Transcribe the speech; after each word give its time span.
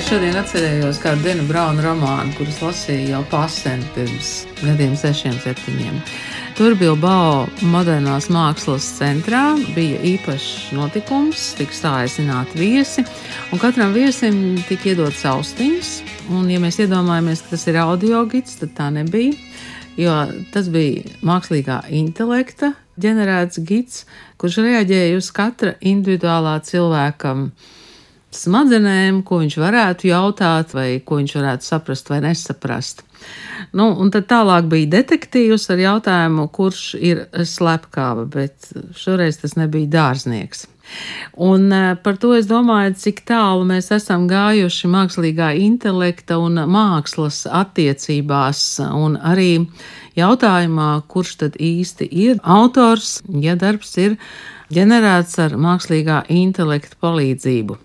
Es 0.00 0.06
šodien 0.08 0.38
atcerējos 0.40 0.96
kādu 1.02 1.26
Denu 1.26 1.42
Braunu 1.44 1.82
romānu, 1.84 2.30
kurus 2.38 2.62
lasīju 2.62 3.10
jau 3.10 3.18
pasen 3.28 3.82
pirms 3.92 4.30
gadiem, 4.62 4.94
sešiem, 4.96 5.34
septiņiem. 5.42 5.98
Tur 6.56 6.76
Bilbao 6.80 7.42
modernās 7.72 8.30
mākslas 8.32 8.86
centrā 8.96 9.42
bija 9.74 9.98
īpašs 10.14 10.70
notikums, 10.78 11.50
tika 11.58 11.76
stāstināti 11.76 12.62
viesi, 12.62 13.04
un 13.52 13.58
katram 13.58 13.92
viesim 13.94 14.60
tika 14.68 14.92
iedots 14.92 15.24
austiņas. 15.26 15.90
Un, 16.30 16.46
ja 16.52 16.60
mēs 16.62 16.78
iedomājamies, 16.84 17.42
ka 17.42 17.56
tas 17.56 17.66
ir 17.70 17.80
audio 17.82 18.22
gids, 18.30 18.58
tad 18.60 18.76
tā 18.76 18.90
nebija. 18.94 19.34
Jo 19.98 20.14
tas 20.54 20.70
bija 20.70 21.02
mākslīgā 21.26 21.82
intelekta 21.98 22.72
ģenerēts 23.00 23.60
gids, 23.66 24.04
kurš 24.40 24.60
reaģēja 24.64 25.18
uz 25.18 25.28
katra 25.34 25.74
individuālā 25.80 26.54
cilvēka 26.64 27.34
smadzenēm, 28.30 29.24
ko 29.26 29.40
viņš 29.42 29.58
varētu 29.58 30.10
jautāt, 30.12 30.74
vai 30.76 30.88
ko 31.04 31.18
viņš 31.18 31.36
varētu 31.40 31.66
saprast 31.66 32.10
vai 32.12 32.20
nesaprast. 32.24 33.02
Nu, 33.76 33.90
un 34.00 34.12
tad 34.14 34.28
tālāk 34.30 34.70
bija 34.70 34.94
detektīvs 34.94 35.66
ar 35.74 35.82
jautājumu, 35.82 36.46
kurš 36.54 36.84
ir 36.96 37.26
slepkava, 37.46 38.24
bet 38.30 38.70
šoreiz 38.96 39.42
tas 39.42 39.58
nebija 39.58 39.90
dārznieks. 39.98 40.68
Un 41.40 41.70
par 42.04 42.18
to 42.20 42.32
es 42.36 42.48
domāju, 42.50 42.94
cik 43.00 43.22
tālu 43.28 43.64
mēs 43.68 43.90
esam 43.94 44.26
gājuši 44.30 44.90
mākslīgā 44.90 45.52
intelekta 45.62 46.38
un 46.42 46.62
mākslas 46.68 47.44
attiecībās, 47.46 48.62
un 48.92 49.16
arī 49.16 49.66
jautājumā, 50.18 50.90
kurš 51.08 51.36
tad 51.44 51.60
īsti 51.60 52.08
ir 52.10 52.40
autors, 52.42 53.20
ja 53.30 53.56
darbs 53.56 53.96
ir 54.02 54.18
ģenerēts 54.74 55.38
ar 55.46 55.56
mākslīgā 55.60 56.24
intelekta 56.30 56.98
palīdzību. 57.00 57.78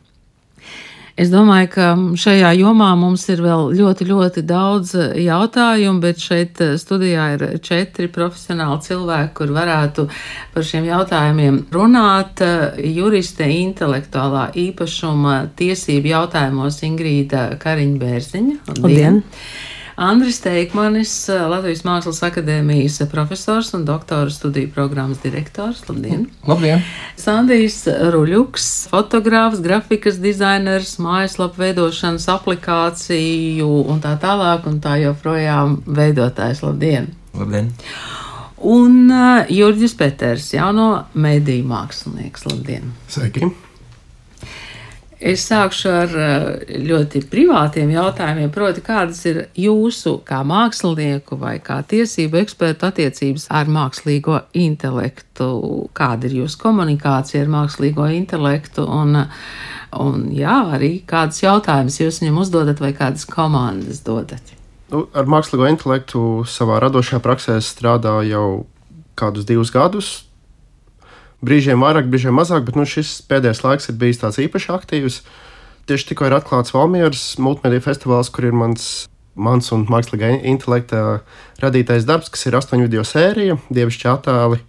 Es 1.15 1.29
domāju, 1.31 1.69
ka 1.71 1.85
šajā 2.19 2.49
jomā 2.59 2.89
mums 2.99 3.21
ir 3.31 3.39
vēl 3.39 3.69
ļoti, 3.77 4.07
ļoti 4.09 4.41
daudz 4.43 4.89
jautājumu, 5.23 6.01
bet 6.03 6.19
šeit 6.19 6.59
studijā 6.81 7.27
ir 7.37 7.45
četri 7.63 8.09
profesionāli 8.11 8.81
cilvēki, 8.83 9.31
kur 9.37 9.53
varētu 9.55 10.09
par 10.51 10.67
šiem 10.67 10.89
jautājumiem 10.89 11.61
runāt. 11.71 12.43
Juriste 12.83 13.47
intelektuālā 13.47 14.49
īpašuma 14.65 15.37
tiesību 15.55 16.11
jautājumos 16.11 16.81
Ingrīda 16.83 17.47
Kariņbērziņa. 17.63 18.59
Labdien! 18.73 18.83
Labdien. 18.83 19.23
Andris 19.95 20.41
Teikmanis, 20.43 21.11
Latvijas 21.29 21.85
Mākslas 21.87 22.17
akadēmijas 22.27 22.97
profesors 23.07 23.69
un 23.77 23.85
doktora 23.87 24.27
studiju 24.29 24.67
programmas 24.75 25.21
direktors. 25.23 25.85
Labdien! 25.87 26.25
Labdien! 26.43 26.83
Sandijs 27.15 27.85
Ruļuks, 27.87 28.67
fotogrāfs, 28.91 29.63
grafikas 29.63 30.19
dizainers, 30.19 30.97
mājaslapu 30.99 31.63
veidošanas 31.63 32.27
aplikāciju 32.35 33.69
un 33.87 34.03
tā 34.03 34.17
tālāk 34.19 34.67
un 34.67 34.81
tā 34.83 34.97
joprojām 34.99 35.79
veidotājs. 35.87 36.65
Labdien! 36.67 37.13
Labdien! 37.39 37.71
Un 38.65 39.05
uh, 39.13 39.47
Jurģis 39.51 39.95
Peters, 39.95 40.49
jauno 40.57 41.05
mediju 41.15 41.69
mākslinieks. 41.71 42.49
Labdien! 42.51 42.91
Sveiki! 43.07 43.47
Es 45.25 45.41
sākšu 45.49 45.89
ar 45.89 46.11
eh, 46.21 46.73
ļoti 46.85 47.23
privātiem 47.31 47.89
jautājumiem, 47.95 48.51
proti, 48.53 48.83
kādas 48.85 49.23
ir 49.25 49.39
jūsu 49.57 50.19
kā 50.27 50.43
mākslinieku 50.45 51.39
vai 51.41 51.55
kā 51.65 51.79
tiesību 51.81 52.43
ekspertu 52.43 52.85
attiecības 52.91 53.47
ar 53.49 53.71
mākslīgo 53.73 54.43
intelektu, 54.61 55.47
kāda 55.97 56.29
ir 56.29 56.37
jūsu 56.43 56.59
komunikācija 56.61 57.41
ar 57.41 57.49
mākslīgo 57.55 58.05
intelektu? 58.13 58.85
Un, 58.85 59.17
un 59.97 60.27
jā, 60.35 60.59
arī 60.77 60.91
kādas 61.09 61.41
jautājumas 61.41 61.97
jūs 62.03 62.21
viņam 62.21 62.37
uzdodat 62.43 62.85
vai 62.85 62.93
kādas 62.93 63.25
komandas 63.25 64.05
dodat. 64.05 64.53
Nu, 64.93 65.07
ar 65.17 65.25
mākslīgo 65.25 65.65
intelektu 65.71 66.45
savā 66.45 66.77
radošajā 66.85 67.23
praksē 67.25 67.57
strādāju 67.65 68.29
jau 68.29 68.47
kādus 69.17 69.49
divus 69.49 69.73
gadus 69.73 70.13
brīžiem 71.45 71.83
vairāk, 71.83 72.09
brīžiem 72.11 72.35
mazāk, 72.35 72.65
bet 72.67 72.77
nu, 72.79 72.85
šis 72.89 73.19
pēdējais 73.29 73.63
laiks 73.65 73.89
ir 73.91 73.99
bijis 74.01 74.21
tāds 74.21 74.39
īpaši 74.43 74.71
aktīvs. 74.75 75.19
Tieši 75.89 76.09
tikko 76.11 76.29
ir 76.29 76.35
atklāts 76.37 76.73
Valmieras 76.73 77.23
multimediju 77.41 77.83
festivāls, 77.85 78.31
kur 78.33 78.47
ir 78.47 78.55
mans, 78.57 79.05
mans 79.37 79.69
un 79.75 79.85
mākslīgā 79.91 80.31
intelekta 80.49 81.21
radītais 81.61 82.07
darbs, 82.09 82.31
kas 82.33 82.47
ir 82.49 82.57
astoņu 82.57 82.87
video 82.87 83.05
sērija, 83.05 83.59
dievišķi 83.69 84.09
attēli. 84.09 84.61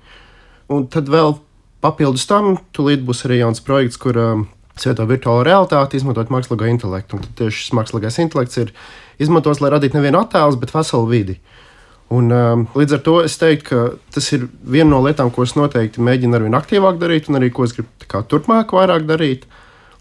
Un 0.73 0.85
tad 0.93 1.09
vēl 1.13 1.39
papildus 1.85 2.27
tam, 2.29 2.57
tūlīt 2.77 3.05
būs 3.07 3.25
arī 3.29 3.41
jauns 3.41 3.63
projekts, 3.65 4.01
kur 4.03 4.19
um, 4.21 4.47
svieto 4.77 5.07
virtuālo 5.09 5.47
realitāti, 5.47 5.97
izmantojot 6.01 6.33
mākslīgo 6.35 6.69
intelektu. 6.69 7.17
Un 7.17 7.37
tieši 7.39 7.63
šis 7.63 7.77
mākslīgais 7.79 8.21
intelekts 8.27 8.61
ir 8.61 8.75
izmantots, 9.23 9.63
lai 9.65 9.73
radītu 9.73 9.97
nevienu 9.97 10.21
attēlu, 10.21 10.61
bet 10.61 10.75
veselu 10.77 11.09
vidi. 11.09 11.39
Uh, 11.39 11.66
Un, 12.15 12.31
um, 12.31 12.67
līdz 12.79 12.99
ar 12.99 13.01
to 13.03 13.17
es 13.27 13.35
teiktu, 13.41 13.67
ka 13.67 14.15
tas 14.15 14.29
ir 14.37 14.45
viena 14.63 14.93
no 14.93 15.01
lietām, 15.03 15.33
ko 15.35 15.43
es 15.43 15.57
noteikti 15.59 16.05
mēģinu 16.07 16.39
arvien 16.39 16.55
aktīvāk 16.55 17.01
darīt, 17.01 17.27
un 17.31 17.41
arī 17.41 17.49
ko 17.55 17.67
es 17.67 17.75
gribu 17.75 18.07
kā, 18.07 18.21
turpmāk 18.23 18.75
vairāk 18.77 19.09
darīt. 19.09 19.49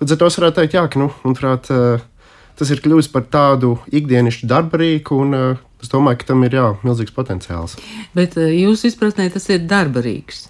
Līdz 0.01 0.13
ar 0.13 0.19
to 0.21 0.27
es 0.29 0.37
varētu 0.37 0.59
teikt, 0.59 0.75
jā, 0.77 0.83
ka 0.91 1.01
nu, 1.01 1.07
manuprāt, 1.23 1.71
uh, 1.73 2.03
tas 2.59 2.69
ir 2.69 2.83
kļuvis 2.83 3.09
par 3.09 3.25
tādu 3.33 3.79
ikdienišķu 3.89 4.49
darba 4.51 4.81
rīku, 4.83 5.17
un 5.23 5.33
uh, 5.33 5.63
es 5.81 5.89
domāju, 5.89 6.19
ka 6.21 6.29
tam 6.29 6.45
ir 6.45 6.59
jā, 6.59 6.67
milzīgs 6.85 7.15
potenciāls. 7.15 7.73
Bet 8.13 8.37
uh, 8.37 8.51
jūsu 8.53 8.91
izpratnē 8.91 9.31
tas 9.33 9.49
ir 9.49 9.65
darba 9.65 10.05
rīks. 10.05 10.45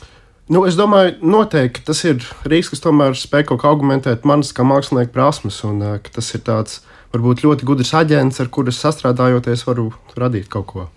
Nu, 0.52 0.66
es 0.68 0.76
domāju, 0.78 1.16
noteikti 1.24 1.86
tas 1.88 2.04
ir 2.06 2.20
rīks, 2.46 2.74
kas 2.74 2.84
tomēr 2.84 3.16
spēj 3.18 3.48
kaut 3.50 3.64
kā 3.64 3.72
argumentēt 3.72 4.28
manas 4.28 4.52
kā 4.54 4.68
mākslinieka 4.68 5.16
prasmes, 5.16 5.64
un 5.64 5.80
uh, 5.80 5.96
tas 6.04 6.34
ir 6.36 6.44
tāds 6.46 6.84
varbūt 7.16 7.48
ļoti 7.48 7.64
gudrs 7.64 7.96
aģents, 7.96 8.44
ar 8.44 8.52
kuru 8.52 8.76
sastrādājoties, 8.76 9.64
varu 9.70 9.88
radīt 10.20 10.52
kaut 10.52 10.70
ko. 10.74 10.88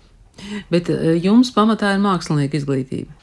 Bet 0.73 0.91
eh, 0.93 1.15
jums 1.23 1.53
pamatā 1.55 1.95
ir 1.95 2.03
mākslinieka 2.03 2.59
izglītība. 2.59 3.15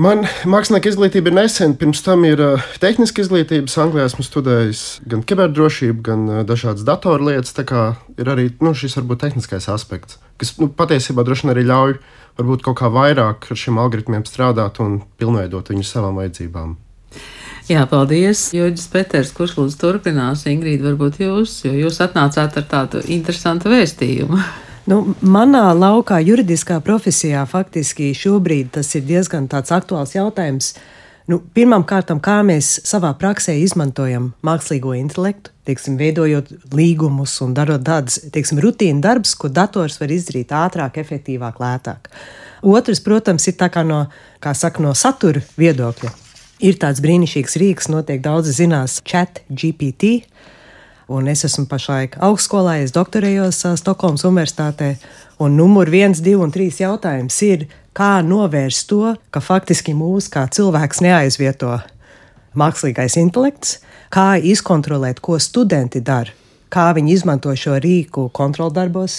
Man 0.00 0.22
mākslinieka 0.48 0.88
izglītība 0.88 1.28
ir 1.28 1.34
nesen, 1.36 1.74
pirms 1.76 2.00
tam 2.00 2.22
ir 2.24 2.40
uh, 2.40 2.62
tehniska 2.80 3.20
izglītība. 3.26 3.68
Anglijā 3.82 4.06
esmu 4.08 4.24
studējis 4.24 4.84
gan 5.04 5.20
kiberdrošību, 5.28 6.00
gan 6.06 6.22
uh, 6.30 6.38
dažādas 6.48 6.86
datorlietas. 6.88 7.52
Tā 7.52 7.66
kā 7.68 7.82
ir 8.16 8.30
arī 8.32 8.46
nu, 8.64 8.72
šis 8.72 8.96
varbūt 8.96 9.20
tehniskais 9.26 9.68
aspekts, 9.68 10.16
kas 10.40 10.54
nu, 10.62 10.70
patiesībā 10.72 11.26
droši 11.28 11.44
vien 11.44 11.52
arī 11.52 11.66
ļauj 11.68 11.98
varbūt 12.40 12.64
kaut 12.64 12.78
kā 12.80 12.88
vairāk 12.88 13.50
ar 13.52 13.60
šiem 13.60 13.82
algoritmiem 13.84 14.24
strādāt 14.24 14.80
un 14.80 15.02
pilnveidot 15.20 15.68
viņu 15.74 15.84
savām 15.84 16.16
vajadzībām. 16.22 16.72
Jā, 17.68 17.84
paldies, 17.86 18.48
Joģis 18.56 18.88
Peters, 18.90 19.36
kurš 19.36 19.58
lūdzu 19.60 19.76
turpinās. 19.78 20.48
Ingrīda, 20.50 20.88
varbūt 20.88 21.20
jūs, 21.22 21.60
jo 21.68 21.76
jūs 21.76 22.00
atnācāt 22.00 22.56
ar 22.58 22.68
tādu 22.72 23.04
interesantu 23.12 23.76
vēstījumu. 23.76 24.40
Nu, 24.90 25.14
manā 25.22 25.68
laukā, 25.78 26.18
juridiskā 26.26 26.80
profesijā, 26.82 27.44
faktiski 27.46 28.10
šobrīd 28.18 28.72
tas 28.74 28.88
ir 28.98 29.04
diezgan 29.06 29.46
aktuāls 29.46 30.16
jautājums. 30.16 30.72
Nu, 31.30 31.38
Pirmkārt, 31.54 32.10
kā 32.18 32.40
mēs 32.42 32.80
savā 32.88 33.12
praksē 33.14 33.54
izmantojam 33.62 34.32
mākslīgo 34.42 34.96
intelektu, 34.98 35.52
teiksim, 35.68 35.94
veidojot 36.00 36.50
līgumus 36.74 37.36
un 37.44 37.54
darot 37.54 37.84
tādas 37.86 38.18
rutīna 38.58 38.98
darbus, 39.04 39.36
ko 39.38 39.46
dators 39.48 40.00
var 40.00 40.10
izdarīt 40.10 40.50
ātrāk, 40.50 40.98
efektīvāk, 40.98 41.62
lētāk. 41.62 42.10
Otrs, 42.66 43.00
protams, 43.06 43.46
ir 43.46 43.54
no, 43.86 44.06
saka, 44.42 44.82
no 44.82 44.94
satura 44.98 45.44
viedokļa. 45.58 46.10
Ir 46.62 46.74
tāds 46.82 47.02
brīnišķīgs 47.02 47.56
rīks, 47.58 47.88
noteikti 47.90 48.26
daudzi 48.26 48.52
zinās, 48.58 48.98
chat 49.06 49.44
GPT. 49.48 50.26
Un 51.10 51.26
es 51.28 51.42
esmu 51.46 51.66
pašlaik 51.70 52.18
augstskolā, 52.22 52.78
es 52.84 52.94
doktorējos 52.94 53.64
Stokholmas 53.80 54.22
Universitātē. 54.28 54.94
Un 55.42 55.56
numur 55.58 55.90
viens, 55.90 56.20
divi 56.22 56.38
un 56.44 56.52
trīs 56.54 56.78
jautājums 56.78 57.38
ir, 57.42 57.66
kā 57.96 58.20
novērst 58.22 58.86
to, 58.90 59.14
ka 59.34 59.42
faktiski 59.42 59.94
mūs 59.96 60.30
kā 60.32 60.46
cilvēks 60.46 61.02
neaizvieto 61.02 61.80
mākslīgais 62.58 63.16
intelekts, 63.20 63.80
kā 64.12 64.36
izkontrolēt, 64.38 65.20
ko 65.24 65.38
studenti 65.40 66.02
dara, 66.04 66.30
kā 66.72 66.92
viņi 66.96 67.16
izmanto 67.16 67.52
šo 67.56 67.78
rīku 67.82 68.28
kontroldarbos 68.36 69.18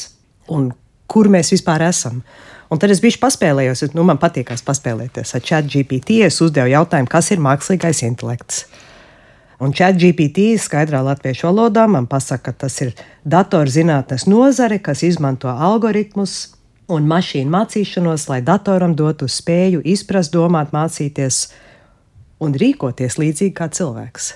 un 0.53 0.71
kur 1.09 1.29
mēs 1.29 1.51
vispār 1.53 1.83
esam. 1.89 2.21
Un 2.71 2.79
tad 2.81 2.89
es 2.89 3.03
biju 3.03 3.19
paspēlējos, 3.21 3.83
nu, 3.93 4.05
man 4.07 4.17
patīkās 4.21 4.63
paspēlēties 4.65 5.35
ar 5.37 5.43
chat 5.45 5.67
GPT. 5.69 6.23
Es 6.25 6.39
uzdevu 6.41 6.71
jautājumu, 6.71 7.11
kas 7.11 7.29
ir 7.35 7.43
mākslīgais 7.43 8.01
intelekts. 8.07 8.63
Un 9.63 9.71
chat 9.71 9.95
GPT 9.95 10.57
skaidrā 10.59 10.99
latviešu 11.05 11.47
valodā 11.47 11.85
man 11.87 12.03
pasaka, 12.11 12.51
ka 12.51 12.65
tas 12.65 12.75
ir 12.83 12.91
datorzinātnes 13.23 14.25
nozare, 14.27 14.81
kas 14.83 15.05
izmanto 15.07 15.47
algoritmus, 15.47 16.53
un 16.91 17.05
mašīnu 17.07 17.51
mācīšanos, 17.53 18.27
lai 18.27 18.41
datoram 18.43 18.95
dotu 18.99 19.29
spēju 19.31 19.79
izprast, 19.87 20.33
domāt, 20.33 20.73
mācīties 20.75 21.45
un 22.43 22.55
rīkoties 22.59 23.15
līdzīgi 23.21 23.53
kā 23.55 23.69
cilvēks. 23.71 24.33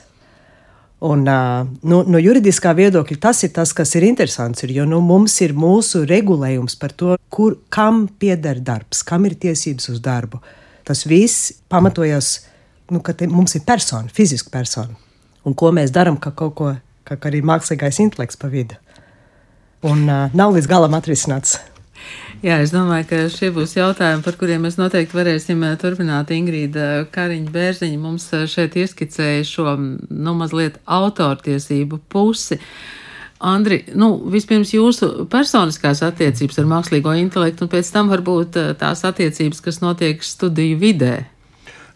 Un, 1.08 1.28
uh, 1.30 1.68
no, 1.86 2.20
juridiskā 2.24 2.72
viedokļa 2.78 3.18
tas 3.28 3.44
ir 3.46 3.52
tas, 3.54 3.74
kas 3.76 3.92
ir 4.00 4.08
interesants, 4.08 4.64
ir, 4.66 4.72
jo 4.80 4.86
nu, 4.90 5.02
mums 5.06 5.36
ir 5.46 5.54
mūsu 5.54 6.06
regulējums 6.10 6.78
par 6.80 6.96
to, 6.98 7.18
kur, 7.30 7.60
kam 7.70 8.08
pieder 8.08 8.64
darbs, 8.64 9.04
kam 9.06 9.28
ir 9.30 9.36
tiesības 9.38 9.92
uz 9.94 10.00
darbu. 10.02 10.40
Tas 10.88 11.04
viss 11.06 11.52
pamatojas, 11.70 12.48
nu, 12.90 13.04
ka 13.04 13.14
te, 13.14 13.28
mums 13.30 13.60
ir 13.60 13.68
persona, 13.68 14.10
fiziska 14.10 14.50
persona. 14.56 14.96
Un 15.48 15.56
ko 15.56 15.72
mēs 15.76 15.94
darām, 15.96 16.20
ka 16.20 16.34
kaut 16.36 16.56
ko, 16.60 16.74
ka, 17.08 17.16
arī 17.30 17.40
mākslīgais 17.46 18.02
intelekts 18.04 18.40
pa 18.40 18.52
vidu. 18.52 18.76
Un 19.88 20.04
uh, 20.10 20.28
nav 20.36 20.56
līdz 20.58 20.68
galam 20.68 20.98
atrisināts. 20.98 21.56
Jā, 22.46 22.60
es 22.62 22.70
domāju, 22.70 23.08
ka 23.10 23.20
šie 23.34 23.48
būs 23.56 23.72
jautājumi, 23.80 24.22
par 24.26 24.36
kuriem 24.38 24.68
mēs 24.68 24.76
noteikti 24.78 25.18
varēsim 25.18 25.64
turpināt. 25.82 26.30
Ingrīda 26.36 27.08
Kariņa 27.14 27.50
Bērziņa 27.54 27.98
mums 27.98 28.28
šeit 28.52 28.78
ieskicēja 28.78 29.48
šo, 29.48 29.74
nu, 29.80 30.36
mazliet 30.38 30.78
autortiesību 30.86 31.98
pusi. 32.14 32.60
Andri, 33.42 33.80
nu, 33.98 34.12
vispirms 34.34 34.74
jūsu 34.74 35.26
personiskās 35.32 36.04
attiecības 36.06 36.62
ar 36.62 36.70
mākslīgo 36.70 37.16
intelektu, 37.18 37.66
un 37.66 37.74
pēc 37.74 37.90
tam 37.94 38.14
varbūt 38.14 38.60
tās 38.82 39.02
attiecības, 39.10 39.64
kas 39.66 39.82
notiek 39.82 40.22
studiju 40.26 40.78
vidē. 40.82 41.16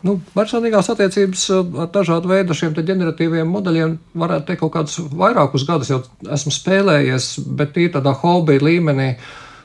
Nu, 0.02 0.16
personīgās 0.34 0.90
attiecības 0.90 1.44
ar 1.54 1.90
dažādu 1.94 2.32
veidu 2.32 2.56
šiem 2.58 2.74
ģeneratīviem 2.74 3.50
modeļiem 3.54 3.94
varētu 4.18 4.48
teikt 4.48 4.64
kaut 4.64 4.74
kādus 4.74 4.98
vairākus 5.14 5.68
gadus 5.68 5.92
jau 5.94 6.00
esmu 6.26 6.54
spēlējies, 6.56 7.36
bet 7.58 7.78
ir 7.78 7.94
tādā 7.94 8.16
hobija 8.24 8.64
līmenī. 8.66 9.14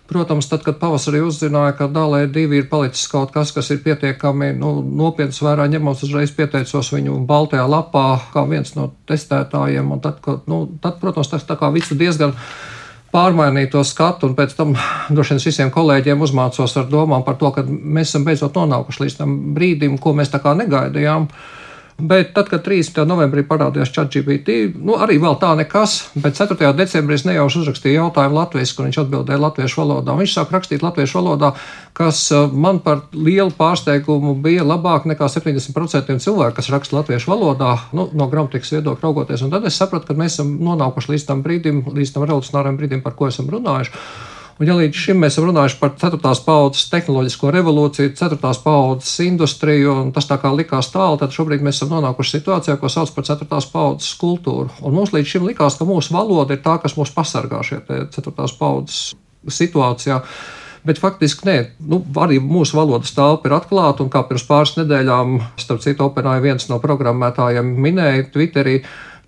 Protams, 0.06 0.46
tad, 0.46 0.62
kad 0.62 0.76
pavasarī 0.78 1.18
uzzināja, 1.26 1.72
ka 1.80 1.88
Dālē 1.90 2.28
divi 2.30 2.60
ir 2.60 2.68
palicis 2.70 3.08
kaut 3.10 3.32
kas, 3.34 3.50
kas 3.50 3.72
ir 3.74 3.80
pietiekami 3.82 4.52
nu, 4.54 4.76
nopietns 5.00 5.40
vērā 5.42 5.66
ņemams, 5.72 6.04
uzreiz 6.06 6.30
pieteicos 6.36 6.92
viņu 6.94 7.16
baltajā 7.26 7.64
lapā 7.66 8.04
kā 8.30 8.44
viens 8.46 8.76
no 8.76 8.92
testētājiem. 9.10 9.90
Tad, 10.04 10.20
kad, 10.22 10.44
nu, 10.46 10.60
tad, 10.84 11.00
protams, 11.02 11.32
tas 11.32 11.48
tā 11.48 11.58
kā 11.58 11.72
visu 11.74 11.98
diezgan 11.98 12.36
pārmainīja 13.14 13.72
to 13.74 13.84
skatu, 13.86 14.30
un 14.30 14.38
pēc 14.38 14.56
tam 14.58 14.74
droši 15.14 15.36
vien 15.36 15.44
visiem 15.44 15.74
kolēģiem 15.74 16.24
uzmācos 16.26 16.78
ar 16.80 16.88
domām 16.90 17.26
par 17.26 17.38
to, 17.40 17.52
ka 17.54 17.66
mēs 17.66 18.10
esam 18.10 18.26
beidzot 18.26 18.56
nonākuši 18.56 19.04
līdz 19.04 19.20
tam 19.20 19.36
brīdim, 19.56 20.00
ko 20.02 20.16
mēs 20.16 20.32
tā 20.32 20.42
kā 20.42 20.56
negaidījām. 20.58 21.30
Uh, 21.30 21.52
Bet 21.98 22.34
tad, 22.36 22.50
kad 22.52 22.60
30. 22.60 22.98
novembrī 23.08 23.40
parādījās 23.48 23.88
ChatGPT, 23.94 24.56
nu 24.84 24.98
arī 25.00 25.14
vēl 25.16 25.38
tā 25.40 25.54
nekas, 25.56 25.94
bet 26.20 26.36
4. 26.36 26.68
decembrī 26.76 27.16
es 27.16 27.24
nejauši 27.24 27.62
uzrakstīju 27.62 27.96
jautājumu 28.02 28.36
latviešu, 28.36 28.74
kur 28.76 28.84
viņš 28.84 28.98
atbildēja 29.00 29.40
latviešu 29.40 29.80
valodā. 29.80 30.18
Viņš 30.18 30.34
sāk 30.36 30.52
rakstīt 30.52 30.84
latviešu 30.84 31.16
valodā, 31.22 31.54
kas 31.96 32.20
eh, 32.36 32.52
man 32.52 32.82
par 32.84 33.06
lielu 33.16 33.48
pārsteigumu 33.56 34.36
bija 34.44 34.66
labāk 34.68 35.08
nekā 35.08 35.30
70% 35.32 36.20
cilvēku, 36.20 36.58
kas 36.60 36.68
raksta 36.74 36.98
latviešu 36.98 37.32
valodā, 37.32 37.72
nu, 37.96 38.10
no 38.12 38.28
gramatikas 38.28 38.76
viedokļa 38.76 39.08
raugoties. 39.08 39.48
Un 39.48 39.56
tad 39.56 39.64
es 39.64 39.80
sapratu, 39.80 40.10
ka 40.10 40.20
mēs 40.20 40.36
esam 40.36 40.52
nonākuši 40.68 41.14
līdz 41.14 41.28
tam 41.32 41.40
brīdim, 41.46 41.80
līdz 41.96 42.12
tam 42.12 42.28
revolucionāram 42.28 42.76
brīdim, 42.76 43.00
par 43.06 43.16
ko 43.16 43.32
esam 43.32 43.48
runājuši. 43.48 43.96
Un, 44.56 44.64
ja 44.64 44.72
līdz 44.72 44.96
šim 44.96 45.18
mēs 45.20 45.36
runājuši 45.36 45.76
par 45.82 45.90
4. 46.00 46.16
paudzes 46.46 46.86
tehnoloģisko 46.88 47.50
revolūciju, 47.52 48.14
4. 48.16 48.38
paudzes 48.64 49.18
industriju, 49.26 49.92
un 50.06 50.12
tas 50.16 50.24
tā 50.30 50.38
kā 50.40 50.48
likās 50.56 50.88
tālu, 50.94 51.18
tad 51.20 51.34
šobrīd 51.36 51.64
mēs 51.64 51.76
esam 51.76 51.92
nonākuši 51.92 52.38
situācijā, 52.38 52.78
ko 52.80 52.88
sauc 52.88 53.12
par 53.12 53.26
4. 53.28 53.48
paudzes 53.72 54.14
kultūru. 54.16 54.72
Un 54.80 54.96
mums 54.96 55.12
līdz 55.12 55.34
šim 55.34 55.44
likās, 55.50 55.76
ka 55.76 55.84
mūsu 55.84 56.16
valoda 56.16 56.56
ir 56.56 56.62
tā, 56.64 56.78
kas 56.80 56.96
mūs 56.96 57.12
pasargā 57.12 57.60
šajā 57.68 58.06
4. 58.16 58.32
paudzes 58.56 59.02
situācijā. 59.58 60.22
Bet 60.86 61.02
faktiski 61.02 61.48
nē, 61.48 61.56
nu, 61.90 61.98
arī 62.22 62.38
mūsu 62.40 62.78
valodas 62.78 63.12
telpa 63.12 63.50
ir 63.50 63.56
atklāta, 63.58 64.06
kā 64.08 64.22
pirms 64.24 64.46
pāris 64.46 64.76
nedēļām, 64.78 65.36
starp 65.60 65.82
citu, 65.84 66.06
OpenAI 66.06 66.38
viens 66.44 66.68
no 66.70 66.78
programmētājiem 66.80 67.74
minēja 67.82 68.28
Twitterī, 68.32 68.78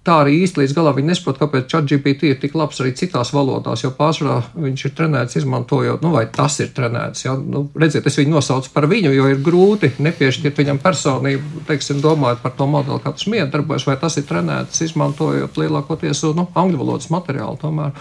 tā 0.08 0.16
arī 0.22 0.38
īsti 0.42 0.62
līdz 0.62 0.74
galam 0.76 0.96
viņi 0.96 1.10
nesaprot, 1.10 1.38
kāpēc 1.42 1.68
ChatGPT 1.72 2.30
ir 2.30 2.38
tik 2.40 2.56
labs 2.58 2.80
arī 2.82 2.94
citās 2.96 3.32
valodās, 3.36 3.84
jo 3.84 3.90
pārsvarā 3.96 4.38
viņš 4.56 4.84
ir 4.88 4.94
trenēts 4.96 5.38
izmantojot, 5.42 6.04
nu, 6.04 6.14
vai 6.16 6.24
tas 6.32 6.58
ir 6.64 6.72
trenēts. 6.76 7.26
Ja? 7.26 7.36
Nu, 7.36 7.66
redziet, 7.78 8.08
es 8.08 8.16
viņu 8.20 8.38
nosaucu 8.38 8.72
par 8.74 8.88
viņu, 8.90 9.12
jo 9.16 9.28
ir 9.32 9.42
grūti 9.44 9.92
nepiešķirt 10.04 10.62
viņam 10.62 10.80
personību, 10.84 11.66
teiksim, 11.68 12.00
domājot 12.04 12.42
par 12.44 12.56
to 12.56 12.70
modeli, 12.70 13.02
kā 13.04 13.12
tas 13.12 13.28
miedarbojas, 13.30 13.86
vai 13.88 13.98
tas 14.00 14.16
ir 14.20 14.26
trenēts 14.28 14.86
izmantojot 14.88 15.60
lielākoties 15.60 16.24
nu, 16.38 16.48
angļu 16.56 16.82
valodas 16.82 17.12
materiālu 17.12 17.60
tomēr. 17.60 17.94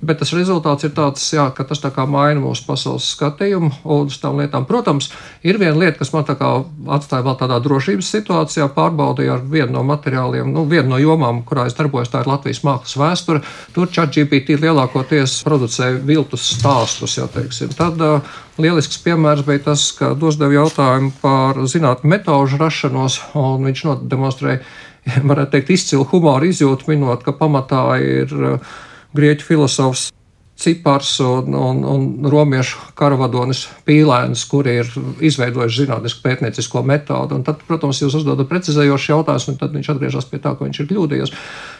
Bet 0.00 0.16
tas 0.22 0.30
rezultāts 0.32 0.86
ir 0.86 0.94
tāds, 0.96 1.26
jā, 1.28 1.42
ka 1.52 1.64
tas 1.68 1.82
maina 2.08 2.40
mūsu 2.40 2.64
pasaules 2.64 3.04
skatījumu 3.12 3.82
uz 3.84 4.14
tām 4.22 4.38
lietām. 4.40 4.64
Protams, 4.64 5.10
ir 5.44 5.58
viena 5.60 5.76
lieta, 5.76 5.98
kas 5.98 6.14
man 6.14 6.24
atstāja 6.24 7.26
vēl 7.26 7.36
tādā 7.36 7.58
drošības 7.60 8.08
situācijā. 8.16 8.70
Pārbaudīju 8.72 9.34
ar 9.34 9.44
vienu 9.44 9.74
no 9.76 9.84
materiāliem, 9.84 10.48
nu, 10.56 10.64
vienu 10.64 10.94
no 10.94 11.02
jomām, 11.02 11.42
kurā 11.44 11.68
es 11.68 11.76
darbojos, 11.76 12.08
tā 12.08 12.24
ir 12.24 12.32
Latvijas 12.32 12.62
mākslas 12.64 12.96
vēsture. 12.96 13.44
Tur 13.76 13.92
ChatGPT 13.92 14.56
lielākoties 14.64 15.42
producē 15.44 15.92
viltus 16.00 16.48
stāstus. 16.56 17.20
Jā, 17.20 17.28
teiksim. 17.36 17.76
Tad 17.76 18.00
uh, 18.00 18.34
lielisks 18.56 19.02
piemērs 19.04 19.44
bija 19.44 19.66
tas, 19.68 19.90
ka 20.00 20.14
uzdevu 20.16 20.62
jautājumu 20.62 21.12
par 21.20 21.60
zinātnē 21.68 22.16
metožu 22.16 22.56
rašanos, 22.56 23.20
un 23.36 23.68
viņš 23.68 23.88
nodemonstrēja, 23.92 24.64
varētu 25.28 25.58
teikt, 25.58 25.76
izcilu 25.76 26.08
humoru 26.08 26.48
izjūtu, 26.48 26.88
minot, 26.88 27.20
ka 27.26 27.36
pamatā 27.36 27.90
ir. 28.00 28.40
Uh, 28.40 28.86
grieķu 29.16 29.46
filozofs 29.46 30.08
Cipars 30.60 31.14
un, 31.24 31.54
un, 31.56 31.78
un 31.88 32.02
romiešu 32.28 32.92
karavadonis 32.98 33.62
Pīlēns, 33.88 34.42
kuri 34.50 34.74
ir 34.82 34.90
izveidojuši 35.24 35.86
zinātnisku 35.86 36.20
pētniecisko 36.26 36.82
metodi. 36.84 37.38
Un 37.38 37.46
tad, 37.46 37.62
protams, 37.64 38.02
jūs 38.02 38.18
uzdodat 38.18 38.50
precizējošs 38.50 39.08
jautājums, 39.08 39.48
un 39.48 39.56
tad 39.62 39.72
viņš 39.72 39.88
atgriežas 39.94 40.28
pie 40.28 40.42
tā, 40.44 40.52
ka 40.52 40.66
viņš 40.66 40.82
ir 40.82 40.90
kļūdījies. 40.90 41.32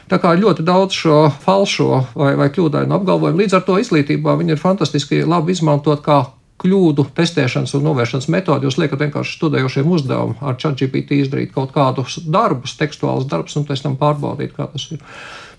Tā 0.08 0.18
kā 0.22 0.32
ļoti 0.32 0.64
daudz 0.64 0.96
šo 0.96 1.18
falšo 1.44 2.06
vai, 2.16 2.32
vai 2.40 2.48
kļūdainu 2.54 2.96
apgalvojumu, 2.96 3.42
līdz 3.44 3.58
ar 3.58 3.66
to 3.68 3.76
izglītībā 3.84 4.38
viņi 4.40 4.56
ir 4.56 4.62
fantastiski 4.64 5.20
labi 5.28 5.52
izmantot 5.58 6.00
kā 6.06 6.22
kļūdu 6.60 7.06
testēšanas 7.16 7.76
un 7.76 7.84
novēršanas 7.88 8.30
metodi. 8.32 8.68
Jūs 8.68 8.80
liekat 8.80 9.04
vienkārši 9.04 9.36
studējošiem 9.38 9.92
uzdevumu 9.92 10.40
ar 10.40 10.56
ChatGPT 10.60 11.20
izdarīt 11.20 11.54
kaut 11.54 11.72
kādus 11.76 12.18
darbus, 12.24 12.76
tekstuālus 12.80 13.28
darbus, 13.28 13.56
un 13.60 13.68
pēc 13.68 13.84
tam 13.84 14.00
pārbaudīt, 14.00 14.56
kā 14.56 14.68
tas 14.72 14.88
ir. 14.92 15.04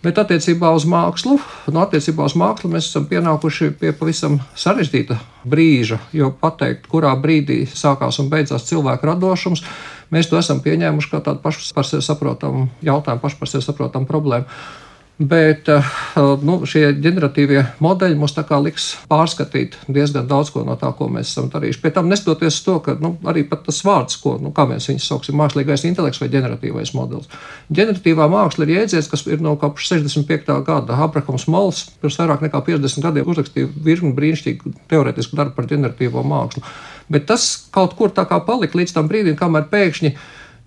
Bet 0.01 0.17
attiecībā 0.17 0.71
uz 0.73 0.87
mākslu, 0.89 1.35
no 1.69 1.75
nu, 1.75 1.81
attiecībā 1.83 2.25
uz 2.25 2.33
mākslu 2.33 2.71
mēs 2.73 2.87
esam 2.89 3.03
pienākuši 3.05 3.67
pie 3.77 3.91
pavisam 3.93 4.39
sarežģīta 4.57 5.19
brīža, 5.45 5.99
jo 6.17 6.31
pateikt, 6.41 6.87
kurā 6.89 7.11
brīdī 7.21 7.59
sākās 7.69 8.17
un 8.23 8.31
beidzās 8.31 8.65
cilvēka 8.65 9.11
radošums, 9.11 9.61
mēs 10.09 10.31
to 10.31 10.39
esam 10.41 10.63
pieņēmuši 10.65 11.11
kā 11.11 11.21
tādu 11.21 11.43
pašu 11.43 11.69
par 11.77 11.85
sevi 11.85 12.01
saprotamu 12.07 12.65
jautājumu, 12.81 13.21
pašu 13.21 13.37
par 13.43 13.53
sevi 13.53 13.67
saprotamu 13.67 14.09
problēmu. 14.09 14.49
Bet 15.21 15.67
eh, 15.69 15.89
nu, 16.41 16.55
šie 16.65 16.87
generatīvie 16.97 17.59
modeļi 17.83 18.15
mums 18.17 18.33
liks 18.65 18.85
pārskatīt 19.11 19.75
diezgan 19.85 20.25
daudz 20.25 20.49
ko 20.49 20.63
no 20.65 20.73
tā, 20.81 20.89
ko 20.97 21.11
mēs 21.13 21.29
esam 21.29 21.51
darījuši. 21.53 21.81
Pie 21.83 21.91
tam 21.93 22.09
neskatoties 22.09 22.57
to, 22.65 22.79
ka 22.81 22.95
nu, 22.97 23.13
arī 23.29 23.43
tas 23.51 23.83
vārds, 23.85 24.17
ko 24.17 24.39
nu, 24.41 24.49
mēs 24.49 24.89
viņus 24.89 25.09
sauksim, 25.11 25.37
mākslīgais 25.37 25.85
intelekts 25.85 26.23
vai 26.23 26.31
generatīvais 26.33 26.95
modelis. 26.97 27.29
Generatīvā 27.69 28.25
māksla 28.33 28.65
ir 28.65 28.73
jēdziens, 28.79 29.11
kas 29.11 29.27
ir 29.29 29.45
no 29.45 29.53
kopš 29.61 29.91
65. 29.93 30.49
gada. 30.65 30.97
Abrahams 31.05 31.45
Mols 31.45 31.83
pirms 32.01 32.17
vairāk 32.17 32.47
nekā 32.47 32.63
50 32.71 33.05
gadiem 33.05 33.29
uzrakstīja 33.29 33.69
virkni 33.77 34.15
brīnišķīgu 34.17 34.73
teorētisku 34.89 35.37
darbu 35.37 35.59
par 35.59 35.69
generatīvo 35.69 36.25
mākslu. 36.25 36.65
Bet 37.11 37.29
tas 37.29 37.51
kaut 37.69 37.93
kur 37.99 38.09
tā 38.09 38.25
kā 38.25 38.41
palika 38.47 38.79
līdz 38.79 38.97
tam 38.97 39.11
brīdim, 39.11 39.37
kamēr 39.37 39.69
pēkšņi 39.69 40.15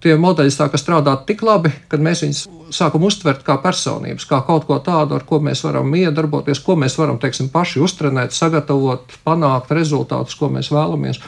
tie 0.02 0.16
modeļi 0.20 0.52
sāka 0.52 0.78
strādāt 0.80 1.24
tik 1.28 1.42
labi, 1.46 1.72
ka 1.88 1.98
mēs 2.00 2.24
viņus 2.24 2.42
sākam 2.74 3.06
uztvert 3.06 3.44
kā 3.46 3.56
personības, 3.62 4.26
kā 4.28 4.40
kaut 4.46 4.66
ko 4.68 4.78
tādu, 4.84 5.18
ar 5.18 5.24
ko 5.28 5.40
mēs 5.44 5.64
varam 5.66 5.94
iedarboties, 5.96 6.62
ko 6.64 6.76
mēs 6.80 6.98
varam, 6.98 7.18
teiksim, 7.22 7.50
paši 7.52 7.82
uztrenēt, 7.84 8.34
sagatavot, 8.36 9.18
panākt 9.26 9.72
rezultātus, 9.76 10.36
ko 10.38 10.50
mēs 10.52 10.72
vēlamies. 10.74 11.20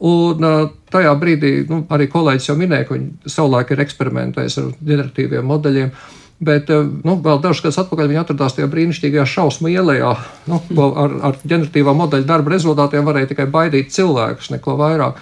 Un 0.00 0.46
tajā 0.92 1.12
brīdī 1.20 1.52
nu, 1.68 1.82
arī 1.92 2.08
kolēģis 2.08 2.48
jau 2.48 2.56
minēja, 2.56 2.88
ka 2.88 2.96
viņi 2.96 3.34
savulaik 3.34 3.74
ir 3.74 3.84
eksperimentējis 3.84 4.56
ar 4.62 4.72
generatīviem 4.80 5.46
modeļiem. 5.50 5.92
Bet 6.40 6.70
nu, 6.72 7.18
vēl 7.20 7.42
dažus 7.44 7.66
gadus 7.66 7.78
atpakaļ 7.82 8.06
viņi 8.08 8.20
atradās 8.22 8.54
tajā 8.56 8.68
brīnišķīgajā 8.72 9.26
šausmu 9.28 9.68
ielā, 9.74 10.14
nu, 10.48 10.62
ko 10.70 10.86
ar, 11.02 11.18
ar 11.28 11.36
generatīvā 11.44 11.92
modeļa 11.98 12.24
darba 12.30 12.54
rezultātiem 12.54 13.04
varēja 13.04 13.34
tikai 13.34 13.44
baidīt 13.52 13.92
cilvēkus, 13.92 14.48
neko 14.54 14.78
vairāk. 14.80 15.20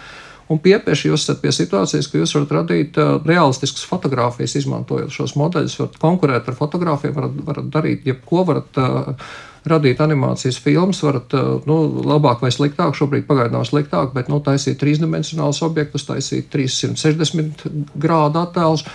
Un 0.49 0.61
piepieši 0.65 1.11
jūs 1.11 1.27
esat 1.27 1.43
pie 1.43 1.53
situācijas, 1.53 2.07
ka 2.09 2.23
jūs 2.23 2.33
varat 2.37 2.55
radīt 2.63 2.97
uh, 3.01 3.19
realistiskas 3.29 3.85
fotogrāfijas, 3.89 4.57
izmantojot 4.63 5.13
šos 5.13 5.37
modeļus, 5.37 5.77
varat 5.83 6.01
konkurēt 6.01 6.49
ar 6.49 6.57
fotogrāfiem, 6.57 7.13
varat, 7.17 7.37
varat 7.51 7.69
darīt 7.75 8.09
jebko, 8.09 8.47
varat 8.49 8.81
uh, 8.81 9.29
radīt 9.69 10.01
animācijas 10.01 10.57
filmas, 10.65 11.03
varat 11.05 11.37
uh, 11.37 11.51
nu, 11.69 11.79
labāk 12.09 12.41
vai 12.45 12.53
sliktāk, 12.55 12.97
šobrīd 12.97 13.29
pagaidām 13.29 13.67
sliktāk, 13.69 14.15
bet 14.17 14.33
nu, 14.33 14.41
taisīt 14.45 14.81
trīsdimensionālus 14.81 15.61
objektus, 15.69 16.09
taisīt 16.09 16.49
360 16.55 17.69
grādu 18.01 18.41
attēlus 18.41 18.87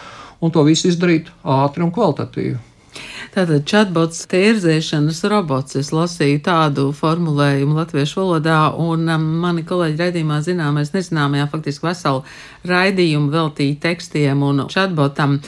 un 0.42 0.52
to 0.52 0.66
visu 0.66 0.90
izdarīt 0.90 1.30
ātri 1.46 1.86
un 1.86 1.94
kvalitatīvi. 1.94 2.73
Tātad 3.34 3.64
chatbots 3.66 4.28
tirzēšanas 4.30 5.24
robots. 5.32 5.78
Es 5.80 5.90
lasīju 5.96 6.42
tādu 6.46 6.90
formulējumu 6.94 7.78
latviešu 7.80 8.20
valodā, 8.22 8.58
un 8.78 9.08
um, 9.10 9.24
mani 9.42 9.64
kolēģi 9.66 9.98
raidījumā 10.02 10.42
zināmais 10.46 10.94
nezināmajā 10.94 11.48
faktiski 11.54 11.88
veselu 11.88 12.22
raidījumu 12.70 13.34
veltīja 13.34 13.80
tekstiem 13.88 14.44
un 14.46 14.68
chatbotam. 14.74 15.40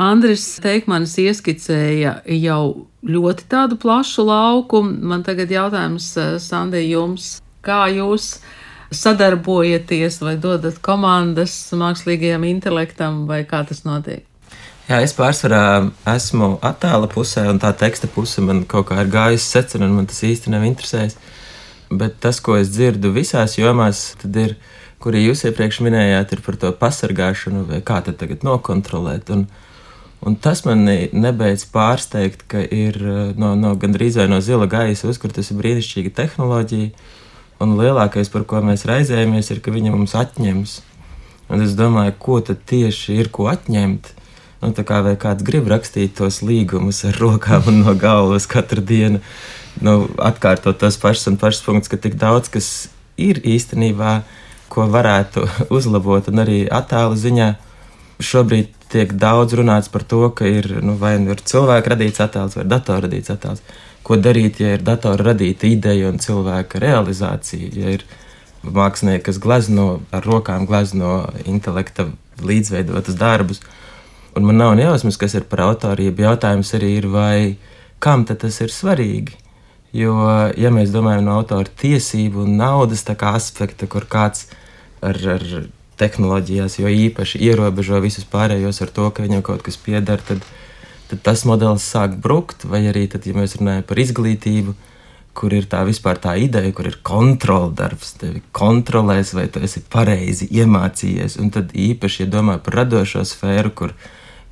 Andris 0.00 0.46
Teikmanis 0.64 1.18
ieskicēja 1.20 2.14
jau 2.40 2.62
ļoti 3.04 3.50
tādu 3.52 3.76
plašu 3.80 4.24
lauku. 4.24 4.80
Man 4.84 5.26
tagad 5.26 5.52
jautājums, 5.52 6.08
uh, 6.16 6.38
Sandī, 6.40 6.86
jums, 6.88 7.36
kā 7.66 7.84
jūs 7.92 8.38
sadarbojaties 8.90 10.22
vai 10.24 10.34
dodat 10.40 10.80
komandas 10.82 11.52
mākslīgajam 11.76 12.48
intelektam, 12.48 13.26
vai 13.28 13.44
kā 13.44 13.62
tas 13.68 13.84
notiek? 13.84 14.29
Jā, 14.90 14.96
es 15.06 15.12
pārsvarā 15.14 15.84
esmu 16.10 16.56
attēla 16.66 17.06
pusē, 17.12 17.44
un 17.46 17.60
tā 17.62 17.68
teksta 17.78 18.08
puse 18.10 18.42
man 18.42 18.64
kaut 18.66 18.88
kā 18.88 18.96
ir 19.04 19.12
gājusi 19.12 19.46
secina, 19.46 19.86
un 19.86 20.00
man 20.00 20.08
tas 20.10 20.18
īsti 20.26 20.50
nav 20.50 20.64
interesējis. 20.66 21.14
Bet 21.94 22.16
tas, 22.24 22.40
ko 22.42 22.56
es 22.58 22.72
dzirdu 22.74 23.12
visās 23.14 23.54
jomās, 23.54 24.00
tad 24.18 24.40
ir, 24.42 24.56
kuri 24.98 25.22
jūs 25.22 25.44
iepriekš 25.46 25.78
minējāt, 25.86 26.34
ir 26.34 26.42
par 26.42 26.58
to 26.58 26.72
pasargāšanu, 26.82 27.62
vai 27.70 27.80
kā 27.86 28.00
tad 28.02 28.18
tagad 28.18 28.42
nokontrolēt. 28.42 29.30
Un, 29.30 29.46
un 30.26 30.40
tas 30.42 30.64
man 30.66 30.82
nebeidz 30.82 31.68
pārsteigt, 31.70 32.48
ka 32.50 32.66
ir 32.66 32.98
no, 33.38 33.54
no 33.54 33.76
gandrīz 33.78 34.18
vai 34.18 34.26
no 34.26 34.42
zila 34.42 34.66
gaisa 34.66 35.06
uzkurtas 35.14 35.54
brīnišķīga 35.54 36.16
tehnoloģija, 36.18 36.90
un 37.62 37.78
lielākais, 37.78 38.34
par 38.34 38.42
ko 38.42 38.66
mēs 38.66 38.88
raizējamies, 38.90 39.54
ir, 39.54 39.62
ka 39.62 39.70
viņa 39.70 39.94
mums 39.94 40.18
atņems. 40.18 40.80
Un 41.46 41.62
es 41.62 41.78
domāju, 41.78 42.18
ko 42.18 42.42
tad 42.42 42.66
tieši 42.66 43.22
ir 43.22 43.30
ko 43.30 43.52
atņemt 43.54 44.16
Nu, 44.60 44.74
kā 44.76 45.00
vai 45.00 45.14
kāds 45.16 45.44
grib 45.46 45.70
rakstīt 45.72 46.18
tos 46.18 46.42
līgumus 46.44 47.04
ar 47.08 47.16
rokām 47.16 47.70
un 47.70 47.80
no 47.84 47.94
galvas 47.96 48.44
katru 48.50 48.82
dienu, 48.84 49.22
nu, 49.80 49.94
atkārtot 50.20 50.76
tos 50.82 50.98
pašus 51.00 51.30
un 51.32 51.38
pašus 51.40 51.64
punktus, 51.64 51.88
ka 51.88 51.96
tik 51.96 52.18
daudz 52.20 52.52
kas 52.52 52.68
ir 53.16 53.40
īstenībā, 53.40 54.20
ko 54.70 54.84
varētu 54.92 55.46
uzlabot, 55.76 56.28
un 56.28 56.44
arī 56.44 56.60
attēlu 56.68 57.16
ziņā 57.16 57.48
šobrīd 58.20 58.76
tiek 58.90 59.12
daudz 59.16 59.54
runāts 59.56 59.88
par 59.88 60.04
to, 60.04 60.26
ka 60.34 60.48
ir 60.48 60.80
nu, 60.84 60.96
vai 61.00 61.16
nu 61.22 61.34
ir 61.34 61.42
cilvēka 61.46 61.94
radīts 61.94 62.22
attēls 62.22 62.58
vai 62.58 62.66
datora 62.68 63.06
radīts 63.06 63.32
attēls. 63.32 63.62
Ko 64.04 64.16
darīt, 64.16 64.60
ja 64.60 64.74
ir 64.76 64.84
datora 64.84 65.30
radīta 65.30 65.68
ideja 65.68 66.08
un 66.10 66.18
cilvēka 66.20 66.80
realizācija, 66.82 67.70
ja 67.76 67.96
ir 67.96 68.04
mākslinieki, 68.64 69.24
kas 69.28 69.38
glezno 69.40 70.00
ar 70.12 70.26
rokām, 70.26 70.66
glezno 70.68 71.30
intelekta 71.48 72.10
līdzveidotus 72.44 73.16
darbus. 73.20 73.62
Un 74.36 74.46
man 74.46 74.60
nav 74.60 74.76
nejausmas, 74.78 75.18
kas 75.18 75.34
ir 75.34 75.46
par 75.50 75.64
autorību. 75.66 76.22
Jautājums 76.28 76.70
arī 76.78 76.94
ir, 77.00 77.08
vai 77.10 77.56
kam 77.98 78.24
tas 78.24 78.60
ir 78.62 78.70
svarīgi. 78.70 79.36
Jo, 79.92 80.14
ja 80.54 80.70
mēs 80.70 80.92
domājam 80.94 81.26
no 81.26 81.40
autora 81.40 81.66
tiesību 81.80 82.44
un 82.44 82.54
naudas 82.60 83.02
aspekta, 83.10 83.88
kur 83.90 84.06
kāds 84.06 84.46
ar, 85.02 85.18
ar 85.18 85.42
tehnoloģijās 86.00 86.78
jo 86.78 86.88
īpaši 86.88 87.40
ierobežo 87.42 87.98
visus 88.00 88.24
pārējos 88.24 88.80
ar 88.84 88.92
to, 88.94 89.08
ka 89.10 89.24
viņam 89.24 89.42
kaut 89.42 89.64
kas 89.66 89.76
pieder, 89.76 90.22
tad, 90.22 90.44
tad 91.10 91.24
tas 91.26 91.44
modelis 91.44 91.82
sāk 91.82 92.14
brukt. 92.22 92.64
Vai 92.64 92.84
arī, 92.92 93.08
tad, 93.10 93.26
ja 93.26 93.34
mēs 93.34 93.58
runājam 93.58 93.82
par 93.88 93.98
izglītību, 93.98 94.76
kur 95.34 95.54
ir 95.54 95.66
tā 95.70 95.82
vispār 95.88 96.20
tā 96.22 96.36
ideja, 96.38 96.72
kur 96.76 96.86
ir 96.86 97.00
kontrola 97.06 97.70
darbs, 97.74 98.14
tevi 98.20 98.42
kontrolēs, 98.56 99.34
vai 99.34 99.48
tu 99.52 99.62
esi 99.64 99.82
pareizi 99.90 100.48
iemācījies. 100.54 101.38
Un 101.42 101.52
tad 101.54 101.74
īpaši, 101.74 102.24
ja 102.24 102.32
domā 102.38 102.58
par 102.62 102.82
radošo 102.82 103.26
sfēru, 103.26 103.74
kur 103.74 103.94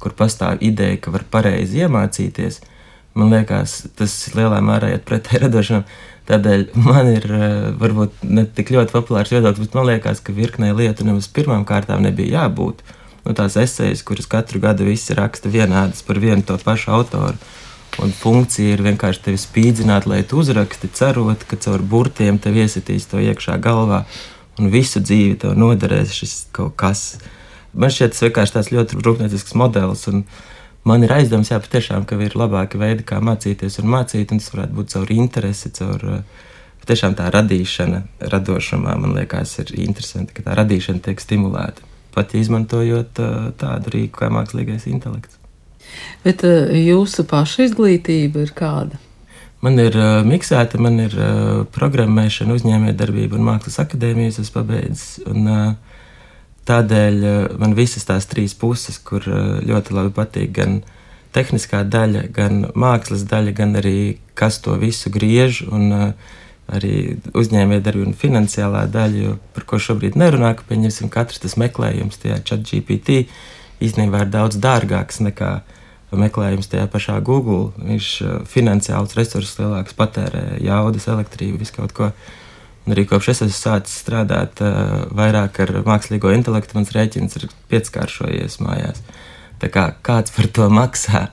kur 0.03 0.15
pastāv 0.19 0.63
ideja, 0.65 0.99
ka 1.03 1.13
var 1.15 1.25
pareizi 1.31 1.83
iemācīties, 1.85 2.61
man 3.19 3.33
liekas, 3.35 3.81
tas 3.99 4.15
lielā 4.37 4.61
mērā 4.65 4.93
iet 4.95 5.07
pretēji 5.09 5.43
radošam. 5.47 5.85
Tādēļ 6.29 6.67
man 6.85 7.09
ir 7.09 7.25
eh, 7.33 7.45
varbūt 7.81 8.25
ne 8.29 8.45
tik 8.45 8.75
ļoti 8.75 8.93
populārs 8.93 9.33
viedoklis, 9.33 9.65
bet 9.65 9.79
man 9.79 9.89
liekas, 9.89 10.21
ka 10.21 10.35
virknē 10.37 10.75
lietu 10.77 11.07
nemaz 11.09 11.31
pirmām 11.33 11.65
kārtām 11.69 12.05
nebija 12.05 12.43
jābūt. 12.43 12.83
Nu, 13.25 13.33
tās 13.37 13.57
esejas, 13.61 14.05
kuras 14.07 14.29
katru 14.29 14.61
gadu 14.61 14.85
visi 14.89 15.17
raksta 15.17 15.51
vienādas 15.53 16.05
par 16.05 16.21
vienu 16.21 16.45
to 16.45 16.57
pašu 16.61 16.93
autoru. 16.97 17.41
Un 17.99 18.13
funkcija 18.15 18.77
ir 18.77 18.85
vienkārši 18.85 19.25
tevi 19.25 19.41
spīdzināt, 19.41 20.07
lai 20.07 20.21
tu 20.29 20.39
uzraksti, 20.39 20.91
cerot, 20.95 21.43
ka 21.49 21.57
caur 21.59 21.83
burtiem 21.83 22.39
tev 22.39 22.61
iesitīs 22.61 23.09
to 23.11 23.19
iekšā 23.25 23.57
galvā 23.65 24.05
un 24.59 24.71
visu 24.71 25.03
dzīvi 25.03 25.39
tev 25.43 25.57
noderēs 25.59 26.15
šis 26.15 26.37
kaut 26.55 26.77
kas. 26.79 27.03
Man 27.73 27.93
šķiet, 27.93 28.15
tas 28.15 28.25
vienkārši 28.25 28.55
tāds 28.57 28.71
ļoti 28.73 29.01
rūpniecisks 29.05 29.57
modelis. 29.59 30.07
Man 30.89 31.05
ir 31.05 31.13
aizdoms, 31.13 31.51
jā, 31.53 31.59
patiešām, 31.61 32.07
ka 32.09 32.17
ir 32.25 32.37
labāki 32.39 32.81
veidi, 32.81 33.05
kā 33.07 33.19
mācīties 33.25 33.81
un 33.83 33.91
mācīt, 33.93 34.33
un 34.33 34.41
tas 34.41 34.53
varētu 34.55 34.77
būt 34.79 34.95
caur 34.95 35.11
interesi, 35.13 35.73
caur 35.77 36.05
eh, 36.15 36.47
tiešām 36.89 37.19
tā 37.19 37.29
radīšana, 37.35 38.05
radošumā. 38.33 38.95
Man 39.03 39.13
liekas, 39.19 39.59
ir 39.61 39.75
interesanti, 39.85 40.37
ka 40.37 40.47
tā 40.47 40.57
radīšana 40.63 41.05
tiek 41.05 41.21
stimulēta. 41.21 41.85
Pat 42.15 42.33
izmantojot 42.39 43.21
eh, 43.21 43.37
tādu 43.61 43.93
rīku 43.97 44.23
kā 44.23 44.31
mākslīgais 44.33 44.89
intelekts. 44.89 45.37
Bet 46.25 46.47
eh, 46.47 46.73
jūsu 46.87 47.27
paša 47.29 47.69
izglītība 47.69 48.47
ir 48.47 48.57
kāda? 48.57 49.03
Man 49.59 49.75
ir 49.83 49.97
uh, 49.99 50.21
miksēta, 50.23 50.79
man 50.79 51.01
ir 51.03 51.15
uh, 51.19 51.65
programmēšana, 51.75 52.55
uzņēmējdarbība 52.55 53.35
un 53.35 53.43
mākslas 53.49 53.81
akadēmijas, 53.83 54.39
es 54.39 54.53
pabeidzu. 54.55 55.25
Un, 55.33 55.49
uh, 55.51 55.88
Tādēļ 56.69 57.23
eh, 57.25 57.37
man 57.61 57.73
visas 57.77 58.05
tās 58.09 58.29
trīs 58.29 58.55
puses, 58.59 58.99
kur 59.01 59.25
eh, 59.25 59.61
ļoti 59.65 59.95
labi 59.97 60.13
patīk 60.17 60.53
gan 60.59 60.81
tehniskā 61.33 61.81
daļa, 61.89 62.27
gan 62.35 62.67
mākslas 62.77 63.25
daļa, 63.29 63.55
gan 63.57 63.79
arī 63.81 64.19
kas 64.39 64.61
to 64.65 64.77
visu 64.81 65.13
griež, 65.15 65.63
un 65.65 65.89
eh, 65.97 66.35
arī 66.69 66.93
uzņēmējdarbība 67.33 68.11
un 68.11 68.19
finansiālā 68.19 68.85
daļa, 68.93 69.23
jo 69.25 69.39
par 69.57 69.65
ko 69.71 69.81
šobrīd 69.81 70.19
nerunā, 70.21 70.53
ka 70.59 70.69
pieņemsim 70.69 71.09
katrs 71.13 71.41
tas 71.41 71.57
meklējums 71.61 72.21
tajā 72.21 72.43
chat 72.45 72.67
GPT 72.69 73.23
īstenībā 73.81 74.27
ir 74.27 74.33
daudz 74.35 74.59
dārgāks 74.61 75.23
nekā 75.25 75.53
meklējums 76.13 76.69
tajā 76.69 76.85
pašā 76.93 77.17
Google. 77.25 77.71
Viņš 77.81 78.11
finansiālus 78.49 79.17
resursus 79.17 79.57
lielākus 79.61 79.97
patērē, 79.97 80.59
jaudas, 80.65 81.09
elektrību, 81.09 81.61
visu 81.63 81.77
kaut 81.79 81.97
ko. 81.97 82.11
Un 82.89 82.95
arī 82.95 83.03
kopš 83.05 83.27
es 83.35 83.43
esmu 83.45 83.53
sācis 83.53 83.99
strādāt 84.01 84.63
vairāk 85.13 85.59
ar 85.61 85.75
mākslīgo 85.85 86.31
intelektu, 86.33 86.79
mans 86.79 86.95
rēķins 86.95 87.37
ir 87.37 87.43
pieckāršojies 87.69 88.55
mājās. 88.65 89.03
Tā 89.61 89.69
kā 89.69 89.91
kāds 90.07 90.33
par 90.33 90.49
to 90.57 90.71
maksā, 90.73 91.27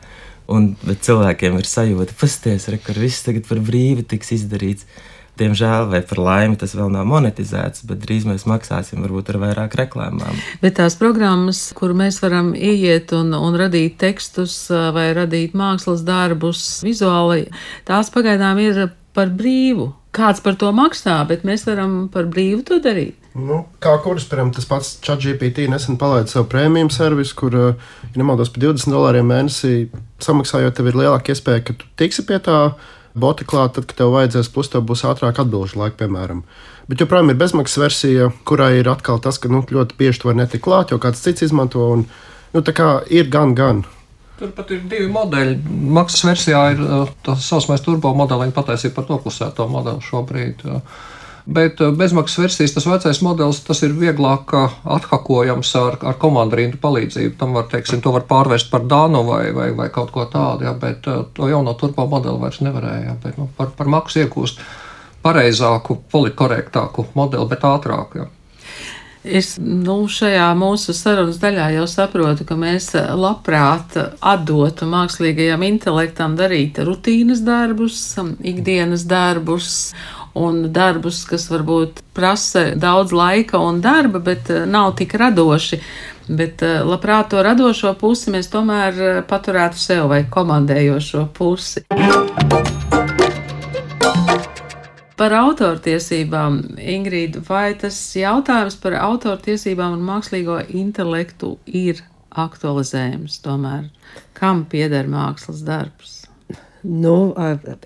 un 0.52 0.74
cilvēkiem 0.84 1.56
ir 1.62 1.70
sajūta, 1.70 2.18
pasties, 2.20 2.68
re, 2.68 2.80
kur 2.84 3.00
viss 3.00 3.24
tagad 3.24 3.48
par 3.48 3.62
brīvu 3.64 4.04
tiks 4.04 4.34
izdarīts. 4.36 4.84
Diemžēl, 5.40 5.88
vai 5.92 6.02
par 6.04 6.20
laimi, 6.20 6.60
tas 6.60 6.76
vēl 6.76 6.92
nav 6.92 7.08
monetizēts, 7.08 7.86
bet 7.88 8.04
drīz 8.04 8.28
mēs 8.28 8.44
maksāsim 8.48 9.00
varbūt 9.04 9.32
ar 9.32 9.40
vairāk 9.46 9.80
reklāmām. 9.80 10.36
Bet 10.60 10.76
tās 10.82 11.00
programmas, 11.00 11.64
kur 11.76 11.96
mēs 11.96 12.20
varam 12.24 12.52
ieiet 12.52 13.16
un, 13.16 13.32
un 13.36 13.56
radīt 13.60 13.96
tekstus 14.04 14.58
vai 14.96 15.10
radīt 15.16 15.56
mākslas 15.56 16.04
darbus 16.08 16.68
vizuāli, 16.84 17.48
tās 17.88 18.12
pagaidām 18.12 18.60
ir 18.64 18.86
par 19.16 19.32
brīvu. 19.36 19.92
Kāds 20.16 20.40
par 20.44 20.56
to 20.60 20.70
maksā, 20.76 21.18
bet 21.28 21.44
mēs 21.48 21.66
varam 21.68 22.06
par 22.12 22.28
brīvu 22.32 22.64
to 22.68 22.80
darīt. 22.84 23.18
Nu, 23.36 23.66
kā 23.84 23.98
kuras, 24.00 24.24
piemēram, 24.32 24.54
tas 24.56 24.68
pats 24.70 24.94
ChatGPT 25.04 25.66
nesen 25.68 25.98
palaida 26.00 26.32
savu 26.32 26.48
prēmiju 26.54 26.92
servisu, 26.96 27.36
kur, 27.36 27.58
ja 27.60 28.12
nemaldos, 28.16 28.52
par 28.54 28.64
20 28.64 28.96
dolāriem 28.96 29.28
mēnesī 29.28 29.90
samaksājot, 30.24 30.78
tev 30.78 30.88
ir 30.88 31.02
lielāka 31.02 31.34
iespēja, 31.34 31.66
ka 31.68 31.76
tu 31.76 31.90
tiksi 32.00 32.24
pie 32.30 32.40
tā 32.46 32.60
bota 33.16 33.48
klāt, 33.48 33.76
tad, 33.76 33.90
kad 33.90 34.00
tev 34.00 34.14
vajadzēs, 34.16 34.52
plus 34.56 34.72
tev 34.72 34.86
būs 34.88 35.04
ātrāk 35.08 35.42
atbildžu 35.44 35.82
laika, 35.82 35.98
piemēram. 36.04 36.46
Bet 36.88 37.04
joprojām 37.04 37.34
ir 37.34 37.40
bezmaksas 37.42 37.82
versija, 37.82 38.30
kurai 38.48 38.78
ir 38.80 38.88
atkal 38.92 39.20
tas, 39.24 39.40
ka 39.42 39.52
nu, 39.52 39.64
ļoti 39.68 40.00
bieži 40.00 40.22
to 40.22 40.30
var 40.30 40.40
netikt 40.40 40.64
klāt, 40.64 40.96
jo 40.96 41.02
kāds 41.02 41.24
cits 41.24 41.48
izmanto. 41.48 41.88
Un, 41.96 42.06
nu, 42.56 42.64
tā 42.64 42.76
kā 42.78 42.90
ir 43.12 43.28
gan, 43.34 43.56
gan. 43.58 43.84
Turpat 44.40 44.72
ir 44.76 44.86
divi 44.92 45.08
modeļi. 45.12 45.58
Maksas 45.96 46.26
versijā 46.28 46.62
ir 46.74 46.82
tā 47.24 47.38
saucamais 47.40 47.84
turbo 47.86 48.12
modelis, 48.18 48.52
patiesībā 48.56 48.98
par 48.98 49.12
noklusēto 49.14 49.68
modeli 49.72 50.04
šobrīd. 50.04 50.66
Bet 51.46 51.82
eh, 51.82 51.92
bezmaksas 51.94 52.42
versijas, 52.42 52.74
tas 52.74 52.88
vecais 52.90 53.22
modelis, 53.22 53.62
tas 53.64 53.84
ir 53.86 53.94
vieglāk 53.96 54.52
athakojams 54.98 55.72
ar, 55.80 56.00
ar 56.10 56.18
komandu 56.22 56.58
rindu 56.60 56.80
palīdzību. 56.82 57.36
Tam 57.40 57.54
var, 57.56 57.70
teiksim, 57.72 58.02
to 58.02 58.12
var 58.16 58.26
pārvērst 58.30 58.72
par 58.72 58.88
dānu 58.90 59.22
vai, 59.28 59.44
vai, 59.54 59.70
vai 59.78 59.88
kaut 59.94 60.12
ko 60.16 60.26
tādu, 60.32 60.66
ja, 60.68 60.74
bet 60.82 61.08
eh, 61.08 61.22
to 61.38 61.52
jauno 61.52 61.76
turbo 61.80 62.08
modeli 62.10 62.42
vairs 62.42 62.60
nevarēja. 62.66 63.04
Ja, 63.12 63.16
bet, 63.22 63.38
nu, 63.40 63.48
par, 63.58 63.72
par 63.78 63.92
maksu 63.94 64.26
iegūst 64.26 64.60
pareizāku, 65.26 66.02
politkorektāku 66.12 67.08
modeli, 67.16 67.48
bet 67.54 67.70
ātrāk. 67.70 68.20
Ja. 68.20 68.28
Es 69.26 69.56
nu, 69.58 70.04
šajā 70.12 70.52
mūsu 70.58 70.94
sarunas 70.94 71.40
daļā 71.42 71.72
jau 71.80 71.86
saprotu, 71.90 72.46
ka 72.46 72.58
mēs 72.60 72.92
labprāt 73.18 73.98
atdotu 74.22 74.86
mākslīgajam 74.90 75.66
intelektam 75.66 76.36
darīt 76.38 76.78
rutīnas 76.86 77.42
darbus, 77.46 77.98
ikdienas 78.46 79.08
darbus 79.10 79.72
un 80.36 80.66
darbus, 80.74 81.24
kas 81.30 81.48
varbūt 81.52 82.02
prasa 82.16 82.68
daudz 82.76 83.16
laika 83.16 83.60
un 83.64 83.80
darba, 83.82 84.20
bet 84.20 84.52
eh, 84.52 84.66
nav 84.68 84.94
tik 85.00 85.16
radoši. 85.20 85.80
Bet 86.28 86.64
eh, 86.66 86.82
labprāt 86.84 87.32
to 87.32 87.44
radošo 87.46 87.96
pusi 88.00 88.34
mēs 88.36 88.52
tomēr 88.54 89.00
eh, 89.00 89.22
paturētu 89.30 89.80
sev 89.80 90.10
vai 90.12 90.26
komandējošo 90.30 91.30
pusi. 91.38 91.86
Par 95.16 95.32
autortiesībām, 95.32 96.58
Ingrīda, 96.76 97.40
vai 97.48 97.70
tas 97.80 97.96
jautājums 98.20 98.76
par 98.84 98.98
autortiesībām 99.00 99.96
un 99.96 100.04
mākslīgo 100.04 100.60
intelektu 100.76 101.54
ir 101.66 102.02
aktualizējams 102.36 103.40
tomēr? 103.46 103.86
Kam 104.36 104.66
pieder 104.68 105.08
mākslas 105.08 105.62
darbs? 105.64 106.26
Nu, 106.84 107.34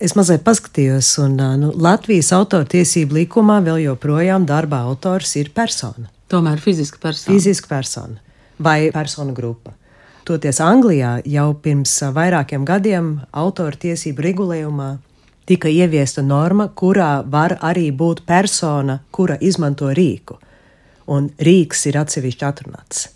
es 0.02 0.16
mazliet 0.18 0.42
paskatījos, 0.44 1.12
un 1.24 1.38
nu, 1.62 1.70
Latvijas 1.78 2.34
autortiesību 2.36 3.22
likumā 3.22 3.60
vēl 3.64 3.86
joprojām 3.86 4.48
darba 4.50 4.82
autors 4.90 5.38
ir 5.40 5.54
persona. 5.56 6.10
Tomēr 6.30 6.60
fiziska 6.60 7.00
persona. 7.02 7.36
Fiziska 7.36 7.70
persona 7.70 8.20
vai 8.60 8.90
persona 8.92 9.34
grupa. 9.34 9.72
Toties 10.28 10.60
Anglijā 10.62 11.16
jau 11.26 11.54
pirms 11.64 11.94
vairākiem 12.14 12.66
gadiem 12.68 13.14
autortiesību 13.32 14.26
regulējumā 14.28 14.90
tika 15.50 15.70
ieviesta 15.70 16.22
norma, 16.22 16.70
kurā 16.78 17.24
var 17.26 17.58
arī 17.66 17.90
būt 17.96 18.22
persona, 18.30 19.00
kura 19.12 19.40
izmanto 19.42 19.90
rīku. 19.90 20.38
Un 21.10 21.32
rīks 21.42 21.88
ir 21.90 21.98
atsevišķi 21.98 22.46
atrunāts. 22.46 23.08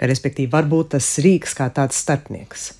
Ka, 0.00 0.08
respektīvi, 0.08 0.48
var 0.52 0.68
būt 0.70 0.94
tas 0.96 1.12
rīks 1.20 1.52
kā 1.58 1.68
tāds 1.76 2.00
starpnieks. 2.00 2.70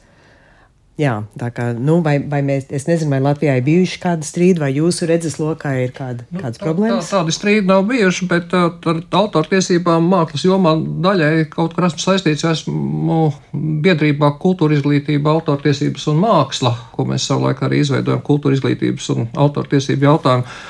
Jā, 0.99 1.15
tā 1.39 1.49
kā, 1.55 1.71
nu, 1.73 2.01
vai, 2.05 2.19
vai 2.29 2.43
mēs, 2.45 2.67
es 2.77 2.85
nezinu, 2.85 3.15
vai 3.15 3.21
Latvijā 3.25 3.55
ir 3.57 3.65
bijuši 3.65 4.01
kādi 4.03 4.27
strīdi, 4.27 4.61
vai 4.61 4.69
jūsu 4.75 5.07
redzeslokā 5.09 5.73
ir 5.85 5.95
kāda, 5.97 6.27
nu, 6.29 6.43
kādas 6.43 6.61
tā, 6.61 6.67
problēmas? 6.67 7.09
Tā, 7.09 7.21
tādi 7.21 7.33
strīdi 7.33 7.71
nav 7.71 7.87
bijuši, 7.89 8.29
bet 8.29 8.53
ar 8.59 8.99
autortiesībām 9.23 10.11
mākslas 10.11 10.45
jomā 10.45 10.75
daļai 11.07 11.47
kaut 11.55 11.77
kur 11.77 11.87
esmu 11.89 12.05
saistīts. 12.05 12.45
Esmu 12.51 13.23
biedrībā 13.87 14.35
kultūra 14.43 14.77
izglītība, 14.77 15.33
autortiesības 15.39 16.05
un 16.13 16.21
māksla, 16.27 16.75
ko 16.93 17.09
mēs 17.09 17.31
savulaik 17.31 17.65
arī 17.65 17.81
izveidojam 17.87 18.21
kultūra 18.27 18.59
izglītības 18.59 19.09
un 19.15 19.31
autortiesību 19.47 20.11
jautājumu 20.11 20.61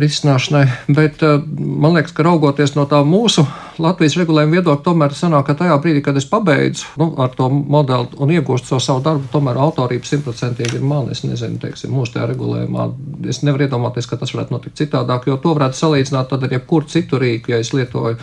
risināšanai. 0.00 0.64
Bet 0.92 1.22
eh, 1.24 1.38
man 1.56 1.96
liekas, 1.96 2.14
ka 2.16 2.24
raugoties 2.26 2.74
no 2.76 2.86
tā 2.90 3.00
mūsu 3.06 3.46
Latvijas 3.82 4.16
regulējuma 4.16 4.58
viedokļa, 4.58 4.84
tomēr 4.84 5.14
sanāk, 5.16 5.46
ka 5.48 5.56
tajā 5.60 5.76
brīdī, 5.84 6.02
kad 6.04 6.16
es 6.16 6.28
pabeidzu 6.28 6.96
nu, 7.00 7.10
ar 7.20 7.32
to 7.36 7.48
modeli 7.52 8.20
un 8.22 8.32
iegūstu 8.32 8.74
to 8.74 8.80
savu 8.82 9.04
darbu, 9.04 9.28
tomēr 9.32 9.60
autorība 9.60 10.08
simtprocentīgi 10.08 10.80
ir 10.80 10.84
man. 10.86 11.10
Es 11.12 11.24
nezinu, 11.26 11.60
teiksim, 11.62 11.92
mūsu 11.96 12.16
tajā 12.16 12.30
regulējumā. 12.32 12.90
Es 13.28 13.42
nevaru 13.44 13.68
iedomāties, 13.68 14.08
ka 14.08 14.20
tas 14.20 14.32
varētu 14.36 14.56
notikt 14.56 14.80
citādāk, 14.80 15.28
jo 15.28 15.38
to 15.40 15.56
varētu 15.56 15.80
salīdzināt 15.80 16.36
ar 16.36 16.52
jebkuru 16.56 16.92
citu 16.92 17.20
rīku, 17.20 17.52
ja 17.52 17.60
es 17.64 17.72
lietoju 17.76 18.16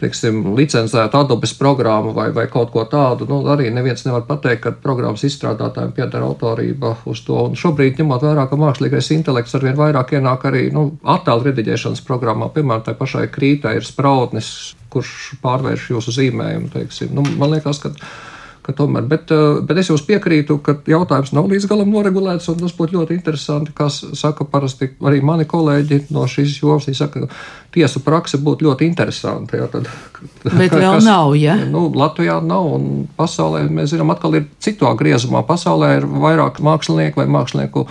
teiksim, 0.00 0.42
licencētu 0.56 1.18
Adobes 1.20 1.52
programmu 1.58 2.14
vai, 2.16 2.28
vai 2.36 2.46
kaut 2.52 2.72
ko 2.74 2.84
tādu, 2.90 3.28
nu, 3.30 3.40
arī 3.52 3.68
neviens 3.74 4.02
nevar 4.06 4.24
pateikt, 4.28 4.62
ka 4.64 4.72
programmas 4.84 5.24
izstrādātājiem 5.28 5.92
pieder 5.96 6.24
autorība 6.26 6.94
uz 7.10 7.22
to. 7.26 7.38
Un 7.50 7.58
šobrīd, 7.58 8.00
ņemot 8.00 8.24
vērā, 8.26 8.46
ka 8.50 8.58
mākslīgais 8.60 9.12
intelekts 9.16 9.56
arvien 9.58 9.78
vairāk 9.78 10.16
ienāk 10.16 10.48
arī 10.50 10.66
nu, 10.74 10.86
attēlu 11.04 11.50
rediģēšanas 11.50 12.04
programmā, 12.08 12.50
piemēram, 12.54 12.86
tai 12.86 12.96
pašai 12.98 13.26
krītai 13.32 13.76
ir 13.78 13.86
sprautnis, 13.86 14.50
kurš 14.90 15.36
pārvērš 15.44 15.92
jūsu 15.94 16.16
zīmējumu. 16.18 16.72
Teiksim. 16.74 17.14
Nu, 17.14 17.24
man 17.38 17.54
liekas, 17.54 17.82
ka 17.82 17.94
Tomēr, 18.60 19.06
bet, 19.08 19.30
eh, 19.32 19.60
bet 19.64 19.78
es 19.80 19.88
jums 19.88 20.02
piekrītu, 20.06 20.58
ka 20.62 20.74
jautājums 20.86 21.32
nav 21.32 21.48
līdz 21.48 21.66
galam 21.66 21.90
noregulēts, 21.90 22.48
un 22.52 22.58
tas 22.60 22.74
būtu 22.76 22.98
ļoti 22.98 23.16
interesanti. 23.16 23.72
Kā 23.72 23.88
saka 23.90 24.44
parasti 24.44 24.90
arī 25.00 25.22
mani 25.22 25.44
kolēģi 25.44 26.10
no 26.10 26.26
šīs 26.28 26.60
jomas, 26.60 26.86
viņi 26.86 26.96
saka, 26.96 27.20
ka 27.20 27.28
tiesu 27.72 28.02
prakse 28.04 28.38
būtu 28.38 28.68
ļoti 28.68 28.86
interesanti. 28.86 29.56
Jā, 29.56 29.66
tad, 29.72 29.88
bet 30.44 30.70
vēl 30.70 30.98
kas, 30.98 31.04
nav, 31.04 31.34
ja? 31.40 31.56
Nu, 31.64 31.88
Latvijā 31.90 32.38
nav, 32.44 32.68
un 32.76 33.08
pasaulē, 33.18 33.64
mēs 33.70 33.94
zinām, 33.94 34.12
atkal 34.12 34.36
ir 34.38 34.46
citā 34.60 34.92
griezumā. 34.94 35.42
Pasaulē 35.48 35.96
ir 35.96 36.06
vairāk 36.06 36.60
mākslinieku 36.60 37.24
vai 37.24 37.26
mākslinieku 37.26 37.86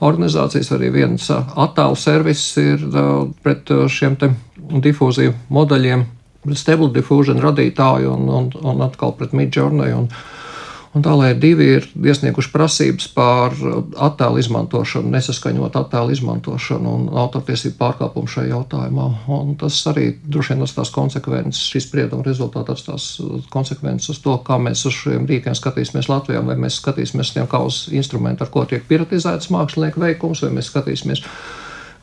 organizācijas, 0.00 0.74
arī 0.76 0.92
viens 0.98 1.30
eh, 1.30 1.56
attēlu 1.56 1.96
servis 1.96 2.44
ir 2.60 2.84
eh, 2.84 3.10
pret 3.42 3.70
šiem 3.88 4.18
difūziju 4.82 5.34
modeļiem 5.48 6.06
Stable 6.54 6.92
Diffusion 6.94 7.40
radītāju 7.42 8.10
un, 8.14 8.28
un, 8.30 8.50
un 8.62 8.82
atkal 8.86 9.14
pret 9.18 9.34
Midjourney. 9.36 9.94
Un, 9.96 10.06
un 10.96 11.04
tā 11.04 11.12
lai 11.18 11.32
divi 11.36 11.66
ir 11.76 11.88
iesnieguši 11.98 12.52
prasības 12.52 13.08
par 13.12 13.56
attēlu 14.06 14.40
izmantošanu, 14.40 15.10
nesaskaņot 15.12 15.76
attēlu 15.80 16.14
izmantošanu 16.14 16.94
un 16.94 17.04
autortiesību 17.24 17.76
pārkāpumu 17.80 18.30
šajā 18.30 18.52
jautājumā. 18.54 19.08
Un 19.34 19.54
tas 19.60 19.80
arī 19.90 20.12
droši 20.24 20.54
vien 20.54 20.64
atstās 20.64 20.94
konsekvences, 20.94 21.68
šīs 21.74 21.88
sprieduma 21.90 22.26
rezultātā 22.26 22.78
atstās 22.78 23.10
konsekvences 23.52 24.14
uz 24.14 24.22
to, 24.24 24.38
kā 24.46 24.60
mēs 24.62 24.86
uz 24.88 24.96
šiem 25.02 25.28
rīkiem 25.28 25.58
skatīsimies 25.58 26.10
Latvijā, 26.12 26.42
vai 26.46 26.56
mēs 26.60 26.80
skatīsimies 26.80 27.34
tiem 27.34 27.50
kā 27.50 27.60
uz 27.66 27.86
instrumentu, 27.92 28.46
ar 28.46 28.54
ko 28.54 28.64
tiek 28.70 28.86
piratizēts 28.88 29.52
mākslinieku 29.54 30.06
veikums, 30.06 30.46
vai 30.46 30.54
mēs 30.56 30.70
skatīsimies 30.72 31.26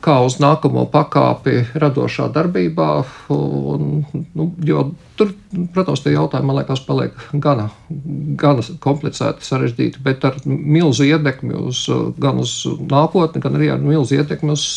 kā 0.03 0.15
uz 0.25 0.37
nākamo 0.41 0.85
pakāpi 0.91 1.63
radošā 1.77 2.27
darbībā. 2.33 2.89
Un, 3.33 4.03
nu, 4.37 4.47
tur, 5.19 5.31
protams, 5.75 6.03
tie 6.03 6.15
jautājumi 6.15 6.49
man 6.49 6.59
liekas, 6.59 6.83
paliek 6.87 7.15
gana, 7.43 7.69
gana 8.41 8.65
komplicēti, 8.83 9.45
sarežģīti, 9.47 10.03
bet 10.05 10.25
ar 10.27 10.41
milzu 10.45 11.07
ietekmi 11.07 11.55
uz, 11.65 11.85
gan 12.21 12.41
uz 12.43 12.57
nākotni, 12.91 13.43
gan 13.43 13.57
arī 13.59 13.71
ar 13.75 13.81
milzu 13.83 14.19
ietekmi 14.19 14.53
uz 14.55 14.67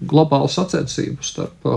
globālu 0.00 0.50
sacensību 0.52 1.26
starp 1.26 1.74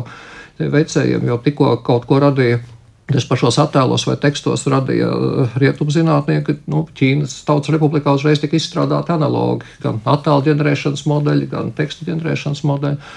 veicējiem, 0.60 1.28
jo 1.28 1.40
tikko 1.44 1.76
kaut 1.86 2.06
ko 2.10 2.22
radīja 2.22 2.62
Tas 3.12 3.26
pašos 3.28 3.58
attēlos 3.60 4.06
vai 4.08 4.16
tekstos 4.22 4.64
radīja 4.72 5.10
eh, 5.12 5.56
rietumzinātnieki. 5.60 6.62
Nu, 6.72 6.86
Ķīnas 6.96 7.36
Tautas 7.48 7.74
Republikā 7.76 8.14
uzreiz 8.16 8.40
tika 8.40 8.56
izstrādāti 8.56 9.12
analogi, 9.16 9.68
gan 9.84 10.00
attēlu 10.08 10.46
ģenerēšanas 10.48 11.04
modeļi, 11.12 11.50
gan 11.52 11.74
tekstu 11.76 12.08
ģenerēšanas 12.08 12.64
modeļi. 12.70 13.14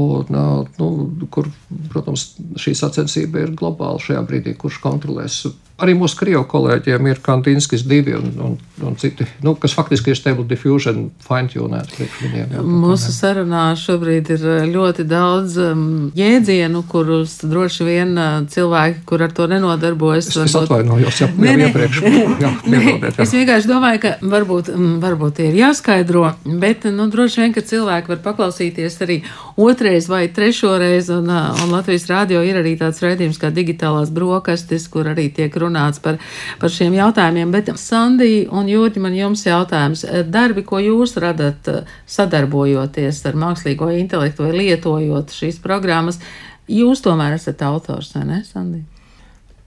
Un, 0.00 0.38
eh, 0.40 0.70
nu, 0.80 0.88
kur, 1.34 1.50
protams, 1.92 2.30
šī 2.56 2.72
sacensība 2.78 3.44
ir 3.44 3.52
globāla 3.58 4.00
šajā 4.00 4.24
brīdī, 4.28 4.56
kurš 4.56 4.80
kontrolēs. 4.84 5.42
Arī 5.82 5.94
mūsu 5.98 6.18
krievu 6.20 6.44
kolēģiem 6.50 7.08
ir 7.10 7.22
Kantīnskis 7.24 7.86
divi, 7.88 8.14
un, 8.18 8.32
un 8.44 8.58
un 8.86 8.94
citi, 8.94 9.26
nu, 9.40 9.54
kas 9.54 9.74
faktiski 9.74 10.12
ir 10.12 10.18
stable 10.18 10.44
diffusion 10.48 11.08
fine-tunēti 11.26 11.96
priekš 11.96 12.18
viņiem. 12.22 12.54
Jā, 12.56 12.62
Mūsu 12.66 13.12
sarunā 13.14 13.64
šobrīd 13.78 14.30
ir 14.34 14.44
eh, 14.48 14.64
ļoti 14.70 15.06
daudz 15.08 15.56
um, 15.62 15.84
jēdzienu, 16.18 16.82
kurus 16.90 17.38
droši 17.46 17.86
vien 17.86 18.14
uh, 18.18 18.40
cilvēki, 18.50 19.02
kur 19.08 19.24
ar 19.26 19.34
to 19.34 19.46
nenodarbojas, 19.50 20.30
Es, 20.32 20.38
es 20.46 20.56
atvainojos, 20.58 21.20
jau, 21.22 21.28
Nē, 21.36 21.54
nē. 21.58 21.68
iepriekš. 21.68 22.00
Jā, 22.42 22.52
Nē, 22.72 22.80
jā. 22.86 23.12
es 23.24 23.34
vienkārši 23.34 23.70
domāju, 23.70 24.02
ka 24.02 24.12
varbūt, 24.34 24.72
mm, 24.74 24.96
varbūt 25.02 25.38
tie 25.38 25.48
ir 25.50 25.58
jāskaidro, 25.60 26.24
bet 26.62 26.86
nu, 26.90 27.08
droši 27.12 27.42
vien, 27.44 27.54
ka 27.54 27.64
cilvēki 27.66 28.12
var 28.14 28.22
paklausīties 28.24 28.98
arī 29.04 29.20
otrais 29.60 30.08
vai 30.10 30.24
trešoreiz, 30.32 31.10
un, 31.14 31.30
ā, 31.30 31.42
un 31.62 31.74
Latvijas 31.74 32.08
rādio 32.10 32.42
ir 32.46 32.58
arī 32.62 32.74
tāds 32.80 33.02
raidījums 33.04 33.40
kā 33.42 33.52
digitālās 33.54 34.12
brokastis, 34.14 34.88
kur 34.92 35.10
arī 35.12 35.28
tiek 35.34 35.54
runāts 35.54 35.71
par, 36.04 36.18
par 36.60 36.72
šiem 36.72 36.96
jautājumiem. 36.96 37.52
Bet, 37.54 37.70
Sandī 37.80 38.46
un 38.50 38.68
Jūri, 38.70 39.02
man 39.02 39.16
jums 39.16 39.44
jautājums. 39.46 40.04
Darbi, 40.32 40.64
ko 40.66 40.80
jūs 40.82 41.16
radat 41.22 41.70
ā, 41.70 41.82
sadarbojoties 42.06 43.22
ar 43.28 43.38
mākslīgo 43.44 43.90
intelektu 43.96 44.46
vai 44.46 44.52
lietojot 44.60 45.34
šīs 45.36 45.62
programmas, 45.64 46.20
jūs 46.68 47.04
tomēr 47.04 47.38
esat 47.38 47.64
autors, 47.66 48.12
vai 48.16 48.26
ne, 48.28 48.42
Sandī? 48.46 48.84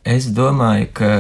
Es 0.06 0.30
domāju, 0.30 0.92
ka 0.94 1.12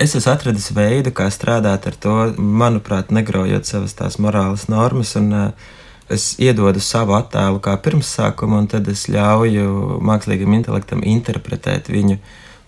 es 0.00 0.14
esmu 0.14 0.32
atradis 0.32 0.70
veidu, 0.76 1.10
kā 1.14 1.26
strādāt 1.34 1.90
ar 1.90 1.98
to, 1.98 2.16
manuprāt, 2.38 3.10
negraujot 3.10 3.66
savas 3.66 3.96
tās 3.98 4.20
morāles 4.22 4.68
normas. 4.70 5.16
Un, 5.18 5.32
uh, 5.34 5.76
es 6.10 6.34
iedodu 6.42 6.82
savu 6.82 7.14
attēlu 7.18 7.60
kā 7.62 7.76
pirmsākumu, 7.82 8.58
un 8.62 8.68
tad 8.70 8.88
es 8.90 9.06
ļauju 9.12 10.00
mākslīgam 10.06 10.56
intelektam 10.58 11.04
interpretēt 11.06 11.90
viņu. 11.92 12.18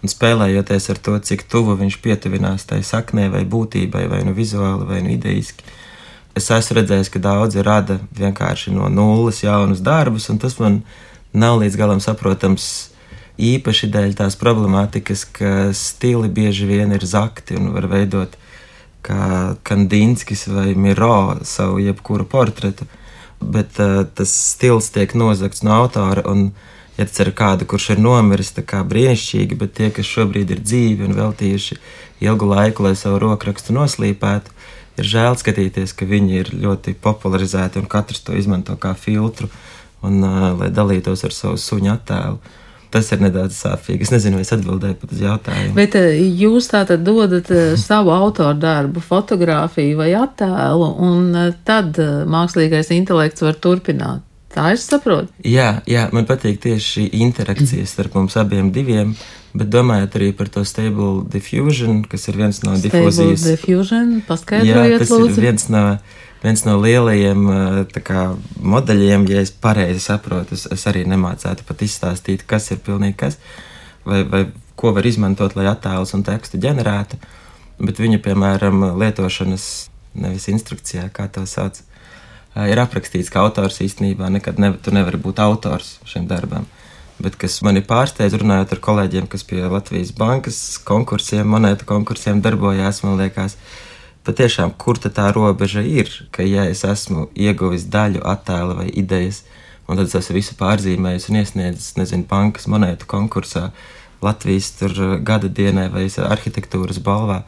Un 0.02 0.10
spēlējoties 0.10 0.88
ar 0.90 0.98
to, 0.98 1.14
cik 1.22 1.44
tuvu 1.50 1.76
viņš 1.78 2.00
pietuvinās 2.02 2.66
tai 2.66 2.80
saknē 2.82 3.28
vai 3.30 3.44
būtībai, 3.46 4.08
vai 4.10 4.22
nu 4.26 4.34
vizuāli, 4.34 4.88
vai 4.88 4.98
nu 5.04 5.12
idejiski. 5.14 5.62
Es 6.34 6.48
esmu 6.50 6.80
redzējis, 6.80 7.10
ka 7.12 7.20
daudzi 7.22 7.62
rada 7.62 8.00
vienkārši 8.18 8.72
no 8.74 8.88
nulles 8.90 9.42
jaunus 9.44 9.82
darbus, 9.84 10.26
un 10.32 10.40
tas 10.42 10.56
man 10.58 10.80
nav 11.32 11.60
līdz 11.60 11.76
galam 11.78 12.00
saprotams 12.02 12.70
īpaši 13.38 13.88
dēļ 13.92 14.16
tās 14.18 14.36
problemātikas, 14.40 15.24
ka 15.38 15.70
stili 15.76 16.28
bieži 16.32 16.66
vien 16.68 16.92
ir 16.92 17.04
zakti 17.06 17.56
un 17.58 17.70
var 17.76 17.86
veidot 17.92 18.34
kā 19.02 19.54
Kandinskis 19.66 20.46
vai 20.50 20.72
Miro 20.78 21.38
savu 21.46 21.80
jebkuru 21.82 22.26
portretu, 22.28 22.86
bet 23.42 23.78
uh, 23.82 24.02
tas 24.14 24.32
stils 24.52 24.92
tiek 24.94 25.14
nozagts 25.18 25.64
no 25.66 25.74
autora, 25.74 26.22
un 26.30 26.52
ja 26.98 27.06
tas 27.08 27.20
ir 27.24 27.32
kāda, 27.36 27.66
kurš 27.68 27.92
ir 27.94 28.02
nomiris, 28.02 28.52
tā 28.56 28.64
kā 28.66 28.82
brīnišķīgi, 28.88 29.58
bet 29.58 29.76
tie, 29.78 29.90
kas 29.94 30.08
šobrīd 30.08 30.52
ir 30.52 30.62
dzīvi 30.64 31.06
un 31.08 31.16
veltījuši 31.16 31.78
ilgu 32.26 32.48
laiku, 32.52 32.86
lai 32.86 32.94
savu 32.98 33.20
rokrakstu 33.22 33.74
noslīpētu, 33.76 34.54
ir 35.00 35.12
žēl 35.14 35.38
skatīties, 35.40 35.94
ka 35.96 36.08
viņi 36.08 36.40
ir 36.40 36.50
ļoti 36.64 36.96
popularizēti 37.02 37.80
un 37.80 37.88
katrs 37.90 38.24
to 38.26 38.36
izmanto 38.36 38.76
kā 38.80 38.94
filtru, 38.98 39.48
un 40.02 40.18
uh, 40.26 40.50
lai 40.58 40.72
dalītos 40.74 41.24
ar 41.24 41.34
savu 41.34 41.60
suņu 41.60 41.94
attēlu. 41.94 42.58
Tas 42.92 43.06
ir 43.14 43.22
nedaudz 43.24 43.56
sāpīgi. 43.56 44.04
Es 44.04 44.10
nezinu, 44.12 44.36
vai 44.36 44.44
es 44.44 44.52
atbildēju 44.52 44.96
pat 45.00 45.12
uz 45.14 45.20
jautājumu. 45.22 45.72
Bet 45.78 45.94
jūs 46.42 46.66
tātad 46.68 47.00
dodat 47.06 47.48
eh, 47.48 47.70
savu 47.80 48.12
autoru 48.12 48.52
darbu, 48.60 49.00
fotografiju 49.00 49.96
vai 49.96 50.10
attēlu, 50.12 50.90
un 51.00 51.54
tad 51.64 51.96
mākslīgais 52.28 52.92
intelekts 52.92 53.46
var 53.46 53.56
turpināt. 53.64 54.20
Tā 54.52 54.66
es 54.74 54.84
saprotu. 54.84 55.32
Jā, 55.48 55.80
jā, 55.88 56.08
man 56.12 56.26
patīk 56.28 56.58
tieši 56.60 56.88
šī 56.88 57.04
interakcija 57.24 57.86
starp 57.88 58.18
mums 58.18 58.36
abiem 58.36 58.68
diviem, 58.74 59.14
bet 59.56 59.70
domājot 59.72 60.18
arī 60.18 60.32
par 60.36 60.50
to 60.52 60.64
stable 60.68 61.22
diffusion, 61.32 62.02
kas 62.08 62.28
ir 62.28 62.36
viens 62.40 62.60
no 62.64 62.74
Stable 62.76 63.06
difūzijas. 63.08 63.46
diffusion, 63.48 64.18
Jā, 64.68 64.82
tas 65.00 65.08
ir 65.12 65.24
lūdzu. 65.24 65.40
viens 65.40 65.68
no, 65.72 65.84
viens 66.44 66.64
no 66.68 66.76
lielajiem 66.82 67.46
kā, 68.04 68.24
modeļiem, 68.60 69.24
ja 69.32 69.44
es 69.44 69.52
pareizi 69.52 70.04
saprotu. 70.04 70.58
Es, 70.58 70.66
es 70.76 70.84
arī 70.90 71.06
nemācētu 71.08 71.64
pat 71.68 71.84
izstāstīt, 71.88 72.44
kas 72.48 72.70
ir 72.74 72.82
pilnīgi 72.84 73.16
kas, 73.24 73.38
vai, 74.04 74.20
vai 74.28 74.46
ko 74.76 74.92
var 74.92 75.06
izmantot, 75.08 75.56
lai 75.56 75.68
attēlus 75.70 76.12
un 76.16 76.26
tekstu 76.28 76.60
ģenerētu. 76.60 77.20
Bet 77.82 77.98
viņa, 77.98 78.20
piemēram, 78.24 78.84
lietošanas 79.00 79.66
nevis 80.12 80.48
instrukcijā, 80.52 81.08
kā 81.14 81.24
to 81.32 81.46
sauc, 81.48 81.80
ir 82.56 82.80
aprakstīts, 82.82 83.30
ka 83.32 83.44
autors 83.46 83.80
īstenībā 83.84 84.28
nekad 84.32 84.60
nev, 84.60 84.78
tu 84.84 84.94
nevari 84.94 85.20
būt 85.20 85.40
autors 85.42 85.96
šim 86.08 86.28
darbam. 86.30 86.66
Bet 87.22 87.36
kas 87.38 87.60
mani 87.62 87.82
pārsteidz, 87.86 88.34
runājot 88.40 88.74
ar 88.74 88.82
kolēģiem, 88.82 89.28
kas 89.30 89.44
pie 89.46 89.62
Latvijas 89.70 90.10
bankas 90.16 90.58
konkursiem, 90.84 91.46
monētu 91.48 91.86
konkursiem 91.86 92.40
darbojās, 92.42 93.02
man 93.06 93.20
liekas, 93.20 93.56
patiešām, 94.26 94.74
kur 94.78 94.98
tā 95.02 95.28
robeža 95.34 95.82
ir, 95.86 96.10
ka 96.34 96.42
ja 96.46 96.66
es 96.70 96.84
esmu 96.88 97.28
ieguvis 97.34 97.86
daļu 97.90 98.22
attēla 98.26 98.78
vai 98.80 98.88
idejas, 98.90 99.42
un 99.86 99.98
tad 99.98 100.08
es 100.08 100.16
esmu 100.18 100.38
visu 100.38 100.56
pārzīmējis 100.58 101.28
un 101.30 101.40
iesniedzis, 101.42 101.96
nezinu, 101.98 102.26
bankas 102.30 102.68
monētu 102.70 103.08
konkursā, 103.10 103.70
Latvijas 104.22 104.70
eh, 104.82 105.02
gada 105.26 105.48
dienai 105.50 105.88
vai 105.90 106.06
arhitektūras 106.06 107.02
balvā, 107.02 107.42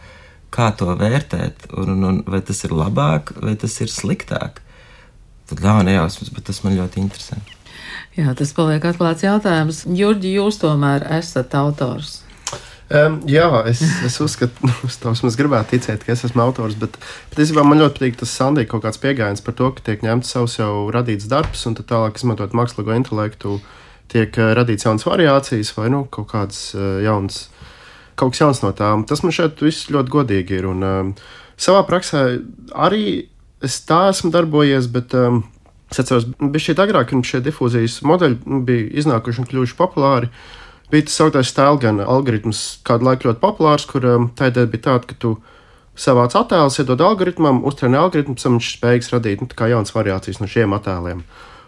kā 0.54 0.70
to 0.78 0.90
vērtēt, 0.98 1.70
un, 1.78 1.94
un, 1.94 2.04
un 2.08 2.20
vai 2.26 2.42
tas 2.46 2.64
ir 2.66 2.74
labāk 2.74 3.34
vai 3.42 3.54
tas 3.58 3.74
ir 3.82 3.90
sliktāk. 3.90 4.63
Tad 5.50 5.60
nav 5.60 5.82
nejausmas, 5.84 6.32
bet 6.32 6.46
tas 6.48 6.62
man 6.64 6.76
ļoti 6.78 7.02
interesē. 7.04 7.40
Jā, 8.16 8.32
tas 8.38 8.52
paliek 8.56 8.84
atklāts 8.86 9.24
jautājums. 9.26 9.82
Jurģi, 9.90 10.36
jūs 10.38 10.60
tomēr 10.62 11.04
esat 11.18 11.54
autors. 11.58 12.20
Um, 12.94 13.16
jā, 13.26 13.46
es, 13.66 13.80
es 14.04 14.18
uzskatu, 14.20 14.68
es 14.88 14.98
to 15.00 15.10
vismaz 15.10 15.38
gribētu 15.40 15.74
ticēt, 15.74 16.04
ka 16.04 16.12
es 16.14 16.24
esmu 16.28 16.44
autors. 16.44 16.76
Bet 16.78 16.98
patiesībā 17.32 17.64
man 17.66 17.80
ļoti 17.80 17.98
patīk 17.98 18.18
tas 18.20 18.34
Sandija 18.38 18.68
kaut 18.70 18.84
kāds 18.84 19.00
pieejams 19.02 19.44
par 19.44 19.56
to, 19.58 19.70
ka 19.74 19.84
tiek 19.88 20.04
ņemts 20.04 20.34
savs 20.36 20.58
jau 20.60 20.86
radīts 20.94 21.28
darbs 21.30 21.64
un 21.68 21.76
tālāk 21.80 22.20
izmantot 22.20 22.56
mākslīgo 22.56 22.94
intelektu, 22.96 23.58
tiek 24.12 24.36
uh, 24.38 24.52
radīts 24.56 24.86
jaunas 24.86 25.08
variācijas 25.08 25.74
vai 25.76 25.90
nu, 25.92 26.04
kaut 26.12 26.30
kāds 26.32 26.70
uh, 26.76 27.00
jauns. 27.04 27.48
Kaut 28.14 28.30
kas 28.30 28.44
jauns 28.44 28.60
no 28.62 28.70
tām. 28.76 29.02
Tas 29.10 29.24
man 29.24 29.34
šeit 29.34 29.58
viss 29.64 29.90
ļoti 29.90 30.12
godīgi 30.12 30.60
ir. 30.60 30.68
Un, 30.70 30.84
um, 30.86 31.14
savā 31.58 31.80
praksē 31.88 32.26
arī 32.78 33.24
es 33.66 33.80
tā 33.88 34.08
esmu 34.10 34.30
darbojies, 34.34 34.88
bet 34.92 35.14
um, 35.18 35.42
es 35.92 36.00
atceros, 36.02 36.26
bija 36.40 36.66
šī 36.66 36.76
agrāk, 36.84 37.10
kad 37.10 37.28
šie 37.28 37.40
difūzijas 37.44 38.00
modeļi 38.06 38.40
nu, 38.44 38.60
bija 38.66 38.90
iznākuši 39.02 39.42
un 39.42 39.48
kļuvuši 39.50 39.78
populāri. 39.78 40.30
Bija 40.92 41.08
tas 41.08 41.16
sauktais 41.18 41.50
Stelgan 41.50 42.02
algoritms, 42.04 42.62
kādu 42.86 43.08
laiku 43.08 43.30
ļoti 43.30 43.42
populārs, 43.42 43.86
kur 43.90 44.04
um, 44.06 44.28
tā 44.36 44.50
ideja 44.52 44.70
bija 44.70 44.86
tāda, 44.90 45.08
ka 45.10 45.18
tu 45.18 45.34
savāc 45.98 46.34
attēlus, 46.38 46.78
iedod 46.82 47.02
algoritmam, 47.02 47.62
uztreni 47.66 47.98
algoritmu, 47.98 48.36
un 48.36 48.58
viņš 48.58 48.70
spējīgs 48.76 49.10
radīt 49.14 49.42
nu, 49.42 49.50
jaunas 49.50 49.94
variācijas 49.94 50.40
no 50.42 50.50
šiem 50.50 50.76
attēliem. 50.76 51.24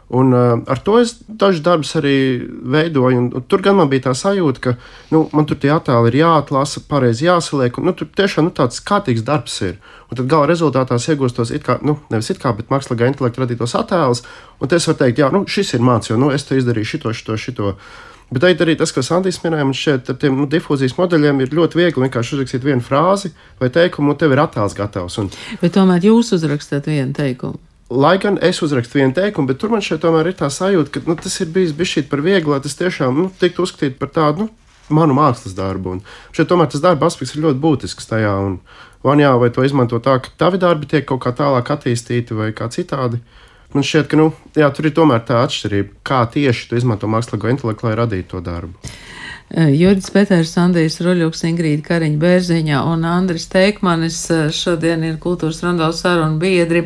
Un, 0.08 0.30
uh, 0.30 0.60
ar 0.70 0.78
to 0.86 1.00
es 1.02 1.16
dažus 1.26 1.64
darbus 1.66 1.90
arī 1.98 2.14
veidoju. 2.46 3.18
Un, 3.18 3.24
un 3.34 3.44
tur 3.50 3.62
gan 3.64 3.74
man 3.80 3.90
bija 3.90 4.04
tā 4.04 4.12
sajūta, 4.14 4.62
ka 4.62 4.74
nu, 5.10 5.24
man 5.34 5.48
tur 5.50 5.58
tie 5.58 5.72
attēli 5.74 6.12
ir 6.12 6.20
jāatlasa, 6.20 6.84
pareizi 6.86 7.26
jāsaliek. 7.26 7.74
Un, 7.80 7.88
nu, 7.90 7.94
tur 7.96 8.06
tiešām 8.14 8.46
nu, 8.46 8.54
tāds 8.54 8.78
kārtīgs 8.86 9.26
darbs 9.26 9.58
ir. 9.66 9.80
Un 10.06 10.20
tad 10.20 10.30
gala 10.30 10.46
rezultātā 10.46 11.00
es 11.00 11.08
iegūstu 11.10 11.42
tos, 11.42 11.50
it 11.50 11.66
kā, 11.66 11.80
nu, 11.82 11.98
nevis 12.14 12.30
it 12.30 12.38
kā, 12.42 12.54
bet 12.54 12.70
mākslīgā 12.70 13.10
intelekta 13.10 13.42
radītos 13.42 13.74
attēlus. 13.82 14.22
Un 14.62 14.70
tas 14.70 14.86
var 14.86 15.00
teikt, 15.02 15.24
jā, 15.24 15.32
nu, 15.34 15.42
šis 15.50 15.74
ir 15.74 15.82
mans, 15.82 16.12
jo 16.12 16.20
nu, 16.20 16.30
es 16.30 16.46
te 16.46 16.60
izdarīju 16.60 16.92
šito, 16.94 17.16
šito, 17.16 17.40
šito. 17.42 17.74
Bet 18.30 18.46
arī, 18.46 18.54
arī 18.62 18.74
tas, 18.78 18.90
ko 18.94 19.02
Sandijs 19.06 19.38
minēja, 19.42 19.66
man 19.66 19.74
šķiet, 19.74 20.08
ar 20.10 20.22
tiem 20.22 20.38
nu, 20.38 20.46
difūzijas 20.50 20.96
modeļiem 20.98 21.42
ir 21.42 21.54
ļoti 21.54 21.78
viegli 21.78 22.06
vienkārši 22.06 22.38
uzrakstīt 22.38 22.66
vienu 22.66 22.82
frāzi 22.82 23.34
vai 23.58 23.70
teikumu, 23.74 24.14
un 24.14 24.18
tev 24.18 24.34
ir 24.34 24.42
attēls 24.42 24.74
gatavs. 24.78 25.18
Un, 25.22 25.30
Bet 25.62 25.74
tomēr 25.74 26.06
jūs 26.10 26.34
uzrakstat 26.34 26.86
vienu 26.90 27.14
teikumu. 27.14 27.58
Lai 27.90 28.16
gan 28.18 28.38
es 28.42 28.58
uzrakstu 28.66 28.98
vienu 28.98 29.14
teikumu, 29.14 29.46
bet 29.46 29.60
tur 29.62 29.70
man 29.70 29.82
šeit 29.84 30.00
tomēr 30.02 30.32
ir 30.32 30.34
tā 30.38 30.48
sajūta, 30.50 30.90
ka 30.90 31.02
nu, 31.06 31.14
tas 31.20 31.36
ir 31.38 31.52
bijis 31.54 31.74
bijis 31.76 32.08
par 32.10 32.22
vieglu, 32.24 32.56
lai 32.56 32.62
tas 32.64 32.74
tiešām 32.74 33.14
nu, 33.14 33.26
tiktu 33.38 33.62
uzskatīts 33.62 34.00
par 34.00 34.10
tādu 34.10 34.46
nu, 34.46 34.48
manu 34.88 35.14
mākslas 35.14 35.54
darbu. 35.54 35.94
Un 35.94 36.02
šeit 36.34 36.50
tomēr 36.50 36.70
tas 36.72 36.82
darba 36.82 37.06
aspekts 37.06 37.36
ir 37.36 37.44
ļoti 37.44 37.62
būtisks 37.62 38.10
tajā. 38.10 38.34
Un, 38.42 38.58
man 39.06 39.22
jā, 39.22 39.30
vai 39.38 39.52
to 39.54 39.62
izmanto 39.62 40.00
tā, 40.02 40.18
ka 40.18 40.34
tavi 40.34 40.58
darbi 40.58 40.90
tiek 40.90 41.06
kaut 41.06 41.22
kā 41.22 41.30
tālāk 41.36 41.70
attīstīti 41.76 42.34
vai 42.34 42.50
kā 42.56 42.66
citādi. 42.74 43.22
Man 43.74 43.86
šķiet, 43.86 44.10
ka 44.10 44.18
nu, 44.18 44.32
jā, 44.58 44.66
tur 44.74 44.88
ir 44.88 44.94
tomēr 44.96 45.22
tā 45.26 45.44
atšķirība, 45.44 46.00
kā 46.06 46.24
tieši 46.32 46.70
tu 46.70 46.78
izmanto 46.78 47.06
mākslīgo 47.10 47.50
intelektu, 47.52 47.86
lai 47.86 47.94
radītu 47.98 48.34
to 48.34 48.42
darbu. 48.46 48.90
Jurģis 49.54 50.10
Peters, 50.10 50.56
Andrijs 50.58 50.98
Roļuks, 51.06 51.44
Ingrīda 51.46 51.84
Kariņa 51.86 52.18
Bērziņa 52.18 52.80
un 52.90 53.06
Andris 53.06 53.46
Teikmanis 53.52 54.24
šodien 54.50 55.04
ir 55.06 55.20
kultūras 55.22 55.62
randavu 55.62 55.94
sarunu 55.94 56.40
biedri. 56.42 56.82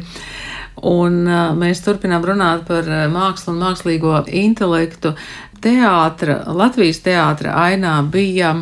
Un 0.87 1.25
mēs 1.61 1.83
turpinām 1.85 2.25
runāt 2.25 2.65
par 2.69 2.87
mākslu 3.13 3.55
un 3.55 3.63
mākslīgo 3.65 4.15
intelektu. 4.27 5.15
Teātra, 5.61 6.39
Latvijas 6.57 7.03
teātra 7.05 7.53
ainā 7.67 7.99
bija, 8.09 8.55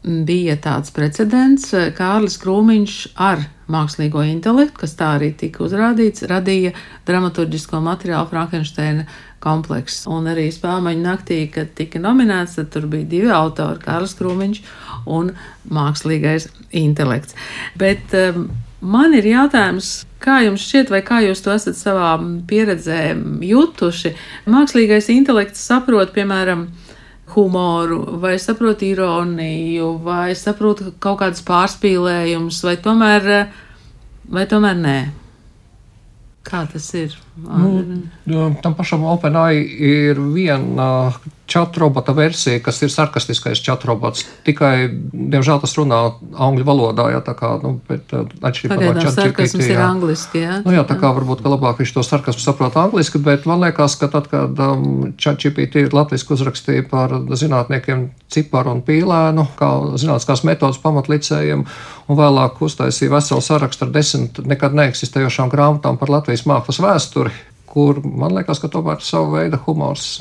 bija 0.00 0.56
tāds 0.56 0.94
precedents. 0.96 1.74
Kārlis 1.98 2.38
Krūmiņš 2.40 2.96
ar 3.20 3.44
mākslīgo 3.72 4.22
intelektu, 4.28 4.82
kas 4.82 4.96
tā 4.98 5.12
arī 5.18 5.32
tika 5.38 5.64
uzrādīts, 5.66 6.24
radīja 6.30 6.72
dramaturgisko 7.08 7.82
materiālu 7.84 8.30
Frankensteina 8.32 9.06
komplekss. 9.42 10.06
Un 10.10 10.28
arī 10.32 10.48
spēļu 10.54 10.96
naktī, 11.02 11.44
kad 11.52 11.72
tika 11.78 12.00
nominēts, 12.02 12.58
tad 12.58 12.72
tur 12.74 12.88
bija 12.92 13.08
divi 13.14 13.32
autori- 13.34 13.82
Kārlis 13.86 14.16
Krūmiņš 14.18 14.62
un 15.06 15.32
mākslīgais 15.68 16.48
intelekts. 16.70 17.34
Bet 17.78 18.14
um, 18.18 18.48
Man 18.82 19.14
ir 19.14 19.28
jautājums, 19.30 20.02
kā 20.22 20.40
jums 20.42 20.64
šķiet, 20.66 20.88
vai 20.90 21.00
kā 21.06 21.20
jūs 21.22 21.42
to 21.44 21.52
esat 21.54 21.78
savā 21.78 22.16
pieredzē 22.50 23.12
jutuši? 23.46 24.10
Mākslīgais 24.50 25.06
intelekts 25.14 25.62
saprot, 25.62 26.10
piemēram, 26.16 26.66
humoru, 27.36 28.00
vai 28.22 28.34
saprot 28.42 28.82
ironiju, 28.82 29.92
vai 30.02 30.32
saprot 30.34 30.82
kaut 30.98 31.20
kādus 31.22 31.44
pārspīlējumus, 31.46 32.58
vai 32.66 32.74
tomēr, 32.82 33.28
vai 34.34 34.46
tomēr 34.50 34.80
nē? 34.82 34.98
Kā 36.42 36.64
tas 36.66 36.88
ir? 36.98 37.14
Nu, 37.38 38.48
tam 38.64 38.74
pašam 38.74 39.06
OpenAI 39.06 39.62
ir 39.62 40.18
viena 40.34 41.12
chatrobota 41.52 42.14
versija, 42.16 42.60
kas 42.64 42.80
ir 42.82 42.92
sarkastiskais 42.92 43.60
chatrobots. 43.64 44.24
Tikai, 44.46 44.88
diemžēl, 45.12 45.60
tas 45.62 45.74
runā 45.78 46.00
angļu 46.32 46.66
valodā. 46.66 47.08
Jā, 47.12 47.20
tā 47.24 47.34
kā, 47.38 47.52
nu, 47.62 47.74
bet, 47.88 48.12
atšķirībā 48.40 48.94
no 48.96 49.12
sarkasmas 49.12 49.68
ir 49.68 49.82
angliski, 49.84 50.42
jā. 50.46 50.60
Nu, 50.64 50.74
jā, 50.74 50.84
tā 50.88 50.96
kā 51.00 51.12
varbūt, 51.16 51.44
ka 51.44 51.52
labāk 51.52 51.82
viņš 51.82 51.94
to 51.96 52.04
sarkasmu 52.06 52.44
saprot 52.44 52.78
angliski, 52.80 53.20
bet 53.22 53.46
man 53.50 53.62
liekas, 53.66 53.98
ka 54.00 54.08
tad, 54.12 54.28
kad 54.32 54.58
um, 54.64 55.12
ChatGPT 55.20 55.86
ir 55.86 55.96
latviski 55.96 56.36
uzrakstīja 56.36 56.86
par 56.90 57.14
zinātniekiem 57.36 58.08
ciparu 58.32 58.76
un 58.76 58.82
pīlēnu, 58.86 59.46
kā 59.58 59.70
zinātniskās 60.00 60.44
metodas 60.48 60.80
pamatlicējiem, 60.82 61.64
un 62.08 62.18
vēlāk 62.18 62.60
uztaisīja 62.64 63.12
veselu 63.16 63.44
sarakstu 63.44 63.86
ar 63.86 63.94
desmit 63.94 64.42
nekad 64.48 64.76
neeksistējošām 64.78 65.52
grāmatām 65.52 65.98
par 66.00 66.12
Latvijas 66.12 66.46
mākslas 66.48 66.80
vēsturi, 66.82 67.34
kur 67.72 68.02
man 68.04 68.34
liekas, 68.36 68.60
ka 68.60 68.70
tomēr 68.72 69.00
savu 69.04 69.36
veidu 69.36 69.60
humors 69.66 70.16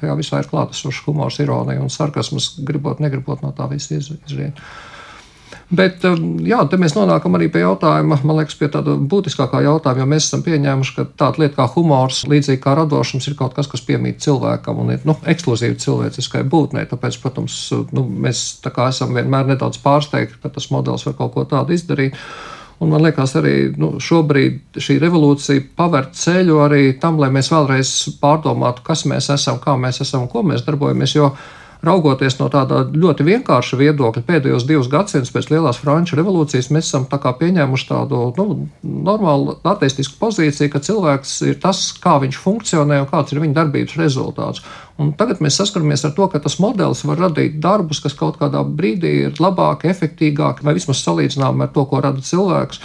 tajā 0.00 0.16
visā 0.18 0.42
ir 0.42 0.50
klātesošs 0.50 1.04
humors, 1.06 1.38
ironija 1.42 1.82
un 1.82 1.92
sarkasms, 1.92 2.54
gribot, 2.66 3.02
negribot 3.04 3.44
no 3.44 3.52
tā 3.56 3.68
visa 3.70 3.98
izriet. 3.98 4.60
Bet 5.74 6.04
um, 6.06 6.36
jā, 6.44 6.58
te 6.68 6.76
mēs 6.80 6.94
nonākam 6.96 7.36
arī 7.38 7.48
pie 7.52 7.62
jautājuma, 7.62 8.18
man 8.26 8.38
liekas, 8.38 8.56
pie 8.58 8.68
tāda 8.72 8.96
būtiskākā 9.10 9.62
jautājuma, 9.64 10.02
jo 10.02 10.08
mēs 10.10 10.26
esam 10.28 10.42
pieņēmuši, 10.44 10.94
ka 10.96 11.06
tāda 11.22 11.42
lieta 11.42 11.56
kā 11.56 11.66
humors, 11.74 12.22
līdzīgi 12.30 12.60
kā 12.62 12.74
radošums, 12.78 13.28
ir 13.30 13.36
kaut 13.38 13.56
kas, 13.56 13.68
kas 13.70 13.84
piemīt 13.86 14.20
cilvēkam 14.24 14.82
un 14.84 14.94
ir 14.94 15.06
nu, 15.08 15.16
ekskluzīvi 15.30 15.78
cilvēciskai 15.84 16.44
būtnei. 16.52 16.84
Tāpēc, 16.90 17.18
protams, 17.22 17.58
nu, 17.96 18.04
mēs 18.26 18.44
tā 18.64 18.74
esam 18.88 19.16
vienmēr 19.16 19.54
nedaudz 19.54 19.80
pārsteigti, 19.84 20.38
ka 20.42 20.52
tas 20.52 20.68
modelis 20.74 21.06
var 21.08 21.16
kaut 21.22 21.34
ko 21.36 21.46
tādu 21.48 21.76
izdarīt. 21.76 22.18
Un 22.84 22.92
man 22.92 23.00
liekas, 23.00 23.32
arī 23.40 23.54
nu, 23.80 23.94
šobrīd 24.02 24.76
šī 24.84 24.98
revolūcija 25.00 25.62
paver 25.78 26.10
ceļu 26.12 26.58
arī 26.66 26.82
tam, 27.00 27.16
lai 27.22 27.30
mēs 27.32 27.48
vēlreiz 27.52 27.92
pārdomātu, 28.20 28.84
kas 28.84 29.06
mēs 29.08 29.30
esam, 29.32 29.56
kā 29.62 29.78
mēs 29.80 30.02
esam 30.04 30.26
un 30.26 30.32
ko 30.32 30.42
mēs 30.44 30.66
darbojamies. 30.66 31.14
Jo 31.16 31.30
raugoties 31.86 32.38
no 32.38 32.48
tāda 32.52 32.82
ļoti 32.90 33.26
vienkārša 33.26 33.78
viedokļa, 33.80 34.22
pēdējos 34.26 34.66
divus 34.68 34.88
gadsimtus 34.92 35.32
pēc 35.34 35.50
Lielās 35.52 35.80
Franču 35.82 36.18
revolūcijas, 36.18 36.70
mēs 36.74 36.88
esam 36.90 37.06
tā 37.10 37.18
pieņēmuši 37.20 37.88
tādu 37.90 38.22
nu, 38.38 38.46
normālu 38.82 39.58
ateistisku 39.66 40.18
pozīciju, 40.20 40.72
ka 40.72 40.82
cilvēks 40.84 41.36
ir 41.50 41.60
tas, 41.62 41.86
kā 42.00 42.16
viņš 42.22 42.40
funkcionē 42.40 43.02
un 43.04 43.10
kāds 43.10 43.34
ir 43.34 43.42
viņa 43.44 43.58
darbības 43.60 43.98
rezultāts. 44.00 44.64
Un 45.00 45.10
tagad 45.18 45.40
mēs 45.42 45.56
saskaramies 45.58 46.04
ar 46.06 46.12
to, 46.14 46.28
ka 46.30 46.38
tas 46.42 46.60
modelis 46.62 47.02
var 47.08 47.24
radīt 47.26 47.58
darbus, 47.62 48.02
kas 48.04 48.14
kaut 48.18 48.38
kādā 48.38 48.62
brīdī 48.62 49.14
ir 49.28 49.40
labāki, 49.42 49.90
efektīgāki 49.90 50.66
vai 50.66 50.76
vismaz 50.76 51.02
salīdzināmi 51.02 51.66
ar 51.66 51.72
to, 51.74 51.86
ko 51.90 52.02
rada 52.04 52.22
cilvēks. 52.22 52.82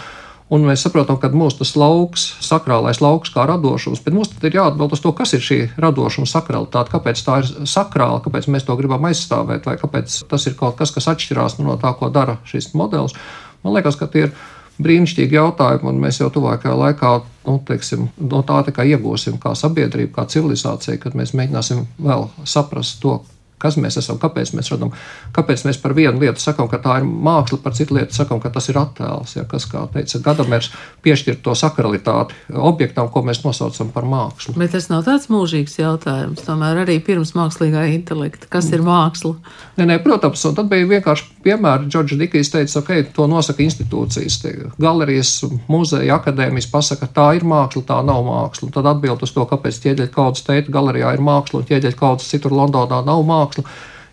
Un 0.50 0.64
mēs 0.66 0.82
saprotam, 0.82 1.14
ka 1.22 1.28
mūsu 1.30 1.60
tas 1.60 1.76
lauks, 1.78 2.24
sakrālais 2.42 2.98
lauks, 2.98 3.30
kā 3.30 3.44
radošums, 3.46 4.00
bet 4.02 4.16
mums 4.16 4.32
ir 4.42 4.56
jāatbild 4.58 4.96
uz 4.96 5.02
to, 5.04 5.12
kas 5.14 5.30
ir 5.36 5.44
šī 5.46 5.58
radošuma 5.78 6.26
sakralitāte, 6.26 6.90
kāpēc 6.90 7.22
tā 7.22 7.36
ir 7.42 7.68
sakrāla, 7.70 8.18
kāpēc 8.24 8.48
mēs 8.50 8.66
to 8.66 8.74
gribam 8.80 9.06
aizstāvēt, 9.06 9.68
vai 9.70 9.76
kāpēc 9.78 10.24
tas 10.30 10.48
ir 10.50 10.56
kaut 10.58 10.74
kas, 10.80 10.90
kas 10.96 11.06
atšķirās 11.12 11.60
no 11.62 11.78
tā, 11.78 11.94
ko 11.94 12.10
dara 12.10 12.40
šis 12.50 12.72
modelis. 12.74 13.14
Man 13.62 13.78
liekas, 13.78 13.94
ka 14.00 14.10
tie 14.10 14.26
ir 14.26 14.34
brīnišķīgi 14.82 15.38
jautājumi, 15.38 15.86
un 15.86 16.02
mēs 16.02 16.18
jau 16.18 16.32
tuvākajā 16.34 16.74
laikā 16.82 17.12
nu, 17.46 17.58
teiksim, 17.70 18.08
no 18.18 18.42
tā 18.42 18.64
iegūsim 18.66 19.38
kā 19.38 19.54
sabiedrība, 19.54 20.16
kā 20.18 20.26
civilizācija, 20.34 20.98
kad 20.98 21.14
mēs 21.14 21.30
mēģināsim 21.36 21.86
vēl 22.02 22.26
saprast 22.42 22.98
to, 23.04 23.20
kas 23.60 23.76
mēs 23.80 23.98
esam, 24.00 24.18
kāpēc 24.20 24.54
mēs 24.56 24.70
radām, 24.72 24.92
kāpēc 25.36 25.64
mēs 25.68 25.80
par 25.82 25.94
vienu 25.96 26.22
lietu 26.22 26.42
sakām, 26.42 26.68
ka 26.70 26.80
tā 26.82 27.00
ir 27.00 27.08
māksla, 27.08 27.60
par 27.62 27.76
citu 27.76 27.96
lietu 27.98 28.16
sakām, 28.16 28.40
ka 28.42 28.52
tas 28.54 28.70
ir 28.72 28.78
attēls. 28.80 29.36
Ja, 29.36 29.44
kas, 29.48 29.66
kā 29.70 29.84
teica 29.94 30.22
Gadamērs, 30.24 30.70
piešķir 31.04 31.40
to 31.44 31.54
sakralitāti 31.58 32.36
objektam, 32.50 33.10
ko 33.12 33.24
mēs 33.26 33.42
nosaucam 33.44 33.92
par 33.94 34.08
mākslu. 34.08 34.56
Bet 34.60 34.74
tas 34.76 34.88
nav 34.92 35.04
tāds 35.08 35.28
mūžīgs 35.32 35.78
jautājums, 35.80 36.44
tomēr 36.46 36.82
arī 36.84 36.98
pirms 37.04 37.34
mākslīgā 37.38 37.86
intelekta. 37.94 38.48
Kas 38.52 38.70
ir 38.74 38.84
māksla? 38.86 39.36
Nē, 39.78 39.88
nē, 39.92 40.00
protams, 40.04 40.44
un 40.48 40.56
tad 40.58 40.70
bija 40.72 40.88
vienkārši 40.96 41.39
piemēri. 41.44 41.88
Džordžs 41.90 42.18
Dikijs 42.20 42.52
teica, 42.52 42.80
okay, 42.80 43.04
to 43.16 43.26
nosaka 43.30 43.64
institūcijas, 43.64 44.40
galerijas, 44.80 45.32
muzeja, 45.70 46.18
akadēmijas 46.18 46.68
pasaka, 46.72 47.08
tā 47.14 47.30
ir 47.38 47.46
māksla, 47.48 47.84
tā 47.88 48.00
nav 48.06 48.24
māksla. 48.26 48.68
Un 48.68 48.74
tad 48.74 48.90
atbild 48.90 49.24
uz 49.26 49.32
to, 49.36 49.46
kāpēc 49.48 49.80
ķieģeļa 49.84 50.12
kaudzes 50.14 50.46
teikt, 50.48 50.72
galerijā 50.74 51.14
ir 51.16 51.24
māksla 51.24 51.62
un 51.62 51.70
ķieģeļa 51.70 51.98
kaudzes 52.00 52.30
citur 52.34 52.56
Londonā 52.56 53.00
nav 53.06 53.24
māksla 53.28 53.66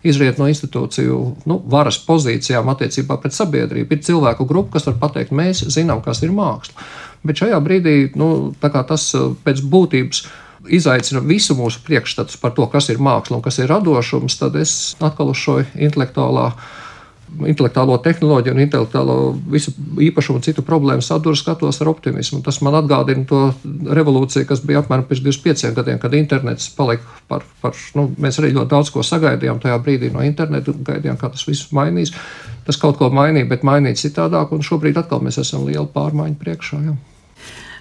izriet 0.08 0.40
no 0.40 0.48
institūciju 0.48 1.20
nu, 1.50 1.60
varas 1.72 1.98
pozīcijām 2.06 2.70
attiecībā 2.72 3.18
pret 3.22 3.36
sabiedrību. 3.36 3.96
Ir 3.96 4.04
cilvēku 4.06 4.48
grupa, 4.48 4.78
kas 4.78 4.88
var 4.88 5.00
pateikt, 5.02 5.36
mēs 5.36 5.66
zinām, 5.74 6.04
kas 6.06 6.22
ir 6.24 6.34
māksla. 6.36 6.86
Bet 7.28 7.42
šajā 7.42 7.60
brīdī 7.64 7.96
nu, 8.20 8.54
tas 8.62 9.10
uh, 9.18 9.32
pēc 9.44 9.64
būtības 9.68 10.24
izaicina 10.74 11.22
visu 11.24 11.56
mūsu 11.58 11.82
priekšstatus 11.86 12.40
par 12.42 12.54
to, 12.58 12.68
kas 12.72 12.90
ir 12.92 13.02
māksla 13.04 13.40
un 13.40 13.46
kas 13.46 13.60
ir 13.62 13.72
radošums, 13.72 14.38
tad 14.40 14.58
es 14.60 14.74
atkal 15.04 15.32
uz 15.34 15.42
šo 15.42 15.62
intelektuālā 15.76 16.52
intelektuālo 17.46 17.98
tehnoloģiju 18.02 18.56
un 18.56 18.62
intelektuālo 18.64 19.18
visu 19.52 19.74
īpašumu 20.02 20.40
un 20.40 20.46
citu 20.46 20.64
problēmu 20.66 21.04
saduru 21.06 21.38
skatos 21.38 21.82
ar 21.84 21.92
optimismu. 21.92 22.42
Tas 22.46 22.60
man 22.66 22.78
atgādina 22.80 23.26
to 23.30 23.42
revolūciju, 23.66 24.48
kas 24.50 24.64
bija 24.66 24.82
apmēram 24.82 25.06
pirms 25.10 25.24
25 25.26 25.76
gadiem, 25.78 26.00
kad 26.02 26.16
internets 26.18 26.70
palika 26.78 27.20
par, 27.30 27.46
par 27.62 27.78
nu, 27.98 28.08
mēs 28.18 28.40
arī 28.42 28.54
ļoti 28.56 28.74
daudz 28.74 28.94
ko 28.94 29.06
sagaidījām 29.06 29.62
tajā 29.64 29.78
brīdī 29.84 30.10
no 30.14 30.26
interneta, 30.26 30.74
gaidījām, 30.74 31.20
kā 31.22 31.30
tas 31.34 31.46
viss 31.48 31.70
mainīs. 31.76 32.16
Tas 32.68 32.80
kaut 32.82 32.98
ko 33.00 33.12
mainīja, 33.14 33.48
bet 33.48 33.68
mainīja 33.68 34.02
citādāk, 34.08 34.52
un 34.56 34.66
šobrīd 34.66 34.98
atkal 35.00 35.22
mēs 35.24 35.40
esam 35.44 35.68
liela 35.68 35.88
pārmaiņu 35.94 36.42
priekšā. 36.42 36.82
Jā. 36.90 36.98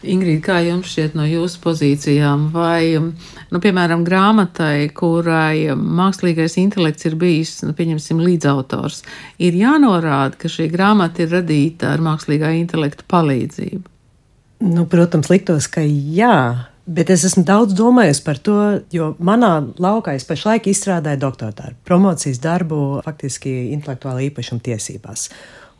Ingrīda, 0.04 0.42
kā 0.44 0.58
jums 0.66 0.90
šķiet 0.92 1.16
no 1.16 1.24
jūsu 1.24 1.60
pozīcijām, 1.64 2.48
vai, 2.52 2.98
nu, 3.00 3.60
piemēram, 3.62 4.04
grāmatai, 4.06 4.90
kurai 4.96 5.72
mākslīgais 5.72 6.58
intelekts 6.60 7.08
ir 7.08 7.16
bijis, 7.20 7.58
nu, 7.64 7.72
pieņemsim, 7.76 8.20
līdzautors, 8.20 9.02
ir 9.40 9.56
jānorāda, 9.56 10.36
ka 10.40 10.50
šī 10.52 10.68
grāmata 10.72 11.24
ir 11.24 11.32
radīta 11.38 11.94
ar 11.94 12.04
mākslīgā 12.04 12.52
intelekta 12.58 13.06
palīdzību? 13.08 13.84
Nu, 14.66 14.86
protams, 14.90 15.30
liktos, 15.32 15.68
ka 15.72 15.84
jā. 15.84 16.66
Bet 16.86 17.10
es 17.10 17.24
esmu 17.26 17.42
daudz 17.46 17.74
domājis 17.74 18.20
par 18.22 18.38
to, 18.38 18.58
jo 18.94 19.14
manā 19.18 19.56
laukā 19.82 20.14
es 20.14 20.24
pašlaik 20.28 20.68
izstrādāju 20.70 21.18
doktora 21.24 21.56
darbu, 21.56 21.80
promocijas 21.88 22.38
darbu, 22.44 23.00
faktiski 23.04 23.72
intelektuāla 23.74 24.22
īpašuma 24.28 24.62
tiesībās. 24.68 25.26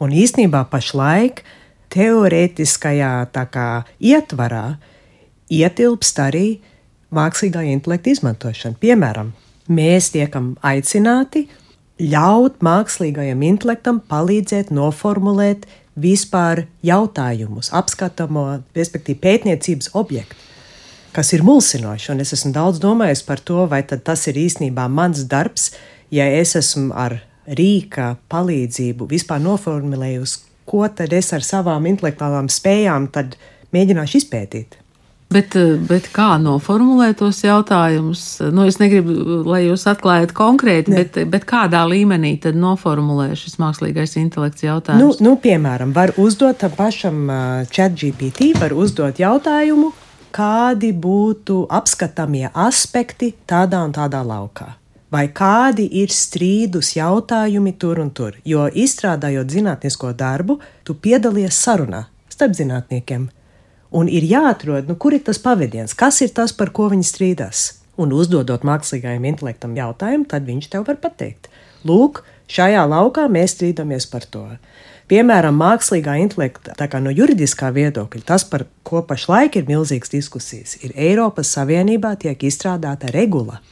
Un 0.03 0.11
īstenībā 0.13 0.65
pašlaik 0.73 1.45
uh, 1.45 1.55
teorētiskajā 1.97 3.13
kā, 3.33 3.69
ietvarā 4.01 4.67
ietilpst 5.53 6.21
arī 6.21 6.47
mākslīgā 7.17 7.65
intelekta 7.71 8.13
izmantošana. 8.13 8.79
Piemēram, 8.83 9.33
mēs 9.73 10.11
tiekam 10.15 10.55
aicināti 10.67 11.47
ļaut 12.03 12.61
mākslīgajam 12.65 13.45
intelektam 13.47 14.03
palīdzēt 14.11 14.73
noformulēt 14.75 15.65
vispār 15.97 16.67
jautājumus, 16.85 17.71
apskatāmo, 17.73 18.61
respektīvi 18.77 19.23
pētniecības 19.23 19.95
objektu, 19.97 20.37
kas 21.17 21.33
ir 21.33 21.45
mulsinoši. 21.47 22.11
Un 22.13 22.21
es 22.25 22.35
esmu 22.37 22.53
daudz 22.53 22.83
domājis 22.83 23.25
par 23.25 23.41
to, 23.41 23.65
vai 23.71 23.81
tas 23.87 24.27
ir 24.29 24.37
īstenībā 24.43 24.91
mans 24.93 25.25
darbs, 25.31 25.71
ja 26.13 26.29
es 26.29 26.53
esmu 26.59 26.93
ar 26.93 27.23
rīka 27.47 28.17
palīdzību 28.29 29.09
vispār 29.09 29.41
noformulējusi 29.41 30.56
ko 30.67 30.87
tad 30.89 31.15
es 31.15 31.33
ar 31.37 31.45
savām 31.47 31.87
intelektuālām 31.89 32.51
spējām 32.53 33.09
mēģināšu 33.75 34.21
izpētīt. 34.23 34.83
Bet, 35.27 35.57
bet 35.89 36.07
kā 36.15 36.37
noformulēt 36.39 37.19
tos 37.19 37.41
jautājumus? 37.43 38.23
Nu, 38.55 38.63
es 38.71 38.79
negribu, 38.79 39.41
lai 39.49 39.65
jūs 39.65 39.83
atklājat 39.91 40.31
konkrēti, 40.37 40.93
ne. 40.95 41.03
bet, 41.03 41.19
bet 41.33 41.49
kādā 41.51 41.83
līmenī 41.91 42.37
tad 42.43 42.59
noformulē 42.63 43.33
šis 43.35 43.59
mākslīgais 43.59 44.15
intelekts 44.23 44.63
jautājums? 44.63 45.19
Nu, 45.19 45.33
nu, 45.33 45.35
piemēram, 45.43 45.91
var 45.97 46.15
uzdot 46.23 46.63
tam 46.63 46.79
pašam 46.79 47.27
ChatGPT, 47.73 48.53
var 48.61 48.77
uzdot 48.79 49.19
jautājumu, 49.19 49.91
kādi 50.37 50.95
būtu 50.95 51.65
apskatāmie 51.75 52.47
aspekti 52.55 53.35
tādā 53.51 53.83
un 53.83 53.99
tādā 53.99 54.23
laukā 54.23 54.77
vai 55.13 55.27
kādi 55.31 55.87
ir 56.03 56.13
strīdus 56.13 56.95
jautājumi 56.97 57.77
tur 57.79 58.01
un 58.03 58.11
tur. 58.11 58.37
Jo 58.45 58.67
izstrādājot 58.67 59.53
zinātnisko 59.53 60.13
darbu, 60.19 60.59
tu 60.85 60.95
piedalies 60.95 61.59
sarunā 61.63 62.07
starp 62.33 62.57
zinātniekiem. 62.59 63.29
Un 63.97 64.11
ir 64.13 64.27
jāatrod, 64.27 64.89
nu, 64.91 64.97
kur 65.01 65.15
ir 65.17 65.23
tas 65.25 65.39
pavadiens, 65.41 65.95
kas 65.95 66.21
ir 66.25 66.35
tas, 66.37 66.53
par 66.53 66.73
ko 66.75 66.91
viņi 66.93 67.07
strīdās. 67.07 67.67
Un 67.97 68.13
uzdodot 68.13 68.67
mākslīgajam 68.67 69.25
intelektam 69.31 69.77
jautājumu, 69.79 70.27
tad 70.29 70.45
viņš 70.45 70.67
tev 70.75 70.85
var 70.89 70.99
pateikt, 71.01 71.49
lūk, 71.87 72.21
šajā 72.53 72.83
laukā 72.91 73.25
mēs 73.33 73.55
strīdamies 73.57 74.09
par 74.11 74.27
to. 74.29 74.45
Piemēram, 75.09 75.55
mākslīgā 75.57 76.19
intelekta, 76.19 76.75
no 77.01 77.15
juridiskā 77.15 77.71
viedokļa, 77.73 78.25
tas, 78.27 78.45
par 78.45 78.67
ko 78.83 79.05
pašlaik 79.07 79.57
ir 79.57 79.71
milzīgas 79.71 80.13
diskusijas, 80.13 80.77
ir 80.83 80.93
Eiropas 80.99 81.55
Savienībā 81.55 82.17
tiek 82.21 82.43
izstrādāta 82.51 83.15
regula 83.15 83.63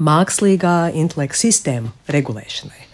mākslīgā 0.00 0.92
intelekta 0.96 1.40
sistēmu 1.42 1.92
regulēšanai. 2.12 2.88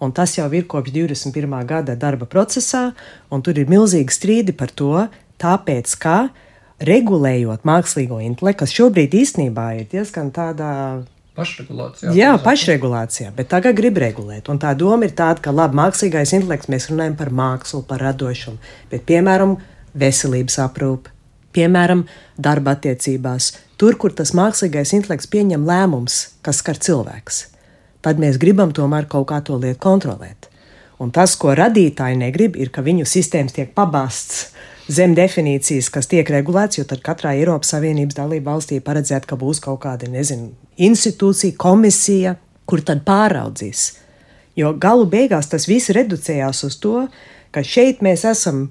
Un 0.00 0.14
tas 0.16 0.32
jau 0.38 0.48
ir 0.56 0.64
kopš 0.64 0.94
21. 0.94 1.56
gada 1.68 1.94
darba 1.94 2.26
procesā, 2.26 2.90
un 3.28 3.44
tur 3.44 3.58
ir 3.60 3.68
milzīgi 3.68 4.16
strīdi 4.16 4.56
par 4.56 4.72
to, 4.72 5.06
tāpēc, 5.40 5.92
ka 6.00 6.16
regulējot 6.80 7.66
mākslīgo 7.68 8.20
intelektu, 8.24 8.64
kas 8.64 8.76
šobrīd 8.76 9.16
īstenībā 9.20 9.66
ir 9.82 9.88
diezgan 9.92 10.32
tādā 10.32 10.72
Pašregulācijā. 11.40 12.10
Jā, 12.16 12.32
pašregulācijā, 12.42 13.30
bet 13.36 13.48
tagad 13.52 13.76
grib 13.78 14.00
regulēt. 14.02 14.48
Un 14.50 14.58
tā 14.60 14.72
doma 14.76 15.06
ir 15.06 15.14
tāda, 15.16 15.40
ka 15.44 15.54
labi, 15.54 15.78
mākslīgais 15.78 16.34
intelekts, 16.36 16.68
mēs 16.72 16.88
runājam 16.90 17.14
par 17.20 17.30
mākslu, 17.30 17.84
par 17.86 18.02
radošumu, 18.02 18.58
bet 18.90 19.06
piemēram, 19.08 19.54
veselības 20.00 20.58
aprūpe, 20.66 21.14
piemēram, 21.56 22.04
darba 22.38 22.76
attiecībās, 22.76 23.52
tur, 23.80 23.96
kur 24.00 24.14
tas 24.16 24.34
mākslīgais 24.36 24.94
intelekts 24.96 25.30
pieņem 25.30 25.66
lēmums, 25.66 26.20
kas 26.46 26.62
skar 26.62 26.78
cilvēks, 26.78 27.42
tad 28.04 28.22
mēs 28.22 28.38
gribam 28.42 28.74
tomēr 28.76 29.08
kaut 29.10 29.28
kā 29.32 29.40
to 29.44 29.58
lietu 29.60 29.80
kontrolēt. 29.82 30.50
Un 31.00 31.12
tas, 31.16 31.32
ko 31.40 31.54
radītāji 31.56 32.18
negrib, 32.20 32.58
ir, 32.60 32.68
ka 32.68 32.84
viņu 32.84 33.06
sistēmas 33.08 33.56
tiek 33.56 33.72
pabāztas 33.72 34.50
zem 34.90 35.14
definīcijas, 35.16 35.88
kas 35.92 36.08
tiek 36.10 36.28
regulēts, 36.28 36.80
jo 36.80 36.84
tad 36.88 37.00
katrā 37.04 37.32
Eiropas 37.38 37.72
Savienības 37.72 38.18
dalība 38.18 38.52
valstī 38.52 38.80
paredzēt, 38.84 39.26
ka 39.28 39.38
būs 39.40 39.62
kaut 39.64 39.80
kāda, 39.84 40.10
nezinu, 40.10 40.50
institūcija, 40.76 41.56
komisija, 41.60 42.34
kur 42.68 42.82
tad 42.86 43.04
pāraudzīs. 43.06 43.86
Jo 44.58 44.74
galu 44.76 45.06
beigās 45.08 45.48
tas 45.50 45.68
viss 45.70 45.92
reducējās 45.94 46.64
uz 46.66 46.76
to, 46.82 47.06
ka 47.54 47.62
šeit 47.66 48.02
mēs 48.04 48.26
esam 48.28 48.66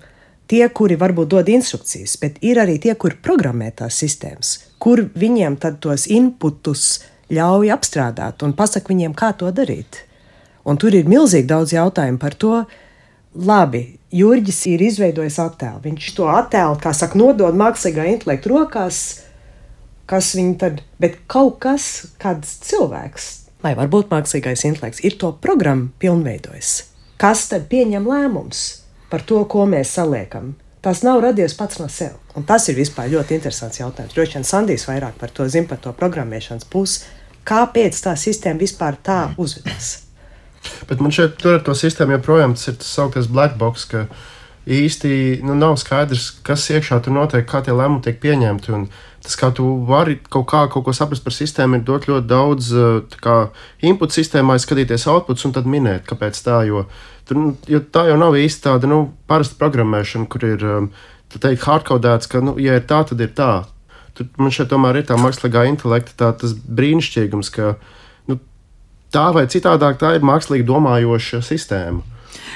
tie, 0.49 0.65
kuri 0.73 0.97
varbūt 0.99 1.29
dod 1.35 1.49
instrukcijas, 1.51 2.17
bet 2.21 2.41
ir 2.45 2.59
arī 2.61 2.79
tie, 2.81 2.95
kuri 2.97 3.19
programmē 3.23 3.69
tās 3.77 3.99
sistēmas, 4.01 4.55
kur 4.81 5.05
viņiem 5.13 5.59
tad 5.61 5.79
tos 5.83 6.07
inputus 6.09 6.99
ļauj 7.29 7.71
apstrādāt 7.75 8.43
un 8.45 8.55
pasaka 8.57 8.91
viņiem, 8.91 9.15
kā 9.17 9.31
to 9.37 9.51
darīt. 9.53 10.03
Un 10.65 10.77
tur 10.81 10.95
ir 10.97 11.09
milzīgi 11.09 11.47
daudz 11.49 11.73
jautājumu 11.75 12.21
par 12.21 12.35
to, 12.37 12.63
labi, 13.33 13.85
Jurģis 14.09 14.63
ir 14.71 14.81
izveidojis 14.81 15.35
attēlu. 15.37 15.83
Viņš 15.83 16.13
to 16.17 16.25
attēlu, 16.33 16.79
kā 16.81 16.95
saka, 16.97 17.17
nodod 17.19 17.53
mākslīgā 17.57 18.07
intelekta 18.09 18.49
rokās, 18.49 19.01
kas 20.09 20.31
viņa 20.33 20.55
tad, 20.63 20.81
bet 20.97 21.19
kaut 21.29 21.59
kas, 21.61 22.09
kāds 22.21 22.55
cilvēks, 22.65 23.29
vai 23.61 23.75
varbūt 23.77 24.09
mākslīgais 24.09 24.65
intelekts, 24.65 25.03
ir 25.05 25.19
to 25.21 25.29
programmu 25.45 25.91
pilnveidojis. 26.01 26.71
Kas 27.21 27.45
tad 27.51 27.67
pieņem 27.69 28.09
lēmumus 28.09 28.63
par 29.11 29.25
to, 29.25 29.43
ko 29.49 29.65
mēs 29.69 29.93
saliekam? 29.97 30.53
Tas 30.81 31.01
nav 31.03 31.19
radies 31.23 31.57
pats 31.59 31.79
no 31.81 31.89
sevis. 31.91 32.19
Un 32.39 32.45
tas 32.47 32.69
ir 32.71 32.77
vispār 32.77 33.09
ļoti 33.11 33.35
interesants 33.35 33.81
jautājums. 33.81 34.13
Droši 34.15 34.37
vien 34.37 34.45
Sandijs 34.47 34.85
vairāk 34.87 35.17
par 35.19 35.33
to 35.35 35.47
zina, 35.51 35.67
par 35.67 35.81
to 35.83 35.91
programmēšanas 35.97 36.67
pusi. 36.71 37.01
Kāpēc 37.49 37.97
tā 38.05 38.13
sistēma 38.19 38.61
vispār 38.61 38.95
tā 39.03 39.19
uzvedās? 39.41 40.05
Bet 40.87 41.01
man 41.03 41.11
šeit, 41.15 41.35
tur 41.39 41.57
ar 41.57 41.63
to 41.65 41.75
sistēmu 41.75 42.17
joprojām 42.17 42.55
tas 42.55 42.69
ir 42.71 42.77
tas 42.79 42.91
sauktais 42.95 43.27
black 43.31 43.57
box, 43.59 43.85
ka 43.91 44.05
īsti 44.69 45.41
nu, 45.43 45.55
nav 45.57 45.77
skaidrs, 45.81 46.29
kas 46.45 46.67
iekšā 46.71 46.99
tur 47.03 47.15
notiek, 47.15 47.47
kā 47.47 47.63
tie 47.65 47.75
lēmumi 47.75 48.03
tiek 48.05 48.19
pieņemti. 48.21 48.73
Un 48.75 48.87
tas, 49.23 49.35
kā 49.39 49.51
tu 49.55 49.67
vari 49.87 50.19
kaut, 50.29 50.47
kā, 50.51 50.65
kaut 50.71 50.85
ko 50.87 50.95
saprast 50.95 51.25
par 51.25 51.35
sistēmu, 51.35 51.79
ir 51.79 51.87
dot 51.87 52.07
ļoti 52.11 52.29
daudz 52.29 52.71
kā, 53.23 53.37
input 53.83 54.15
sistēmā, 54.15 54.59
skatīties 54.61 55.07
outputs 55.11 55.47
un 55.47 55.55
tad 55.55 55.67
minēt, 55.67 56.05
kāpēc 56.09 56.39
tā. 56.45 56.61
Jo, 56.69 56.85
tur, 57.29 57.37
nu, 57.37 57.53
jo 57.69 57.81
tā 57.93 58.07
jau 58.09 58.17
nav 58.19 58.37
īsti 58.39 58.65
tāda 58.65 58.89
nu, 58.89 59.03
parasta 59.29 59.57
programmēšana, 59.61 60.27
kur 60.31 60.45
ir 60.47 60.65
teikt, 61.35 61.67
hardcodēts, 61.67 62.29
ka, 62.31 62.41
nu, 62.45 62.55
ja 62.61 62.79
ir 62.79 62.87
tā, 62.89 63.03
tad 63.05 63.21
ir 63.21 63.31
tā. 63.37 63.51
Tur 64.17 64.27
man 64.41 64.51
šeit 64.51 64.71
tomēr 64.73 64.99
ir 64.99 65.07
tā 65.07 65.15
mākslīgā 65.21 65.67
intelekta, 65.69 66.15
tā, 66.17 66.31
tas 66.41 66.55
brīnišķīgums, 66.57 67.53
ka 67.53 67.75
tā 69.13 69.27
vai 69.35 69.45
citādāk 69.49 69.99
tā 70.01 70.15
ir 70.17 70.25
mākslīgi 70.25 70.65
domājoša 70.67 71.41
sistēma. 71.45 72.01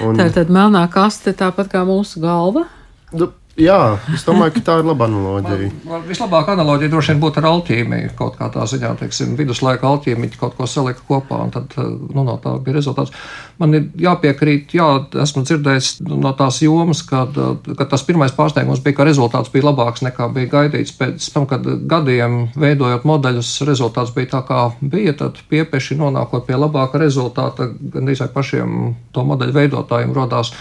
Un, 0.02 0.18
tā 0.18 0.28
ir 0.28 0.34
tāda 0.34 0.54
melnā 0.54 0.84
kaste, 0.90 1.34
tāpat 1.36 1.70
kā 1.72 1.84
mūsu 1.86 2.22
galva. 2.22 2.66
Nu, 3.14 3.30
Jā, 3.54 4.00
es 4.10 4.24
domāju, 4.26 4.56
ka 4.56 4.60
tā 4.66 4.74
ir 4.80 4.86
laba 4.88 5.06
analoģija. 5.06 5.68
Man, 5.70 5.82
man 5.86 6.06
vislabākā 6.08 6.56
analoģija 6.56 6.90
droši 6.90 7.12
vien 7.12 7.20
būtu 7.22 7.38
ar 7.38 7.46
alķīmiju. 7.52 8.10
Kaut 8.18 8.34
kā 8.40 8.48
tā 8.50 8.64
ziņā, 8.66 8.90
teiksim, 8.98 9.36
viduslaika 9.38 9.86
alķīmiķi 9.92 10.40
kaut 10.40 10.56
ko 10.58 10.66
salika 10.66 11.04
kopā, 11.06 11.38
un 11.46 11.54
tad 11.54 11.76
nu, 11.78 12.24
no 12.26 12.34
tā 12.42 12.56
bija 12.64 12.80
rezultāts. 12.80 13.14
Man 13.62 13.78
ir 13.78 13.86
jāpiekrīt, 14.08 14.74
jā, 14.74 14.88
esmu 15.22 15.44
dzirdējis 15.46 15.92
no 16.10 16.34
tās 16.34 16.58
jomas, 16.66 17.04
kad, 17.06 17.38
kad 17.70 17.86
tas 17.94 18.02
pirmais 18.02 18.34
pārsteigums 18.34 18.82
bija, 18.82 18.98
ka 18.98 19.06
rezultāts 19.06 19.54
bija 19.54 19.68
labāks 19.70 20.02
nekā 20.02 20.32
bija 20.34 20.50
gaidīts. 20.58 20.96
Pēc 20.98 21.30
tam, 21.36 21.46
kad 21.50 21.62
gadiem 21.62 22.48
veidojot 22.58 23.06
modeļus, 23.06 23.56
rezultāts 23.70 24.14
bija 24.18 24.34
tā, 24.34 24.42
kā 24.50 24.64
bija, 24.82 25.14
tad 25.22 25.38
piepeši 25.50 26.02
nonākot 26.02 26.48
pie 26.48 26.58
labāka 26.58 26.98
rezultāta, 26.98 27.70
gandrīz 27.70 28.26
vai 28.26 28.32
pašiem 28.34 28.80
to 29.14 29.30
modeļu 29.30 29.62
veidotājiem 29.62 30.16
rodās 30.16 30.56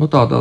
nu, 0.00 0.08
tāda 0.10 0.40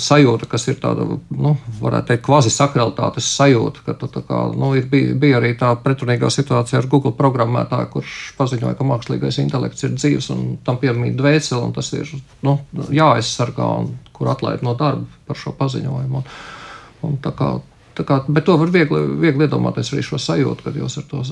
sajūta, 0.00 0.48
kas 0.50 0.66
ir 0.70 0.78
tāda, 0.82 1.04
nu, 1.34 1.54
varētu 1.80 2.10
teikt, 2.10 2.24
kvazi 2.26 2.52
sakralitātes 2.52 3.28
sajūta, 3.36 3.84
ka 3.86 3.94
tu, 4.00 4.08
kā, 4.16 4.42
nu, 4.56 4.72
ir, 4.78 4.88
bija, 4.90 5.14
bija 5.18 5.40
arī 5.40 5.52
tā 5.60 5.74
pretrunīgā 5.84 6.30
situācija 6.32 6.80
ar 6.80 6.90
Google 6.90 7.12
programmētāju, 7.18 7.90
kurš 7.94 8.18
paziņoja, 8.40 8.76
ka 8.78 8.88
mākslīgais 8.88 9.40
intelekts 9.44 9.84
ir 9.86 9.96
dzīves 9.96 10.30
un 10.34 10.44
tam 10.66 10.80
piemīt 10.80 11.18
dvēseli, 11.18 11.62
un 11.68 11.74
tas 11.76 11.92
ir 11.96 12.12
nu, 12.46 12.58
jāaizsargā, 12.88 13.72
un 13.82 13.92
kur 14.16 14.32
atlaid 14.32 14.64
no 14.66 14.74
darba 14.78 15.06
par 15.28 15.38
šo 15.38 15.54
paziņojumu. 15.58 16.22
Un, 16.22 16.38
un 17.08 17.20
tā 17.22 17.34
kā, 17.36 17.58
Kā, 18.06 18.20
bet 18.30 18.44
to 18.46 18.54
var 18.54 18.70
viegli, 18.70 19.00
viegli 19.18 19.46
iedomāties 19.48 19.88
arī 19.90 20.04
šo 20.06 20.20
sajūtu, 20.22 20.62
kad 20.68 20.76
jūs 20.78 21.00
ar 21.00 21.06
to 21.10 21.22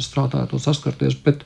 strādājat 0.00 0.54
un 0.56 0.62
saskarties. 0.62 1.18
Bet, 1.20 1.42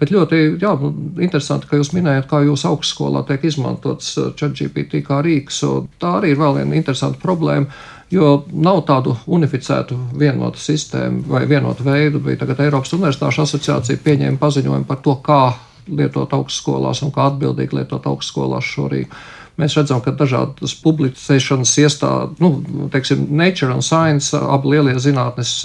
bet 0.00 0.12
ļoti 0.14 0.40
jā, 0.60 0.74
nu, 0.80 0.90
interesanti, 1.22 1.68
ka 1.70 1.78
jūs 1.78 1.92
minējat, 1.96 2.28
kā 2.30 2.42
jūsu 2.46 2.68
augstskolā 2.72 3.24
tiek 3.28 3.46
izmantots 3.46 4.12
uh, 4.18 4.32
ChatGPT 4.36 5.04
kā 5.06 5.20
rīks. 5.26 5.62
Tā 6.00 6.16
arī 6.18 6.34
ir 6.34 6.40
vēl 6.40 6.60
viena 6.60 6.78
interesanta 6.80 7.20
problēma. 7.22 7.70
Jo 8.10 8.40
nav 8.50 8.80
tādu 8.88 9.14
unificētu 9.30 9.94
vienotu 10.18 10.58
sistēmu 10.58 11.28
vai 11.30 11.44
vienotu 11.46 11.86
veidu. 11.86 12.18
Bija 12.24 12.40
tagad 12.40 12.64
Eiropas 12.64 12.90
Universitāšu 12.96 13.44
asociācija 13.44 14.02
pieņēma 14.02 14.40
paziņojumu 14.40 14.88
par 14.88 14.98
to, 15.04 15.14
kā 15.22 15.42
lietot 15.90 16.32
augstskolās 16.34 17.04
un 17.06 17.12
kā 17.14 17.28
atbildīgi 17.30 17.78
lietot 17.78 18.08
augstskolās 18.10 18.66
šo 18.66 18.88
rīku. 18.90 19.14
Mēs 19.60 19.76
redzam, 19.76 20.00
ka 20.04 20.14
dažādas 20.16 20.74
publicēšanas 20.82 21.72
iestādes, 21.82 22.40
nu, 22.40 22.88
teiksim, 22.92 23.26
Nature 23.36 23.74
un 23.76 23.84
Science, 23.84 24.32
abi 24.36 24.74
lielie 24.74 24.96
zinātnes 25.02 25.58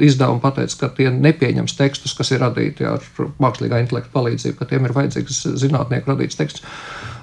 izdevumi 0.00 0.42
pateica, 0.42 0.78
ka 0.80 0.90
tie 0.96 1.10
nepieņems 1.12 1.76
tekstus, 1.78 2.14
kas 2.16 2.32
ir 2.32 2.42
radīti 2.44 2.86
ar 2.88 3.04
mākslīgā 3.42 3.82
intelekta 3.82 4.12
palīdzību, 4.14 4.58
ka 4.58 4.68
tiem 4.70 4.88
ir 4.88 4.94
vajadzīgs 4.96 5.42
zinātnieku 5.62 6.12
radīts 6.12 6.38
teksts. 6.38 6.64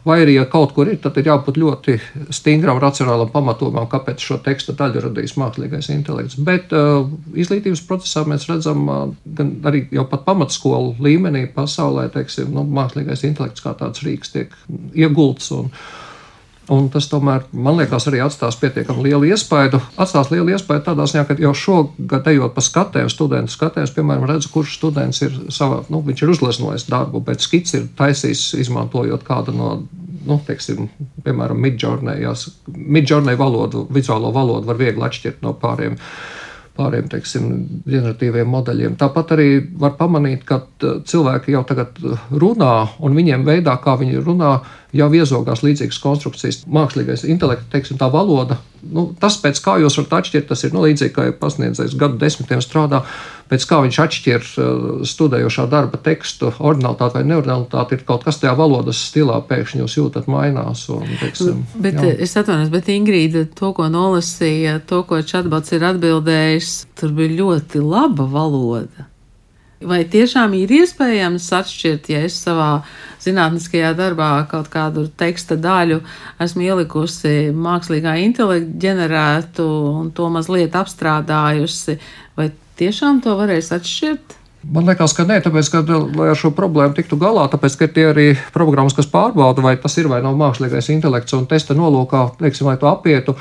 Vai 0.05 0.21
arī, 0.23 0.35
ja 0.37 0.45
kaut 0.49 0.73
kur 0.75 0.89
ir, 0.91 0.99
tad 1.03 1.17
ir 1.19 1.27
jābūt 1.27 1.59
ļoti 1.59 1.95
stingram, 2.35 2.79
racionālam 2.81 3.31
pamatojumam, 3.33 3.87
kāpēc 3.91 4.23
šo 4.23 4.39
tekstu 4.45 4.75
daļu 4.79 5.03
radīs 5.07 5.35
mākslīgais 5.39 5.91
intelekts. 5.93 6.39
Bet 6.45 6.73
uh, 6.75 7.09
izglītības 7.35 7.83
procesā 7.87 8.23
mēs 8.29 8.47
redzam, 8.49 8.85
uh, 8.87 9.01
gan 9.37 9.57
arī 9.69 9.85
jau 9.95 10.05
pat 10.09 10.23
pamatskolu 10.27 10.95
līmenī 11.03 11.45
pasaulē, 11.55 12.07
teiksim, 12.13 12.53
nu, 12.55 12.63
mākslīgais 12.79 13.25
intelekts 13.27 13.65
kā 13.65 13.75
tāds 13.79 14.05
rīks 14.05 14.35
tiek 14.35 14.55
iegults. 14.95 15.51
Un, 15.57 15.73
Un 16.69 16.85
tas 16.93 17.07
tomēr, 17.09 17.47
man 17.53 17.79
liekas, 17.79 18.05
arī 18.09 18.19
atstās 18.21 18.57
pietiekami 18.61 19.07
lielu 19.07 19.31
iespaidu. 19.31 19.79
Atstās 19.97 20.29
lielu 20.29 20.53
iespaidu 20.53 20.83
tādā 20.85 21.07
ziņā, 21.09 21.23
ka 21.25 21.37
jau 21.41 21.53
šogad, 21.57 22.27
ejot 22.29 22.53
pa 22.53 22.61
skatēm, 22.61 23.09
studentu 23.09 23.55
skatēs, 23.55 23.93
piemēram, 23.95 24.27
redz, 24.29 24.45
kurš 24.53 24.75
students 24.77 25.23
ir 25.25 25.33
savā, 25.53 25.81
nu, 25.89 26.03
viņš 26.05 26.21
ir 26.21 26.33
uzlesnojis 26.35 26.85
darbu, 26.91 27.23
bet 27.25 27.41
skits 27.41 27.73
ir 27.79 27.87
taisījis, 27.97 28.51
izmantojot 28.61 29.25
kādu 29.25 29.55
no, 29.57 29.71
nu, 30.29 30.37
teiksim, 30.45 30.91
piemēram, 31.25 31.57
midjourney 31.57 33.39
valodu, 33.39 33.87
vizuālo 33.89 34.29
valodu 34.35 34.69
var 34.69 34.77
viegli 34.77 35.09
atšķirt 35.09 35.41
no 35.45 35.55
pāriem 35.57 35.97
pāriem 36.79 37.09
teiksim, 37.11 37.47
ģeneratīviem 37.89 38.47
modeļiem. 38.47 38.93
Tāpat 38.99 39.33
arī 39.35 39.47
var 39.81 39.97
pamanīt, 39.99 40.45
ka 40.47 40.61
cilvēki 40.79 41.51
jau 41.51 41.63
tagad 41.67 41.97
runā, 42.31 42.75
un 43.03 43.17
viņiem 43.17 43.43
veidā, 43.47 43.75
kā 43.83 43.97
viņi 43.99 44.21
runā, 44.23 44.53
jau 44.95 45.09
iezogās 45.13 45.61
līdzīgas 45.65 45.99
konstrukcijas. 46.01 46.63
Mākslīgais 46.69 47.25
intelekts, 47.29 47.67
teiksim, 47.73 47.99
tā 47.99 48.07
valoda, 48.11 48.57
nu, 48.81 49.09
tas 49.19 49.37
pēc 49.41 49.59
kā 49.61 49.75
jūs 49.81 49.99
varat 49.99 50.15
atšķirt, 50.19 50.47
tas 50.49 50.63
ir 50.65 50.73
nu, 50.73 50.81
līdzīgi, 50.85 51.13
kā 51.13 51.27
pasniedzējs 51.39 51.97
gadu 51.99 52.17
desmitiem 52.21 52.63
strādā, 52.63 53.03
pēc 53.51 53.65
kā 53.69 53.81
viņš 53.85 53.99
atšķir 54.05 54.47
uh, 54.47 54.87
studējošā 55.09 55.67
darba 55.69 55.99
tekstu, 56.05 56.49
originalitāti 56.57 57.19
vai 57.19 57.25
neoriginalitāti, 57.29 57.99
ir 57.99 58.07
kaut 58.07 58.25
kas 58.25 58.41
tajā 58.41 58.55
valodas 58.57 59.01
stilā 59.11 59.37
pēkšņi 59.49 59.83
jūs 59.83 59.99
jūtat 59.99 60.29
mainās. 60.31 60.87
Un, 60.93 61.05
teiksim, 61.21 61.61
bet 61.77 61.99
jā. 61.99 62.15
es 62.25 62.33
atvainojos, 62.39 62.73
bet 62.73 62.89
Ingrīda 62.93 63.45
to, 63.53 63.73
ko 63.77 63.89
nolasīja, 63.93 64.79
to, 64.89 65.03
ko 65.09 65.21
Čatbats 65.21 65.75
ir 65.77 65.85
atbildējis, 65.91 66.73
tur 66.97 67.13
bija 67.17 67.37
ļoti 67.43 67.85
laba 67.85 68.25
valoda. 68.29 69.09
Vai 69.79 70.01
tiešām 70.11 70.51
ir 70.59 70.71
iespējams 70.75 71.45
atšķirt, 71.55 72.09
ja 72.11 72.25
es 72.27 72.35
savā 72.43 72.81
zinātniskajā 73.23 73.93
darbā 73.95 74.31
kaut 74.51 74.67
kādu 74.73 75.05
teksta 75.19 75.55
daļu 75.55 76.01
esmu 76.43 76.65
ielikusi 76.65 77.53
mākslīgā 77.55 78.17
intelekta 78.25 78.75
ģenerētu 78.83 79.67
un 80.01 80.09
to 80.15 80.27
mazliet 80.33 80.75
apstrādājusi, 80.75 81.95
vai 82.35 82.49
tiešām 82.81 83.23
to 83.23 83.37
varēs 83.39 83.71
atšķirt? 83.77 84.35
Man 84.67 84.83
liekas, 84.83 85.13
ka 85.15 85.23
nē, 85.23 85.39
tāpēc, 85.45 85.71
ka, 85.71 85.85
lai 85.87 86.27
ar 86.33 86.37
šo 86.37 86.51
problēmu 86.51 86.97
tiktu 86.97 87.15
galā, 87.19 87.45
tāpēc, 87.47 87.79
ka 87.79 87.87
tie 87.95 88.09
arī 88.09 88.27
programmas, 88.51 88.97
kas 88.97 89.07
pārbauda, 89.07 89.63
vai 89.63 89.77
tas 89.79 89.95
ir 89.95 90.11
vai 90.11 90.19
nav 90.25 90.35
mākslīgais 90.39 90.91
intelekts 90.91 91.37
un 91.37 91.47
testa 91.47 91.77
nolūkā, 91.77 92.25
teiksim, 92.41 92.67
lai 92.67 92.75
to 92.81 92.91
apietu. 92.91 93.37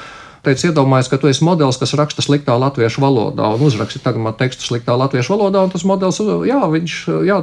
Teicu, 0.46 0.68
iedomājies, 0.70 1.08
ka 1.10 1.18
tu 1.18 1.28
esi 1.30 1.42
modelis, 1.46 1.78
kas 1.80 1.96
raksta 1.98 2.22
sliktā 2.22 2.54
latviešu 2.60 3.02
valodā 3.02 3.48
un 3.56 3.64
uzraksta 3.66 4.00
tagad 4.04 4.22
man 4.22 4.36
tekstu 4.38 4.68
sliktā 4.68 4.94
latviešu 4.94 5.34
valodā, 5.34 5.64
un 5.66 5.72
tas 5.72 5.84
modelis, 5.88 6.20
jā, 6.46 6.60
viņš, 6.74 6.96
jā, 7.26 7.38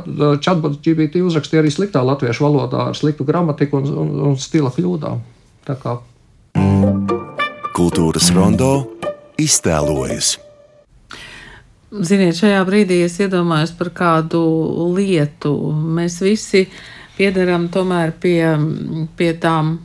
chatbot 0.46 0.80
GPT 0.80 1.24
uzrakstīja 1.26 1.64
arī 1.66 1.74
sliktā 1.76 2.04
latviešu 2.08 2.48
valodā 2.48 2.90
ar 2.90 2.98
sliktu 2.98 3.28
gramatiku 3.28 3.82
un, 3.82 3.92
un, 4.06 4.16
un 4.32 4.40
stila 4.40 4.72
kļūdām. 4.76 5.22
Tā 5.68 5.76
kā. 5.82 5.98
Kultūras 7.76 8.32
rondo 8.32 8.72
iztēlojas. 9.42 10.38
Ziniet, 11.96 12.36
šajā 12.36 12.62
brīdī 12.68 13.02
es 13.06 13.20
iedomājos 13.24 13.72
par 13.78 13.92
kādu 13.96 14.42
lietu. 14.96 15.52
Mēs 15.72 16.18
visi 16.24 16.66
piedaram 17.16 17.70
tomēr 17.72 18.12
pie, 18.20 18.40
pie 19.16 19.32
tām 19.40 19.78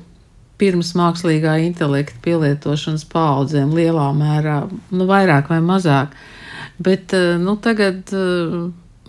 pirms 0.60 0.92
mākslīgā 0.98 1.56
intelekta 1.64 2.20
pielietošanas 2.24 3.06
paudzēm 3.10 3.72
lielā 3.76 4.10
mērā, 4.16 4.58
nu, 4.92 5.06
vairāk 5.08 5.48
vai 5.52 5.62
mazāk. 5.64 6.12
Bet 6.80 7.12
nu, 7.40 7.56
tagad 7.60 8.12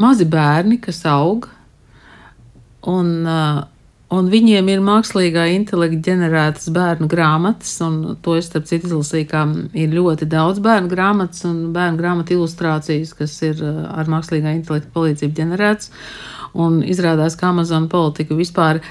mazi 0.02 0.28
bērni, 0.28 0.80
kas 0.84 1.04
aug, 1.08 1.47
un 2.88 3.14
Un 4.12 4.28
viņiem 4.28 4.68
ir 4.68 4.82
mākslīgā 4.84 5.45
intelekta 5.54 6.02
ģenerētas 6.10 6.68
bērnu 6.76 7.08
grāmatas, 7.08 7.78
un 7.86 8.18
to 8.20 8.34
es 8.36 8.49
starp 8.49 8.66
citu 8.68 8.89
izlasīju, 8.89 9.28
ka 9.32 9.43
ir 9.80 9.93
ļoti 9.95 10.28
daudz 10.28 10.60
bērnu 10.64 10.91
grāmatas 10.91 11.45
un 11.47 11.70
bērnu 11.72 11.99
grāmatu 12.02 12.36
ilustrācijas, 12.36 13.14
kas 13.16 13.38
ir 13.47 13.64
ar 13.64 14.12
mākslīgā 14.12 14.52
intelekta 14.58 14.91
palīdzību 14.97 15.38
ģenerētas. 15.38 15.93
Un 16.60 16.82
izrādās, 16.84 17.39
ka 17.39 17.54
Amazon 17.54 17.88
politika 17.88 18.36
vispār 18.36 18.82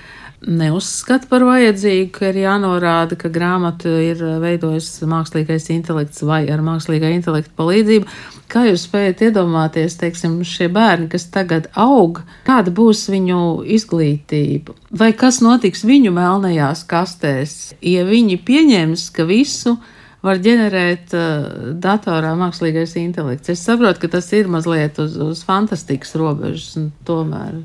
neuzskata 0.47 1.29
par 1.29 1.45
vajadzīgu, 1.45 2.11
ka 2.15 2.31
ir 2.31 2.41
jānorāda, 2.45 3.17
ka 3.21 3.29
grāmatu 3.33 3.93
ir 4.01 4.23
veidojis 4.41 5.03
mākslīgais 5.09 5.69
intelekts 5.75 6.25
vai 6.25 6.43
ar 6.53 6.63
mākslīgā 6.65 7.11
intelekta 7.17 7.53
palīdzību. 7.61 8.09
Kā 8.51 8.65
jūs 8.67 8.87
spējat 8.89 9.23
iedomāties, 9.29 9.99
teiksim, 10.01 10.41
šie 10.47 10.71
bērni, 10.73 11.11
kas 11.13 11.29
tagad 11.31 11.69
aug, 11.79 12.23
kāda 12.49 12.73
būs 12.75 13.05
viņu 13.13 13.41
izglītība? 13.77 14.75
Vai 14.91 15.13
kas 15.15 15.39
notiks 15.45 15.85
viņu 15.87 16.13
melnajās 16.17 16.83
kastēs, 16.91 17.57
ja 17.85 18.07
viņi 18.09 18.41
pieņems, 18.47 19.11
ka 19.15 19.29
visu 19.29 19.77
var 20.25 20.41
ģenerēt 20.43 21.15
uh, 21.17 21.75
datorā 21.79 22.33
mākslīgais 22.41 22.97
intelekts? 23.01 23.53
Es 23.53 23.63
saprotu, 23.69 24.03
ka 24.03 24.17
tas 24.17 24.33
ir 24.37 24.51
mazliet 24.51 24.99
uz, 25.05 25.21
uz 25.21 25.45
fantastikas 25.47 26.17
robežas, 26.19 26.73
un 26.81 26.91
tomēr. 27.07 27.61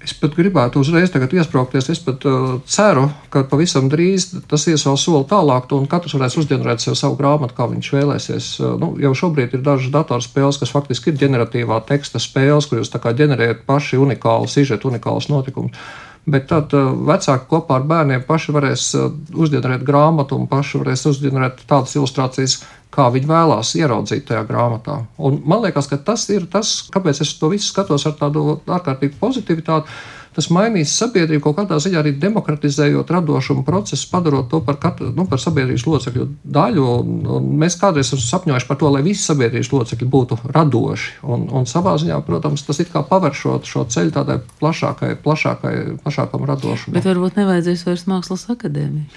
Es 0.00 0.14
pat 0.16 0.32
gribētu 0.32 0.80
uzreiz 0.80 1.10
iesprāgties. 1.36 1.90
Es 1.92 1.98
pat 2.00 2.24
uh, 2.24 2.54
ceru, 2.64 3.04
ka 3.32 3.42
pavisam 3.48 3.90
drīz 3.92 4.30
tas 4.48 4.64
ies 4.72 4.86
vēl 4.88 4.96
soli 4.96 5.26
tālāk, 5.28 5.68
un 5.76 5.88
katrs 5.90 6.14
varēs 6.16 6.38
uzģenerēt 6.40 6.80
sev 6.80 6.96
savu 6.96 7.18
grāmatu, 7.18 7.52
kā 7.58 7.66
viņš 7.68 7.90
vēlēsies. 7.98 8.46
Uh, 8.62 8.78
nu, 8.80 8.94
jau 9.02 9.12
šobrīd 9.22 9.58
ir 9.58 9.64
dažas 9.66 9.92
datorspēles, 9.92 10.60
kas 10.62 10.72
faktiski 10.72 11.12
ir 11.12 11.20
ģeneratīvā 11.20 11.82
teksta 11.90 12.22
spēles, 12.22 12.70
kur 12.70 12.80
jūs 12.80 12.94
ģenerējat 12.96 13.66
paši 13.68 14.00
unikālu 14.00 14.48
sižetu, 14.48 14.88
unikālus 14.88 15.28
notikumus. 15.28 15.76
Bet 16.28 16.50
tad 16.50 16.74
uh, 16.76 16.90
vecāki 17.08 17.48
kopā 17.48 17.78
ar 17.78 17.86
bērniem 17.88 18.26
paši 18.28 18.52
varēs 18.52 18.90
uh, 18.98 19.08
uzģenerēt 19.40 19.86
grāmatu 19.86 20.36
un 20.36 20.50
paši 20.50 20.82
varēs 20.82 21.06
uzģenerēt 21.08 21.62
tādas 21.70 21.96
ilustrācijas, 21.96 22.58
kā 22.92 23.06
viņi 23.14 23.30
vēlās 23.30 23.72
ieraudzīt 23.78 24.26
tajā 24.28 24.42
grāmatā. 24.48 24.98
Un 25.16 25.40
man 25.48 25.64
liekas, 25.64 25.88
ka 25.88 25.96
tas 26.10 26.26
ir 26.34 26.44
tas, 26.52 26.74
kāpēc 26.92 27.22
es 27.24 27.32
to 27.40 27.48
visu 27.52 27.70
skatos 27.70 28.04
ar 28.10 28.18
tādu 28.20 28.58
ārkārtīgu 28.66 29.16
pozitivitāti. 29.20 29.88
Tas 30.36 30.46
mainīs 30.54 30.92
sabiedrību 30.94 31.42
kaut 31.42 31.56
kādā 31.58 31.80
ziņā 31.82 31.98
arī 32.00 32.12
demokratizējot 32.22 33.08
radošumu 33.10 33.64
procesu, 33.66 34.06
padarot 34.12 34.46
to 34.52 34.60
par, 34.66 34.78
katru, 34.82 35.10
nu, 35.16 35.24
par 35.30 35.42
sabiedrības 35.42 35.86
locekļu 35.88 36.26
daļu. 36.56 36.84
Un, 37.00 37.16
un 37.38 37.48
mēs 37.58 37.78
kādreiz 37.80 38.12
esam 38.12 38.22
sapņojuši 38.22 38.68
par 38.68 38.78
to, 38.78 38.92
lai 38.94 39.02
visi 39.06 39.24
sabiedrības 39.26 39.72
locekļi 39.74 40.10
būtu 40.14 40.38
radoši. 40.54 41.18
Un, 41.26 41.48
un 41.50 41.66
savā 41.70 41.96
ziņā, 41.98 42.20
protams, 42.26 42.62
tas 42.68 42.78
it 42.84 42.92
kā 42.94 43.02
pavēršot 43.10 43.66
šo 43.66 43.84
ceļu 43.90 44.14
tādai 44.14 44.38
plašākai, 44.62 45.16
plašākai, 45.24 45.74
plašākam 46.04 46.46
radošumam. 46.52 46.98
Bet 47.00 47.10
varbūt 47.10 47.42
nevajadzēs 47.42 47.86
vairs 47.88 48.06
mākslas 48.10 48.46
akadēmiju. 48.54 49.10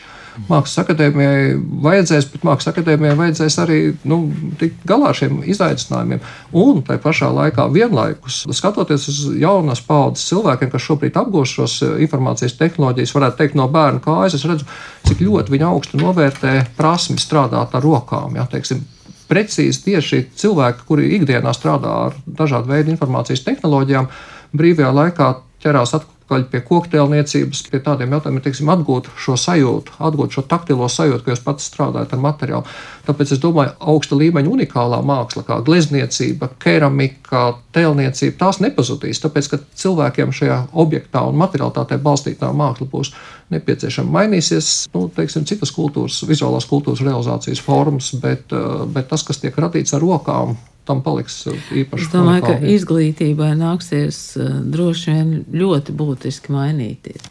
Mākslas 0.50 0.82
akadēmijai 0.84 1.56
vajadzēs, 1.84 2.28
bet 2.34 2.46
Mākslas 2.48 2.72
akadēmijai 2.74 3.18
vajadzēs 3.20 3.58
arī 3.64 3.80
nu, 4.10 4.20
tikt 4.60 4.82
galā 4.90 5.12
ar 5.12 5.20
šiem 5.20 5.42
izaicinājumiem. 5.54 6.24
Un 6.60 6.82
tai 6.88 6.98
pašā 7.02 7.30
laikā 7.34 7.68
vienlaikus 7.74 8.44
skatoties 8.56 9.08
uz 9.12 9.22
jaunas 9.40 9.84
paudzes 9.86 10.28
cilvēkiem, 10.32 10.72
kas 10.74 10.88
šobrīd 10.88 11.20
apgūst 11.22 11.60
šos 11.60 11.78
eh, 11.86 11.94
informācijas 12.08 12.58
tehnoloģijas, 12.60 13.16
varētu 13.18 13.40
teikt, 13.42 13.60
no 13.60 13.70
bērna 13.72 14.04
kājas, 14.04 14.38
es 14.40 14.48
redzu, 14.50 14.68
cik 15.08 15.24
ļoti 15.24 15.54
viņi 15.54 15.70
augstu 15.70 16.02
novērtē 16.02 16.56
prasmi 16.78 17.22
strādāt 17.22 17.78
ar 17.78 17.86
rokām. 17.86 18.38
Ja, 18.40 18.48
teiksim, 18.50 18.84
precīzi 19.30 19.86
tieši 19.88 20.26
cilvēki, 20.40 20.86
kuri 20.88 21.14
ikdienā 21.18 21.54
strādā 21.56 21.94
ar 22.08 22.18
dažādu 22.26 22.74
veidu 22.74 22.94
informācijas 22.94 23.46
tehnoloģijām, 23.46 24.10
brīvajā 24.54 24.92
laikā 24.94 25.30
ķerās 25.64 25.96
atpakaļ 25.98 26.13
atpakaļ 26.34 26.50
pie 26.50 26.62
koktēlniecības, 26.66 27.62
pie 27.70 27.80
tādiem 27.84 28.14
jautājumiem, 28.16 28.44
teiksim, 28.44 28.70
atgūt 28.74 29.10
šo 29.20 29.36
sajūtu, 29.38 29.98
atgūt 30.00 30.34
šo 30.34 30.44
taktilo 30.50 30.88
sajūtu, 30.90 31.24
ka 31.24 31.34
jūs 31.34 31.44
pats 31.44 31.68
strādājat 31.70 32.14
ar 32.14 32.22
materiālu. 32.24 32.66
Tāpēc 33.08 33.34
es 33.36 33.42
domāju, 33.44 33.74
augsta 33.80 34.18
līmeņa 34.18 34.50
unikālā 34.50 35.02
māksla, 35.06 35.44
kā 35.46 35.60
glezniecība, 35.66 36.50
keramika, 36.64 37.60
tēlniecība, 37.76 38.38
tās 38.40 38.62
nepazudīs, 38.64 39.22
tāpēc, 39.24 39.52
ka 39.52 39.62
cilvēkiem 39.84 40.34
šajā 40.34 40.60
objektā 40.74 41.24
un 41.28 41.40
materiālitātē 41.42 42.00
balstītā 42.02 42.52
māksla 42.54 42.90
būs 42.90 43.14
nepieciešama. 43.54 44.14
Mainīsies, 44.22 44.74
nu, 44.96 45.08
teiksim, 45.14 45.46
citas 45.50 45.74
kultūras, 45.76 46.24
vizuālās 46.26 46.70
kultūras 46.70 47.04
realizācijas 47.06 47.62
formas, 47.62 48.14
bet, 48.24 48.50
eh, 48.54 48.86
bet 48.88 49.12
tas, 49.12 49.26
kas 49.28 49.42
tiek 49.44 49.58
radīts 49.58 49.94
ar 49.94 50.02
rokām, 50.02 50.58
tam 50.88 51.02
paliks 51.06 51.42
īpaši. 51.48 52.06
Es 52.06 52.12
domāju, 52.14 52.46
ka 52.48 52.72
izglītībai 52.76 53.52
nāksies 53.60 54.22
uh, 54.40 54.56
droši 54.74 55.14
vien 55.16 55.36
ļoti 55.54 55.96
būtiski 56.00 56.54
mainīties. 56.54 57.28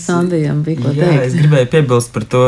Sandijam 0.00 0.62
bija 0.64 0.82
ko 0.82 0.94
Jā, 0.94 1.10
teikt. 1.10 1.26
Es 1.28 1.36
gribēju 1.38 1.70
piebilst 1.72 2.12
par 2.14 2.26
to, 2.30 2.42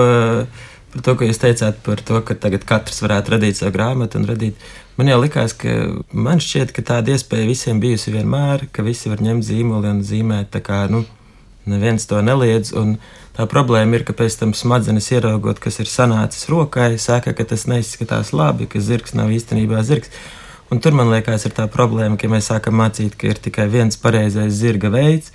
par 0.95 1.05
to, 1.05 1.16
ko 1.18 1.28
jūs 1.28 1.43
teicāt 1.43 1.80
par 1.87 2.03
to, 2.07 2.20
ka 2.24 2.37
tagad 2.47 2.64
katrs 2.68 3.03
varētu 3.05 3.37
radīt 3.37 3.61
savu 3.61 3.74
grāmatu 3.76 4.20
un 4.20 4.28
radīt. 4.30 4.68
Man 4.97 5.11
jau 5.11 5.18
likās, 5.20 5.53
ka 5.59 5.74
man 6.16 6.41
šķiet, 6.41 6.72
ka 6.76 6.84
tāda 6.95 7.12
iespēja 7.12 7.49
visiem 7.51 7.82
bijusi 7.82 8.14
vienmēr, 8.14 8.68
ka 8.72 8.84
visi 8.87 9.12
var 9.12 9.20
ņemt 9.24 9.45
zīmoli 9.45 9.93
un 9.93 10.01
zīmēt 10.07 10.55
tā 10.55 10.62
kā, 10.64 10.87
nu, 10.93 11.03
neviens 11.71 12.07
to 12.09 12.23
neliedz. 12.25 12.73
Tā 13.37 13.45
problēma 13.51 13.99
ir, 13.99 14.07
ka 14.09 14.14
pēc 14.17 14.39
tam 14.41 14.55
smadzenes 14.57 15.11
ieraugot, 15.12 15.61
kas 15.61 15.81
ir 15.83 15.91
sanācis 15.91 16.49
rokai, 16.49 16.95
saka, 17.03 17.35
ka 17.37 17.45
tas 17.45 17.67
neizskatās 17.69 18.33
labi, 18.33 18.69
ka 18.71 18.81
zirgs 18.81 19.12
nav 19.19 19.35
īstenībā 19.35 19.83
zirgs. 19.85 20.09
Un 20.73 20.81
tur 20.83 20.97
man 20.99 21.12
liekas, 21.12 21.45
ir 21.47 21.53
tā 21.55 21.69
problēma, 21.71 22.17
ka 22.19 22.31
mēs 22.33 22.49
sākam 22.51 22.81
mācīt, 22.81 23.14
ka 23.19 23.29
ir 23.29 23.39
tikai 23.43 23.69
viens 23.71 24.01
pareizais 24.01 24.57
zirga 24.57 24.91
veids. 24.91 25.31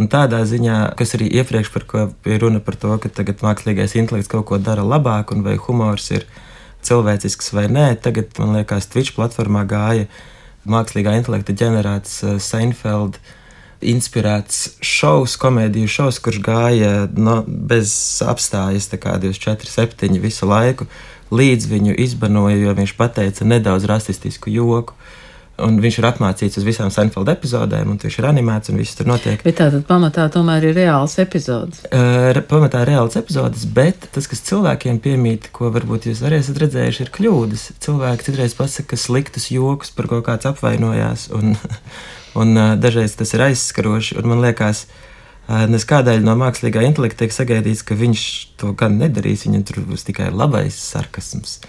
Un 0.00 0.08
tādā 0.10 0.40
ziņā, 0.42 0.96
kas 0.98 1.14
arī 1.14 1.28
iepriekš 1.38 1.70
par 1.70 1.84
ko 1.86 2.06
bija 2.24 2.40
runa 2.42 2.58
par 2.64 2.74
to, 2.80 2.96
ka 2.98 3.12
tagad 3.20 3.44
mākslīgais 3.46 3.94
intelekts 4.00 4.32
kaut 4.32 4.48
ko 4.48 4.58
dara 4.58 4.82
labāk, 4.82 5.30
un 5.30 5.44
vai 5.46 5.54
humors 5.60 6.08
ir 6.10 6.26
cilvēcisks 6.84 7.52
vai 7.54 7.68
nē, 7.70 7.86
tagad 8.02 8.34
man 8.40 8.56
liekas, 8.58 8.88
Twitch 8.90 9.14
platformā 9.14 9.62
gāja 9.70 10.08
mākslīgā 10.66 11.14
intelekta 11.20 11.54
ģenerēts 11.60 12.16
uh, 12.24 12.36
Seinfeld 12.42 13.20
inspirēts 13.92 14.78
šovs, 14.84 15.36
komēdiju 15.40 15.90
šovs, 15.90 16.20
kurš 16.24 16.40
gāja 16.44 16.92
no, 17.16 17.42
bez 17.46 17.92
apstājas, 18.24 18.88
tā 18.92 19.00
kā 19.02 19.16
24, 19.22 19.70
7 19.70 20.20
visu 20.22 20.48
laiku, 20.48 20.88
līdz 21.34 21.68
viņu 21.70 21.98
izbanoja, 22.04 22.56
jo 22.60 22.74
viņš 22.76 22.96
pateica 22.98 23.48
nedaudz 23.48 23.88
rasistisku 23.90 24.52
joku. 24.54 24.96
Un 25.54 25.76
viņš 25.78 26.00
ir 26.00 26.06
apmācīts 26.08 26.58
uz 26.58 26.64
visām 26.66 26.88
Seinfeld 26.90 27.28
epizodēm, 27.30 27.92
un 27.92 27.98
viņš 28.02 28.16
ir 28.18 28.26
animēts, 28.26 28.72
un 28.72 28.80
viss 28.80 28.96
tur 28.98 29.06
notiek. 29.06 29.38
Bet 29.46 29.60
tā 29.60 29.68
tad 29.70 29.84
pamatā 29.86 30.24
tomēr 30.34 30.66
ir 30.66 30.74
reāls 30.74 31.14
epizodes. 31.22 31.84
Uh, 31.94 32.40
pamatā 32.50 32.80
ir 32.82 32.90
reāls 32.90 33.14
epizodes, 33.20 33.62
bet 33.70 34.08
tas, 34.16 34.26
kas 34.26 34.42
cilvēkiem 34.48 34.98
piemīt, 35.04 35.52
ko 35.54 35.70
varbūt 35.74 36.08
jūs 36.10 36.24
arī 36.26 36.40
esat 36.42 36.58
redzējuši, 36.64 37.06
ir 37.06 37.14
kļūdas. 37.14 37.68
Cilvēki 37.86 38.26
citreiz 38.26 38.58
pasaka 38.58 38.98
sliktus 38.98 39.46
jokus, 39.54 39.94
par 39.94 40.10
ko 40.10 40.18
kāds 40.26 40.50
apvainojās, 40.50 41.28
un, 41.38 41.54
un 42.38 42.56
uh, 42.56 42.74
dažreiz 42.80 43.16
tas 43.18 43.34
ir 43.36 43.42
aizskaroši. 43.46 44.18
Man 44.26 44.42
liekas, 44.44 44.84
uh, 45.48 45.64
nes 45.70 45.86
kādēļ 45.88 46.24
no 46.26 46.36
mākslīgā 46.40 46.84
intelekta 46.86 47.24
tiek 47.24 47.34
sagaidīts, 47.34 47.84
ka 47.86 47.96
viņš 47.98 48.24
to 48.60 48.72
gan 48.78 48.98
nedarīs, 49.00 49.46
viņam 49.48 49.66
tur 49.68 49.82
būs 49.88 50.06
tikai 50.08 50.30
labais 50.34 50.78
sarkasms. 50.78 51.60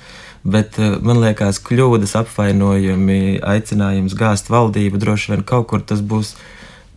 Bet 0.45 0.79
uh, 0.81 0.97
man 1.05 1.21
liekas, 1.23 1.61
kļūdas, 1.65 2.17
apvainojumi, 2.21 3.39
aicinājums 3.45 4.17
gāzt 4.17 4.51
valdību 4.53 5.01
droši 5.01 5.33
vien 5.33 5.45
kaut 5.47 5.69
kur 5.71 5.85
tas 5.85 6.03
būs. 6.05 6.35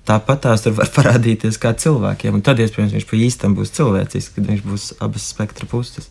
Tāpat 0.09 0.47
tās 0.47 0.65
tur 0.65 0.73
var 0.79 0.89
parādīties 0.97 1.61
kā 1.61 1.75
cilvēkiem, 1.77 2.41
un 2.41 2.45
tad, 2.45 2.61
iespējams, 2.65 2.97
viņš 2.97 3.09
pa 3.11 3.21
īstam 3.21 3.57
būs 3.59 3.75
cilvēcisks, 3.77 4.35
kad 4.37 4.51
viņš 4.53 4.67
būs 4.67 4.91
abas 5.05 5.29
spektra 5.35 5.69
puses. 5.69 6.09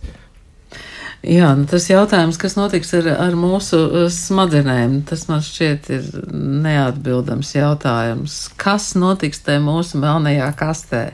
Jā, 1.25 1.49
nu 1.57 1.65
tas 1.65 1.87
jautājums, 1.89 2.37
kas 2.37 2.53
notiks 2.59 2.93
ar, 2.93 3.07
ar 3.17 3.37
mūsu 3.37 3.79
uh, 3.87 4.03
smadzenēm, 4.13 4.99
tas 5.09 5.25
man 5.29 5.41
šķiet 5.41 5.89
ir 5.95 6.09
neatbildams 6.63 7.55
jautājums. 7.55 8.35
Kas 8.59 8.91
notiks 8.99 9.41
tajā 9.45 9.63
mūsu 9.65 10.01
melnajā 10.01 10.51
kastē? 10.59 11.07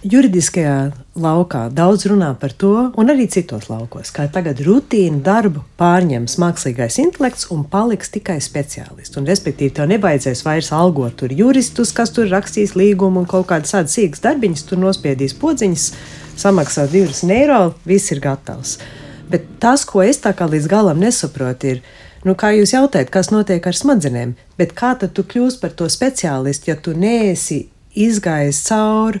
Juridiskajā 0.00 0.94
laukā 1.20 1.66
daudz 1.76 2.06
runā 2.08 2.30
par 2.40 2.54
to, 2.56 2.70
un 2.96 3.12
arī 3.12 3.26
citos 3.28 3.66
laukos, 3.68 4.08
kā 4.16 4.24
tagad 4.32 4.62
rutīnu 4.64 5.18
darbu 5.20 5.60
pārņems 5.76 6.38
mākslīgais 6.40 6.96
intelekts 7.02 7.50
un 7.52 7.66
paliks 7.68 8.08
tikai 8.14 8.38
speciālists. 8.40 9.18
Un, 9.20 9.26
respektīvi, 9.28 9.74
tev 9.76 9.90
nevajadzēs 9.90 10.40
vairs 10.46 10.70
algot 10.72 11.18
tur 11.20 11.34
juristus, 11.36 11.92
kas 11.92 12.14
tur 12.16 12.30
rakstīs 12.32 12.72
līgumu 12.80 13.20
un 13.20 13.26
kaut 13.28 13.50
kādas 13.50 13.74
tādas 13.76 13.98
sīkas 13.98 14.24
darbiņas, 14.24 14.62
tur 14.70 14.80
nospiedīs 14.80 15.36
podziņas 15.36 15.84
samaksā 16.40 16.86
2 16.88 17.28
eiro, 17.36 17.58
viss 17.84 18.14
ir 18.14 18.22
gatavs. 18.24 18.78
Bet 19.28 19.44
tas, 19.60 19.84
ko 19.84 20.00
es 20.00 20.22
tā 20.24 20.32
kā 20.32 20.48
līdz 20.48 20.70
galam 20.70 21.02
nesaprotu, 21.04 21.74
ir, 21.74 21.82
nu, 22.24 22.32
kā 22.40 22.54
jūs 22.56 22.72
jautājat, 22.72 23.12
kas 23.12 23.28
notiek 23.34 23.68
ar 23.68 23.76
smadzenēm, 23.76 24.32
bet 24.56 24.72
kā 24.72 24.94
tad 24.96 25.12
tu 25.12 25.28
kļūsi 25.28 25.60
par 25.60 25.76
to 25.76 25.90
speciālistu, 25.92 26.72
ja 26.72 26.78
tu 26.80 26.96
neesi 26.96 27.66
izgājis 27.92 28.62
cauri 28.64 29.20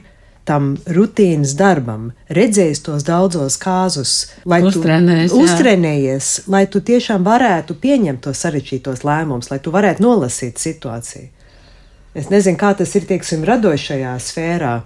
tam 0.50 0.72
rutīnas 0.90 1.54
darbam, 1.58 2.10
redzējis 2.34 2.82
tos 2.86 3.06
daudzos 3.06 3.56
kāzus, 3.62 4.14
lai 4.50 4.60
Uztrenējies, 4.66 5.30
tu 5.30 5.42
uztrenējies, 5.44 6.30
lai 6.50 6.64
tu 6.70 6.82
tiešām 6.82 7.26
varētu 7.26 7.76
pieņemt 7.78 8.24
tos 8.26 8.42
sarežģītos 8.42 9.04
lēmumus, 9.06 9.52
lai 9.52 9.60
tu 9.62 9.72
varētu 9.74 10.02
nolasīt 10.02 10.58
situāciju. 10.58 11.28
Es 12.18 12.26
nezinu, 12.32 12.58
kā 12.58 12.72
tas 12.74 12.90
ir, 12.98 13.06
teiksim, 13.06 13.44
radošajā 13.46 14.16
sfērā. 14.18 14.80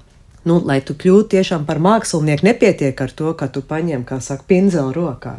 Nu, 0.45 0.59
lai 0.61 0.83
tu 0.85 0.93
kļūtu 1.01 1.31
tiešām 1.39 1.65
par 1.65 1.81
mākslinieku, 1.81 2.45
nepietiek 2.45 2.99
ar 3.01 3.15
to, 3.17 3.33
ka 3.39 3.49
tu 3.49 3.63
paņem, 3.65 4.05
kā 4.05 4.21
saka, 4.21 4.45
pinzeli 4.51 4.93
rokā. 4.93 5.39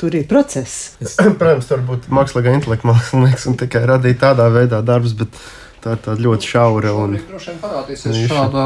Tur 0.00 0.16
ir 0.16 0.26
process. 0.28 0.98
Protams, 1.40 1.70
tur 1.70 1.80
būtu 1.88 2.12
mākslīgā 2.12 2.52
intelekta 2.58 2.88
mākslinieks 2.90 3.48
un 3.48 3.56
tikai 3.60 3.86
radīt 3.88 4.20
tādā 4.20 4.50
veidā 4.52 4.82
darbus, 4.84 5.16
bet 5.16 5.40
tā 5.84 5.94
ir 5.96 6.02
tāda 6.04 6.24
ļoti 6.24 6.48
šaura. 6.52 6.92
Un... 6.96 7.16
Droši 7.28 7.52
vien 7.52 7.60
parādīsies 7.62 8.18
šāda, 8.30 8.64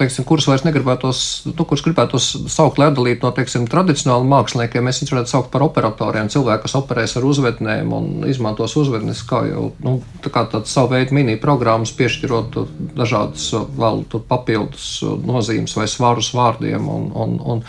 teiksim, 0.00 0.26
kurus 0.28 0.48
vairs 0.50 0.64
negribētos, 0.66 1.22
nu, 1.50 1.66
kurus 1.68 1.84
gribētos 1.86 2.28
saukt, 2.52 2.80
lai 2.80 2.90
atdalītu 2.90 3.26
no, 3.26 3.32
teiksim, 3.36 3.66
tradicionāli 3.70 4.28
māksliniekiem. 4.32 4.86
Mēs 4.86 5.02
viņus 5.02 5.14
varētu 5.14 5.32
saukt 5.34 5.52
par 5.54 5.66
operatoriem, 5.66 6.30
cilvēki, 6.32 6.64
kas 6.66 6.76
operēs 6.78 7.16
ar 7.20 7.28
uzvednēm 7.28 7.94
un 7.96 8.10
izmantos 8.30 8.76
uzvednes 8.80 9.24
kā 9.28 9.44
jau, 9.50 9.70
nu, 9.84 9.96
tā 10.24 10.32
kā 10.34 10.44
tāds 10.52 10.74
savu 10.74 10.94
veidu 10.94 11.16
mini 11.16 11.38
programmas, 11.40 11.94
piešķirot 11.98 12.60
dažādas 12.98 13.48
vēl 13.78 14.04
tur 14.12 14.24
papildus 14.28 14.94
nozīmes 15.02 15.76
vai 15.78 15.88
svarus 15.90 16.32
vārdiem 16.36 16.88
un, 16.88 17.10
un, 17.16 17.36
un 17.54 17.66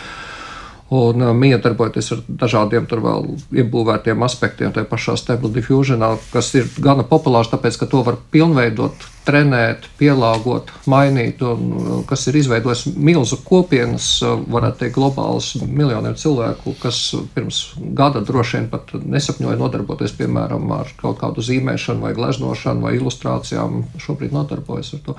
un 0.92 1.24
uh, 1.24 1.32
miedarbojoties 1.36 2.12
ar 2.12 2.22
dažādiem 2.44 2.86
tur 2.90 3.00
vēl 3.04 3.30
iebūvētiem 3.62 4.26
aspektiem, 4.26 4.72
tajā 4.74 4.88
pašā 4.90 5.16
Stable 5.20 5.52
Diffusionā, 5.54 6.14
kas 6.32 6.52
ir 6.58 6.68
gana 6.82 7.06
populārs, 7.08 7.50
tāpēc, 7.52 7.80
ka 7.80 7.88
to 7.90 8.02
var 8.04 8.20
pilnveidot 8.34 9.08
trenēt, 9.24 9.88
pielāgot, 9.98 10.70
mainīt, 10.90 11.42
un 11.44 11.70
uh, 11.74 11.92
kas 12.08 12.26
ir 12.28 12.38
izveidojis 12.40 12.84
milzu 12.92 13.38
kopienas, 13.46 14.08
uh, 14.24 14.36
varētu 14.52 14.82
teikt, 14.82 14.94
globālas 14.98 15.50
miljoniem 15.64 16.16
cilvēku, 16.20 16.74
kas 16.82 17.00
pirms 17.34 17.62
gada 17.96 18.20
droši 18.24 18.58
vien 18.58 18.68
pat 18.72 18.92
nesapņoja 19.00 19.58
nodarboties, 19.60 20.14
piemēram, 20.18 20.68
ar 20.76 20.92
kaut 21.00 21.20
kādu 21.22 21.44
zīmēšanu 21.44 22.04
vai 22.04 22.12
gleznošanu 22.16 22.84
vai 22.84 22.94
ilustrācijām. 22.98 23.82
Šobrīd 24.04 24.34
nodarbojas 24.34 24.94
ar 24.98 25.04
to. 25.06 25.16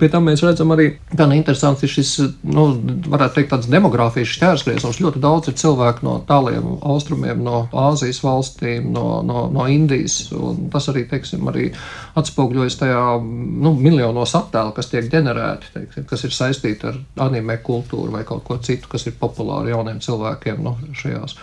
Pie 0.00 0.10
tam 0.10 0.26
mēs 0.26 0.42
redzam 0.42 0.74
arī, 0.74 0.88
gan 1.14 1.32
interesants 1.36 1.84
ir 1.86 1.92
šis, 1.92 2.14
nu, 2.50 2.66
varētu 3.10 3.38
teikt, 3.38 3.52
tāds 3.54 3.70
demogrāfijas 3.70 4.34
šķērsgriezums. 4.34 4.98
Ļoti 5.04 5.22
daudz 5.22 5.52
ir 5.52 5.58
cilvēku 5.60 6.06
no 6.06 6.18
tāliem 6.26 6.76
austrumiem, 6.82 7.42
no 7.44 7.64
Āzijas 7.84 8.18
valstīm, 8.24 8.90
no, 8.94 9.20
no, 9.26 9.46
no 9.54 9.68
Indijas, 9.70 10.18
un 10.34 10.66
tas 10.72 10.88
arī, 10.90 11.06
teiksim, 11.10 11.46
arī 11.50 11.70
atspoguļojas 12.18 12.78
tajā 12.82 13.04
nu, 13.44 13.74
miljonos 13.78 14.34
attēlu, 14.38 14.74
kas 14.76 14.90
tiek 14.92 15.10
ģenerēti, 15.12 15.72
teiksim, 15.74 16.06
kas 16.10 16.24
ir 16.26 16.34
saistīti 16.34 16.88
ar 16.90 16.98
anime 17.26 17.58
kultūru 17.64 18.12
vai 18.14 18.24
kaut 18.28 18.44
ko 18.46 18.58
citu, 18.62 18.90
kas 18.92 19.06
ir 19.08 19.16
populāri 19.20 19.74
jauniem 19.74 20.00
cilvēkiem 20.04 20.64
nu, 20.64 20.76
šajās. 21.02 21.38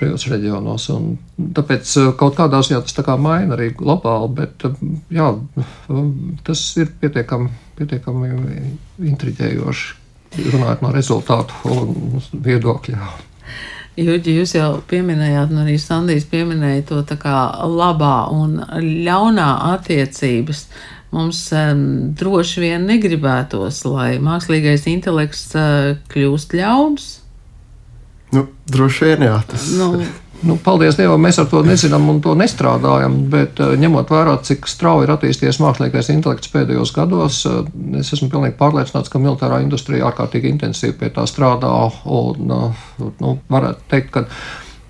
Šajos 0.00 0.28
reģionos. 0.30 0.84
Un 0.94 1.08
tāpēc 1.56 1.90
uh, 1.98 2.12
kaut 2.16 2.36
kādā 2.38 2.60
ziņā 2.64 2.78
tas 2.86 2.94
kā 3.04 3.16
maina 3.20 3.56
arī 3.56 3.72
globāli, 3.76 4.28
bet 4.38 4.64
uh, 4.68 4.76
jā, 5.12 5.26
tas 6.46 6.62
ir 6.80 6.92
pietiekami, 7.02 7.50
pietiekami 7.80 8.30
intriģējoši. 9.10 9.96
Runājot 10.54 10.86
no 10.86 10.92
rezultātu 10.94 11.74
un 11.74 12.22
viedokļa. 12.46 13.10
Juģi, 13.98 14.36
jūs 14.38 14.54
jau 14.54 14.68
pieminējāt, 14.88 15.50
un 15.50 15.64
arī 15.64 15.74
Sandijs 15.80 16.24
pieminēja 16.30 16.84
to 16.88 17.00
tā 17.08 17.16
kā 17.20 17.34
labā 17.66 18.30
un 18.32 18.60
ļaunā 19.04 19.48
attiecības. 19.74 20.64
Mums 21.10 21.42
um, 21.56 21.84
droši 22.14 22.62
vien 22.62 22.86
negribētos, 22.86 23.82
lai 23.88 24.12
mākslīgais 24.22 24.86
intelekts 24.92 25.48
uh, 25.58 25.96
kļūst 26.12 26.54
ļauns. 26.54 27.12
Nu, 28.30 28.46
droši 28.70 29.08
vien 29.08 29.26
jā, 29.26 29.38
tas 29.50 29.72
Nu, 29.74 29.90
Nu, 30.40 30.54
paldies 30.56 30.96
Dievam, 30.96 31.20
mēs 31.20 31.36
ar 31.42 31.48
to 31.50 31.60
nezinām 31.64 32.06
un 32.08 32.20
to 32.24 32.32
nestrādājam, 32.38 33.16
bet 33.32 33.60
uh, 33.60 33.74
ņemot 33.76 34.08
vērā, 34.08 34.38
cik 34.46 34.64
strauji 34.70 35.04
ir 35.04 35.12
attīstījies 35.12 35.58
mākslīgais 35.60 36.08
intelekts 36.14 36.48
pēdējos 36.54 36.94
gados, 36.96 37.42
uh, 37.48 37.60
es 38.00 38.14
esmu 38.16 38.30
pilnīgi 38.32 38.56
pārliecināts, 38.56 39.12
ka 39.12 39.20
militārā 39.20 39.60
industrija 39.60 40.08
ārkārtīgi 40.08 40.48
intensīvi 40.54 40.96
pie 41.02 41.10
tā 41.12 41.26
strādā. 41.28 41.74
Un, 42.08 42.54
nu, 43.20 43.34
varētu 43.52 43.84
teikt, 43.92 44.14
ka 44.16 44.24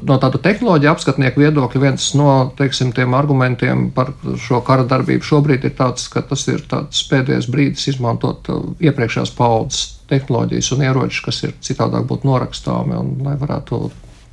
no 0.06 0.16
tāda 0.22 0.40
tehnoloģija 0.42 0.92
apskatnieku 0.94 1.42
viedokļa 1.42 1.82
viens 1.82 2.10
no 2.18 2.30
teiksim, 2.58 2.92
tiem 2.96 3.14
argumentiem 3.18 3.88
par 3.96 4.12
šo 4.40 4.60
kara 4.66 4.86
darbību 4.88 5.26
šobrīd 5.26 5.66
ir 5.68 5.74
tāds, 5.78 6.08
ka 6.12 6.22
tas 6.26 6.46
ir 6.50 6.64
pēdējais 6.68 7.48
brīdis 7.52 7.88
izmantot 7.94 8.50
uh, 8.52 8.68
iepriekšējās 8.80 9.34
paudzes 9.38 9.96
tehnoloģijas 10.10 10.72
un 10.74 10.84
ieročus, 10.88 11.24
kas 11.26 11.42
ir 11.46 11.56
citādāk 11.64 12.06
būtu 12.10 12.28
norakstāmi 12.28 12.98
un 12.98 13.16
lai 13.26 13.36
varētu 13.40 13.84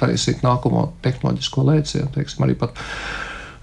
taisīt 0.01 0.43
nākamo 0.45 0.91
tehnoloģisko 1.05 1.65
lēcienu. 1.71 2.11
Teiksim, 2.13 2.45
arī 2.45 2.57
pat 2.59 2.77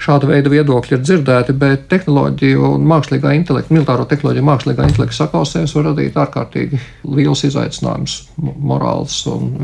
šāda 0.05 0.29
veida 0.29 0.53
viedokļi 0.53 0.97
ir 0.97 1.03
dzirdēti, 1.03 1.55
bet 1.59 1.87
tehnoloģija 1.93 2.61
un 2.69 2.85
mākslīgā 2.89 3.33
intelekta, 3.39 3.73
militāro 3.75 4.05
tehnoloģiju 4.11 4.47
mākslīgā 4.49 4.89
intelekta 4.89 5.17
sakausējums 5.19 5.75
var 5.79 5.87
radīt 5.91 6.19
ārkārtīgi 6.21 6.81
liels 7.17 7.45
izaicinājums, 7.49 8.17
morāls 8.41 9.17
un 9.31 9.55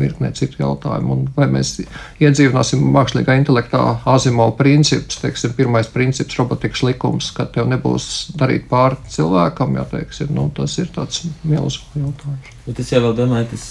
virknē 0.00 0.32
citu 0.36 0.60
jautājumu. 0.62 1.16
Un 1.16 1.30
vai 1.36 1.48
mēs 1.52 1.76
iedzīvināsim 2.20 2.84
mākslīgā 2.96 3.38
intelektā 3.40 3.82
Azimo 4.16 4.50
principus, 4.58 5.20
teiksim, 5.22 5.56
pirmais 5.56 5.88
princips, 5.92 6.36
robotikas 6.40 6.84
likums, 6.86 7.30
ka 7.36 7.48
tev 7.52 7.70
nebūs 7.72 8.32
darīt 8.36 8.68
pāri 8.70 9.00
cilvēkam, 9.12 9.78
jā, 9.80 9.88
teiksim, 9.94 10.34
nu, 10.36 10.50
tas 10.56 10.76
ir 10.82 10.92
tāds 10.94 11.24
milzu 11.46 11.84
jautājums. 11.96 12.54
Bet 12.66 12.82
es 12.82 12.92
jau 12.92 13.14
domāju, 13.16 13.48
tas 13.54 13.66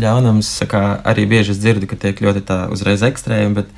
ļaunums, 0.00 0.50
kā 0.70 0.82
arī 1.08 1.26
bieži 1.30 1.56
dzirdu, 1.58 1.88
ka 1.90 1.98
tiek 1.98 2.20
ļoti 2.22 2.44
tā 2.46 2.60
uzreiz 2.74 3.02
ekstrēmi, 3.06 3.56
bet, 3.58 3.72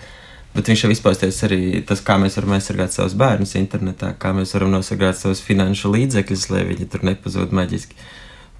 bet 0.54 0.68
viņš 0.68 0.84
jau 0.84 0.90
izpausties 0.92 1.40
arī 1.46 1.60
tas, 1.88 2.02
kā 2.04 2.18
mēs 2.20 2.36
varam 2.38 2.56
aizsargāt 2.56 2.94
savus 2.94 3.16
bērnus 3.18 3.54
internetā, 3.60 4.12
kā 4.20 4.34
mēs 4.36 4.54
varam 4.56 4.72
nosargāt 4.74 5.18
savus 5.20 5.42
finanšu 5.44 5.92
līdzekļus, 5.94 6.48
lai 6.52 6.66
viņi 6.70 6.88
tur 6.92 7.06
nepazūd 7.08 7.54
maģiski. 7.56 7.98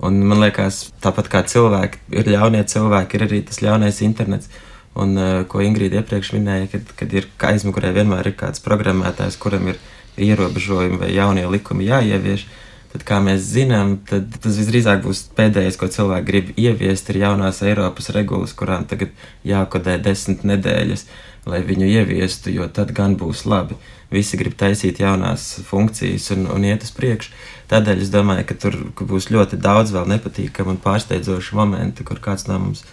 Un 0.02 0.18
man 0.26 0.40
liekas, 0.42 0.86
tāpat 1.04 1.28
kā 1.30 1.44
cilvēki, 1.46 2.00
ir 2.16 2.32
ļaunie 2.32 2.62
cilvēki, 2.68 3.18
ir 3.18 3.26
arī 3.28 3.42
tas 3.46 3.62
ļaunais 3.62 4.02
internets. 4.06 4.50
Un, 4.98 5.14
uh, 5.16 5.44
ko 5.48 5.62
Ingrīda 5.64 6.02
iepriekš 6.02 6.34
minēja, 6.34 6.66
kad, 6.74 6.90
kad 6.98 7.14
ir 7.16 7.28
aizmugurē 7.48 7.94
vienmēr 7.96 8.28
ir 8.28 8.34
kāds 8.36 8.60
programmētājs, 8.60 9.38
kuram 9.40 9.70
ir 9.72 9.78
ierobežojumi 10.20 10.98
vai 11.00 11.14
jaunie 11.14 11.46
likumi 11.48 11.86
jāievieš. 11.88 12.44
Uh, 12.44 12.58
tad, 12.92 13.04
kā 13.08 13.18
mēs 13.24 13.44
zinām, 13.54 13.96
tas 14.08 14.58
visdrīzāk 14.58 15.02
būs 15.06 15.24
pēdējais, 15.36 15.78
ko 15.80 15.88
cilvēki 15.92 16.28
grib 16.28 16.50
ieviest, 16.60 17.08
ir 17.10 17.22
jaunās 17.24 17.62
Eiropas 17.64 18.10
regulas, 18.14 18.52
kurām 18.56 18.84
tagad 18.88 19.14
jākodē 19.48 19.96
desmit 20.02 20.44
nedēļas, 20.48 21.06
lai 21.48 21.62
viņu 21.66 21.88
ieviestu, 21.88 22.52
jo 22.54 22.68
tad 22.70 22.92
gan 22.96 23.16
būs 23.18 23.44
labi. 23.50 23.78
Visi 24.12 24.38
grib 24.38 24.54
taisīt 24.60 25.00
jaunās 25.02 25.46
funkcijas 25.66 26.30
un, 26.34 26.46
un 26.52 26.66
iet 26.68 26.84
uz 26.86 26.92
priekšu. 26.94 27.32
Tādēļ 27.72 28.04
es 28.04 28.12
domāju, 28.12 28.44
ka 28.48 28.58
tur 28.66 28.76
ka 28.98 29.06
būs 29.08 29.30
ļoti 29.32 29.58
daudz 29.62 29.94
vēl 29.94 30.10
nepatīkamu 30.12 30.74
un 30.74 30.82
pārsteidzošu 30.82 31.56
momentu, 31.58 32.04
kur 32.06 32.20
kāds 32.22 32.46
no 32.50 32.60
mums 32.60 32.84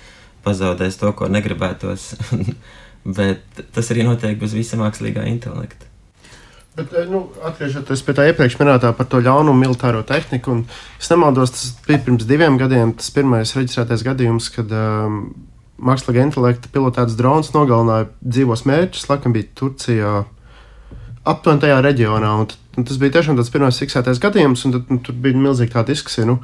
pazaudēs 0.45 0.97
to, 1.01 1.11
ko 1.13 1.27
negribētos. 1.31 2.13
Bet 3.19 3.61
tas 3.75 3.91
arī 3.93 4.03
notiek 4.03 4.35
bez 4.39 4.51
visa 4.53 4.77
mākslīgā 4.79 5.23
intelekta. 5.29 5.87
Bet, 6.75 6.91
eh, 6.93 7.07
nu, 7.09 7.25
atgriežoties 7.47 8.03
pie 8.05 8.15
tā 8.15 8.25
iepriekš 8.29 8.57
minētā 8.59 8.91
par 8.95 9.07
to 9.09 9.21
ļaunu 9.23 9.53
militāro 9.57 10.03
tehniku, 10.07 10.57
un 10.57 10.65
es 10.99 11.09
nemaldos, 11.11 11.53
tas 11.55 11.71
bija 11.87 12.01
pirms 12.05 12.27
diviem 12.29 12.59
gadiem, 12.59 12.93
tas 12.99 13.09
pirmais 13.15 13.55
reģistrētais 13.55 14.03
gadījums, 14.05 14.51
kad 14.53 14.71
um, 14.75 15.21
mākslīgā 15.85 16.25
intelekta 16.27 16.71
pilotēts 16.73 17.17
drons 17.19 17.51
nogalināja 17.55 18.09
dzīvos 18.23 18.65
mērķus, 18.69 19.07
laikam 19.11 19.35
bija 19.35 19.49
Turcijā, 19.59 20.13
aptuveni 21.29 21.63
tajā 21.63 21.77
reģionā. 21.85 22.31
Un, 22.41 22.49
un 22.77 22.87
tas 22.87 22.99
bija 23.01 23.17
tiešām 23.17 23.39
tas 23.39 23.51
pirmais 23.53 23.79
fiksētais 23.81 24.21
gadījums, 24.23 24.65
un 24.67 24.75
tad, 24.77 24.89
nu, 24.91 24.99
tur 25.05 25.17
bija 25.19 25.39
milzīga 25.39 25.79
tā 25.79 25.85
diskusija. 25.91 26.27
Nu, 26.29 26.39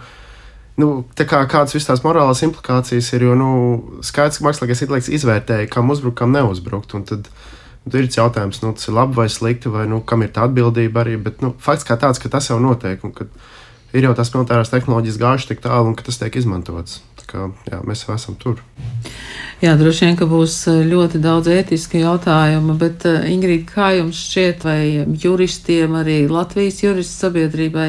nu, 0.82 0.92
kā, 1.18 1.44
kādas 1.52 1.76
visas 1.76 1.92
tās 1.92 2.06
morālās 2.06 2.44
implikācijas 2.48 3.12
ir, 3.18 3.28
jo 3.30 3.36
nu, 3.40 3.52
skaidrs, 4.06 4.40
ka 4.40 4.50
mākslīgais 4.50 4.86
intelekts 4.86 5.14
izvērtēja, 5.20 5.70
kam 5.74 5.92
uzbrukt, 5.94 6.20
kam 6.24 6.36
neuzbrukt. 6.36 6.98
Un 6.98 7.08
tad, 7.12 7.30
Tur 7.86 8.02
ir 8.02 8.08
jautājums, 8.10 8.64
nu, 8.64 8.72
tas 8.74 8.88
ir 8.90 8.96
labi 8.98 9.14
vai 9.14 9.28
slikti, 9.30 9.70
vai 9.70 9.84
nu, 9.86 10.00
kam 10.10 10.24
ir 10.26 10.32
tā 10.34 10.48
atbildība 10.48 11.04
arī. 11.04 11.20
Bet 11.22 11.44
nu, 11.46 11.52
fakts 11.62 11.86
kā 11.86 11.94
tāds, 12.02 12.18
ka 12.18 12.32
tas 12.34 12.48
jau 12.50 12.58
notiek, 12.58 13.04
un 13.06 13.14
ka 13.14 13.28
ir 13.96 14.08
jau 14.10 14.14
tās 14.18 14.32
militārās 14.36 14.72
tehnoloģijas 14.74 15.20
gājušas 15.22 15.52
tik 15.52 15.64
tālu, 15.64 15.92
un 15.92 15.98
ka 15.98 16.06
tas 16.08 16.20
tiek 16.22 16.36
izmantots. 16.40 17.02
Kā, 17.26 17.48
jā, 17.66 17.80
mēs 17.88 18.04
jau 18.06 18.14
esam 18.14 18.36
tur. 18.38 18.60
Jā, 19.64 19.72
droši 19.80 20.06
vien, 20.06 20.18
ka 20.20 20.28
būs 20.30 20.60
eh, 20.70 20.84
ļoti 20.86 21.22
daudz 21.24 21.50
ētiski 21.50 22.04
jautājumu, 22.04 22.76
bet 22.78 23.08
eh, 23.10 23.24
Ingrīda, 23.34 23.66
kā 23.72 23.88
jums 23.96 24.20
šķiet, 24.28 24.66
vai 24.68 24.80
juristiem, 25.24 25.96
arī 25.98 26.20
Latvijas 26.30 26.84
juristu 26.84 27.26
sabiedrībai 27.26 27.88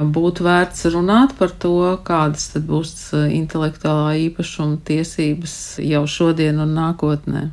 būtu 0.00 0.44
vērts 0.44 0.90
runāt 0.92 1.36
par 1.38 1.54
to, 1.62 1.76
kādas 2.04 2.50
tad 2.52 2.66
būs 2.68 2.92
eh, 3.14 3.30
intelektuālā 3.38 4.18
īpašuma 4.26 4.82
tiesības 4.90 5.56
jau 5.86 6.04
šodien 6.18 6.60
un 6.66 6.76
nākotnē? 6.76 7.46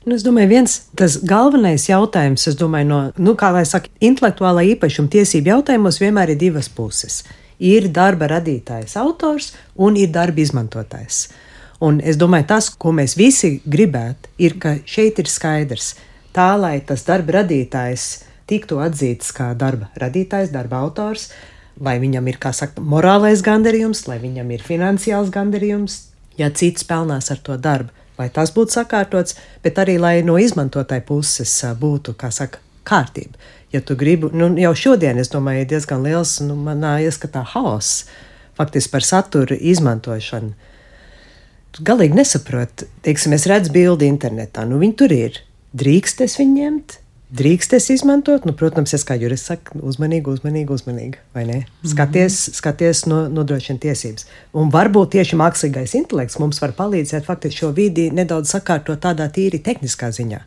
Nu, 0.00 0.14
es 0.16 0.22
domāju, 0.24 0.48
viens 0.48 0.74
tas 0.96 1.18
galvenais 1.28 1.84
jautājums, 1.84 2.46
domāju, 2.56 2.86
no, 2.88 3.00
nu, 3.20 3.34
kā 3.36 3.50
lai 3.52 3.66
saka, 3.68 3.90
intelektuālā 4.00 4.64
īpašuma 4.72 5.12
tiesību 5.12 5.52
jautājumos 5.52 6.00
vienmēr 6.00 6.32
ir 6.32 6.40
divas 6.40 6.70
puses. 6.72 7.20
Ir 7.60 7.90
darba 7.92 8.30
radītājs, 8.30 8.96
autors 8.96 9.50
un 9.76 9.98
ir 10.00 10.08
darba 10.14 10.40
izmantotājs. 10.40 11.26
Un 11.84 12.00
es 12.00 12.16
domāju, 12.16 12.48
tas, 12.48 12.70
ko 12.72 12.94
mēs 12.96 13.18
visi 13.20 13.58
gribētu, 13.68 14.32
ir, 14.40 14.56
ka 14.60 14.78
šeit 14.88 15.20
ir 15.20 15.28
skaidrs, 15.28 15.92
tā 16.32 16.48
lai 16.56 16.78
tas 16.80 17.04
darba 17.04 17.42
radītājs 17.42 18.08
tiktu 18.48 18.80
atzīts 18.80 19.36
kā 19.36 19.52
darba 19.52 19.92
radītājs, 20.00 20.48
darba 20.54 20.80
autors, 20.80 21.28
lai 21.76 21.98
viņam 22.00 22.32
ir, 22.32 22.40
kā 22.40 22.54
saka, 22.56 22.80
morālais 22.80 23.44
gandarījums, 23.44 24.06
lai 24.08 24.16
viņam 24.24 24.56
ir 24.56 24.64
finansiāls 24.64 25.28
gandarījums, 25.34 26.06
ja 26.40 26.48
cits 26.56 26.88
pelnās 26.88 27.28
ar 27.32 27.44
to 27.44 27.60
darbu, 27.60 27.92
lai 28.20 28.28
tas 28.32 28.52
būtu 28.54 28.76
sakārtots, 28.76 29.38
bet 29.64 29.80
arī 29.80 29.96
lai 30.00 30.18
no 30.26 30.38
izmantotāja 30.38 31.04
puses 31.08 31.56
būtu, 31.80 32.14
kā 32.20 32.30
saka, 32.34 32.60
kārtība. 32.86 33.40
Ja 33.72 33.80
tu 33.80 33.94
gribi, 33.96 34.30
nu, 34.34 34.50
jau 34.58 34.74
šodien, 34.76 35.18
es 35.22 35.30
domāju, 35.32 35.64
ir 35.64 35.70
diezgan 35.70 36.02
liels, 36.04 36.38
nu, 36.44 36.56
manā 36.58 36.98
ieskatā, 37.04 37.44
haoss 37.54 38.04
faktiski 38.58 38.92
par 38.92 39.06
satura 39.06 39.56
izmantošanu 39.56 40.52
galīgi 41.78 42.18
nesaprotu. 42.18 42.88
Teiksim, 43.04 43.34
es 43.36 43.46
redzu 43.48 43.72
bildi 43.74 44.08
internetā, 44.10 44.66
nu 44.68 44.80
viņi 44.80 44.96
tur 44.98 45.14
ir. 45.14 45.38
Drīkst 45.76 46.24
es 46.26 46.34
viņu 46.40 46.56
ņemt, 46.58 46.96
drīkst 47.36 47.74
es 47.76 47.88
izmantot. 47.94 48.44
Nu, 48.48 48.54
protams, 48.56 48.94
es 48.96 49.04
kā 49.06 49.16
jurists 49.20 49.50
saku, 49.50 49.78
uzmanīgi, 49.86 50.34
uzmanīgi, 50.34 50.74
uzmanīgi. 50.76 51.22
Mhm. 51.34 51.64
Skaties, 51.92 52.34
mm 52.34 52.50
-hmm. 52.50 52.56
skaties 52.56 53.06
no, 53.06 53.28
nodrošina 53.28 53.78
tiesības. 53.78 54.26
Un 54.52 54.70
varbūt 54.70 55.10
tieši 55.16 55.36
mākslīgais 55.36 55.96
intelekts 55.96 56.38
mums 56.38 56.60
var 56.60 56.72
palīdzēt 56.72 57.24
faktiski 57.24 57.58
šo 57.58 57.72
vidi 57.72 58.10
nedaudz 58.10 58.50
sakārtot 58.50 59.00
tādā 59.00 59.30
tīri 59.30 59.62
tehniskā 59.62 60.10
ziņā. 60.10 60.40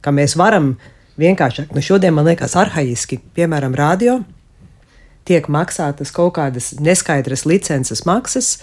Ka 0.00 0.10
mēs 0.10 0.36
varam 0.36 0.76
vienkārši, 1.18 1.68
nu 1.74 1.82
šodien 1.82 2.14
man 2.14 2.24
liekas 2.24 2.56
arhaiski, 2.56 3.20
piemēram, 3.34 3.74
radio. 3.74 4.22
Tiek 5.24 5.48
maksātas 5.48 6.12
kaut 6.12 6.34
kādas 6.38 6.72
neskaidras 6.80 7.44
licences 7.44 8.06
maksas, 8.06 8.58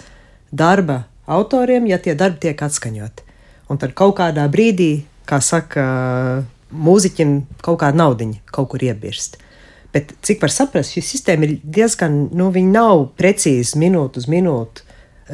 darba 0.52 1.04
autoriem, 1.26 1.86
ja 1.86 1.98
tie 1.98 2.14
darbi 2.14 2.38
tiek 2.40 2.62
atskaņoti. 2.62 3.22
Un 3.68 3.78
tad 3.78 3.94
kaut 3.98 4.16
kādā 4.18 4.46
brīdī, 4.50 5.04
kā 5.26 5.40
saka, 5.42 6.44
mūziķim 6.76 7.36
kaut 7.64 7.80
kāda 7.82 8.00
naudiņa 8.02 8.44
kaut 8.52 8.70
kur 8.72 8.84
iebirst. 8.84 9.38
Bet 9.94 10.12
cik 10.26 10.42
var 10.44 10.52
saprast, 10.52 10.92
šī 10.92 11.02
sistēma 11.04 11.46
ir 11.46 11.56
diezgan, 11.62 12.26
nu, 12.36 12.50
viņa 12.52 12.72
nav 12.74 13.06
precīzi 13.16 13.80
minūte 13.80 14.20
uz 14.20 14.28
minūti, 14.28 14.84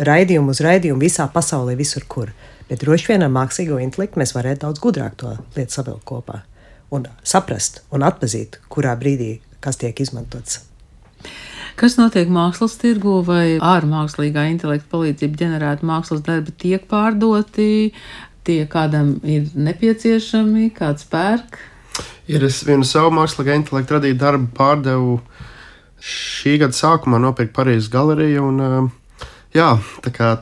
raidījumu 0.09 0.55
uz 0.55 0.62
raidījumu 0.62 1.03
visā 1.03 1.26
pasaulē, 1.32 1.74
visur 1.78 2.07
kur. 2.09 2.30
Bet 2.68 2.84
droši 2.84 3.11
vien 3.11 3.26
ar 3.26 3.32
mākslīgo 3.34 3.80
intelektu 3.82 4.22
mēs 4.22 4.36
varētu 4.36 4.64
daudz 4.64 4.82
gudrāk 4.82 5.18
to 5.20 5.34
lietu 5.57 5.80
savilkt 5.80 6.07
kopā 6.09 6.45
un 6.93 7.09
saprast 7.26 7.82
un 7.93 8.05
atpazīt, 8.07 8.61
kurā 8.72 8.95
brīdī 9.01 9.40
kas 9.64 9.80
tiek 9.80 9.99
izmantots. 10.05 10.61
Kas 11.78 11.97
notiek 11.97 12.28
mākslas 12.28 12.74
tirgu 12.80 13.22
vai 13.24 13.57
ar 13.64 13.86
mākslīgā 13.88 14.45
intelekta 14.51 14.90
palīdzību 14.93 15.40
ģenerēti 15.40 15.88
mākslas 15.88 16.20
darbi 16.26 16.53
tiek 16.64 16.84
pārdoti, 16.90 17.93
tie 18.47 18.64
kādam 18.70 19.16
ir 19.22 19.51
nepieciešami, 19.55 20.70
kāds 20.76 21.07
pērk? 21.11 21.61
Ir 22.30 22.45
es 22.47 22.62
vienu 22.66 22.86
savu 22.86 23.12
mākslīgā 23.16 23.57
intelekta 23.59 23.99
radītu 23.99 24.20
darbu 24.20 24.49
pārdevu 24.57 25.16
šī 26.03 26.57
gada 26.62 26.76
sākumā 26.76 27.20
nopirkt 27.22 27.55
Parīzes 27.57 27.90
galeriju. 27.93 28.47
Un, 28.51 28.61
uh, 28.62 29.26
jā, 29.55 29.74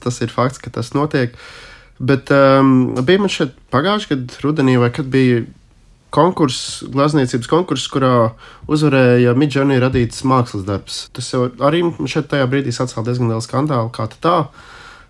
tas 0.04 0.20
ir 0.24 0.32
fakts, 0.32 0.60
ka 0.62 0.72
tas 0.72 0.92
notiek. 0.96 1.34
Bet 2.00 2.32
um, 2.32 2.94
bija 3.04 3.20
man 3.20 3.32
šeit 3.32 3.56
pagājušajā 3.72 4.14
gadā, 4.14 4.38
rudenī, 4.44 4.78
vai 4.80 4.88
kad 4.94 5.08
bija 5.12 5.42
konkurss, 6.14 6.80
glezniecības 6.90 7.48
konkurss, 7.50 7.90
kurā 7.92 8.32
uzvarēja 8.70 9.36
Midžonī 9.38 9.78
radīts 9.82 10.24
mākslas 10.26 10.64
darbs. 10.66 11.04
Tas 11.14 11.28
arī 11.36 11.84
šeit 12.10 12.30
tajā 12.32 12.48
brīdī 12.50 12.74
sacēla 12.74 13.06
diezgan 13.10 13.30
lielu 13.30 13.44
skandālu, 13.44 13.92
kā 13.94 14.08
tā. 14.16 14.38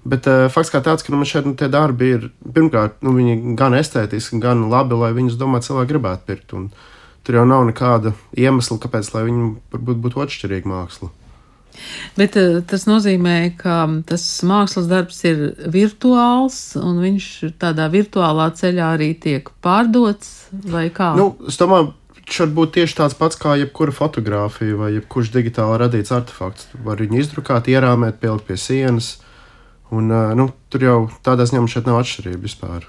Bet 0.05 0.24
uh, 0.30 0.46
fakts 0.53 0.72
kā 0.72 0.80
tāds, 0.84 1.05
ka 1.05 1.12
nu, 1.12 1.26
šeit 1.28 1.44
nu, 1.44 1.53
tie 1.59 1.68
darbi 1.72 2.14
ir 2.16 2.26
pirmkārt 2.40 3.03
nu, 3.05 3.12
gan 3.59 3.76
estētiski, 3.76 4.40
gan 4.40 4.68
labi, 4.72 4.96
lai 4.96 5.12
viņus 5.16 5.36
domātu 5.40 5.70
cilvēki 5.70 5.92
gribētu 5.92 6.28
pirkt. 6.30 6.55
Un 6.57 6.70
tur 7.26 7.40
jau 7.40 7.46
nav 7.48 7.66
nekāda 7.68 8.14
iemesla, 8.32 8.80
kāpēc 8.80 9.12
viņi 9.12 9.51
varbūt 9.74 10.01
būtu 10.07 10.24
atšķirīga 10.24 10.72
māksla. 10.72 11.11
Bet 12.16 12.34
uh, 12.40 12.59
tas 12.66 12.88
nozīmē, 12.88 13.36
ka 13.61 13.84
tas 14.09 14.24
mākslas 14.46 14.88
darbs 14.90 15.20
ir 15.28 15.46
virtuāls, 15.70 16.59
un 16.80 16.98
viņš 17.05 17.30
tādā 17.61 17.86
virtuālā 17.92 18.51
ceļā 18.57 18.90
arī 18.96 19.12
tiek 19.20 19.53
pārdots, 19.64 20.51
vai 20.51 20.88
kā? 20.94 21.12
Nu, 21.20 21.34
es 21.48 21.61
domāju, 21.61 21.92
viņš 22.16 22.42
var 22.44 22.53
būt 22.57 22.76
tieši 22.80 22.98
tāds 23.03 23.16
pats 23.18 23.38
kā 23.40 23.57
jebkura 23.61 23.94
fotografija 23.94 24.76
vai 24.80 24.94
jebkurš 24.96 25.32
digitāli 25.34 25.80
radīts 25.84 26.12
artefakts. 26.14 26.68
Var 26.84 27.05
viņu 27.05 27.20
izdrukāt, 27.20 27.68
ierāmēt, 27.68 28.20
pielikt 28.22 28.48
pie 28.48 28.59
sienas, 28.61 29.18
un 29.91 30.11
uh, 30.11 30.32
nu, 30.38 30.51
tur 30.70 30.86
jau 30.86 30.97
tādā 31.26 31.47
ziņā 31.49 31.66
šeit 31.70 31.91
nav 31.91 32.01
atšķirība 32.03 32.43
vispār. 32.47 32.88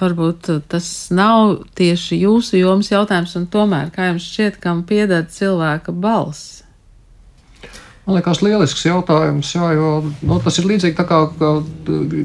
Varbūt 0.00 0.46
tas 0.70 0.86
nav 1.10 1.64
tieši 1.74 2.20
jūsu 2.22 2.60
jomas 2.60 2.92
jautājums, 2.92 3.34
un 3.40 3.48
tomēr, 3.50 3.90
kā 3.94 4.12
jums 4.12 4.28
šķiet, 4.30 4.60
kam 4.62 4.84
pieder 4.86 5.24
cilvēka 5.26 5.90
balss? 5.90 6.60
Man 8.06 8.16
liekas, 8.16 8.40
lielisks 8.42 8.84
jautājums, 8.86 9.50
jā, 9.54 9.66
jo 9.76 9.88
nu, 10.26 10.38
tas 10.42 10.56
ir 10.58 10.66
līdzīgi 10.70 10.96
tā 10.98 11.04
kā 11.06 11.18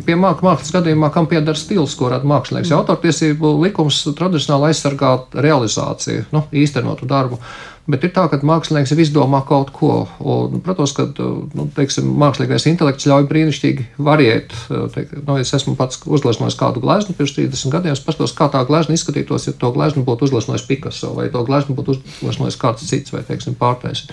pie 0.05 0.15
mākslas 0.17 0.71
gadījumā, 0.73 1.11
kam 1.13 1.27
pieder 1.29 1.57
stils, 1.59 1.97
ko 1.99 2.09
rada 2.13 2.25
mākslinieks. 2.25 2.71
Mm. 2.71 2.79
Autortiesību 2.79 3.51
likums 3.65 3.99
tradicionāli 4.17 4.71
aizsargā 4.71 5.11
realizāciju, 5.33 6.29
nu, 6.33 6.45
īstenotu 6.55 7.09
darbu. 7.09 7.41
Bet 7.85 8.01
ir 8.01 8.09
tā, 8.15 8.23
ka 8.31 8.39
mākslinieks 8.41 8.89
jau 8.93 8.97
izdomā 8.97 9.43
kaut 9.45 9.69
ko. 9.75 10.07
Un, 10.17 10.57
protams, 10.65 10.93
ka 10.97 11.05
nu, 11.13 11.67
teiksim, 11.75 12.07
mākslīgais 12.17 12.65
intelekts 12.71 13.05
ļauj 13.05 13.27
brīnišķīgi 13.29 13.85
variēt. 14.07 14.55
Teik, 14.95 15.13
nu, 15.19 15.37
es 15.37 15.53
esmu 15.53 15.75
pats 15.77 16.01
uzlasījis 16.01 16.57
kādu 16.57 16.81
gleznu 16.81 17.13
pirms 17.17 17.35
30 17.37 17.73
gadiem. 17.75 17.93
Es 17.93 18.01
paskatos, 18.01 18.33
kā 18.37 18.49
tā 18.49 18.63
glezna 18.65 18.97
izskatītos, 18.97 19.45
ja 19.45 19.53
to 19.53 19.69
gleznu 19.75 20.01
būtu 20.07 20.31
uzlasījis 20.31 20.65
Picasso 20.65 21.13
vai 21.13 21.29
to 21.29 21.45
gleznu 21.45 21.77
būtu 21.77 21.99
uzlasījis 22.25 22.61
kāds 22.61 22.89
cits 22.89 23.13
vai 23.13 23.21
teiksim, 23.27 23.53
pārtais. 23.59 24.07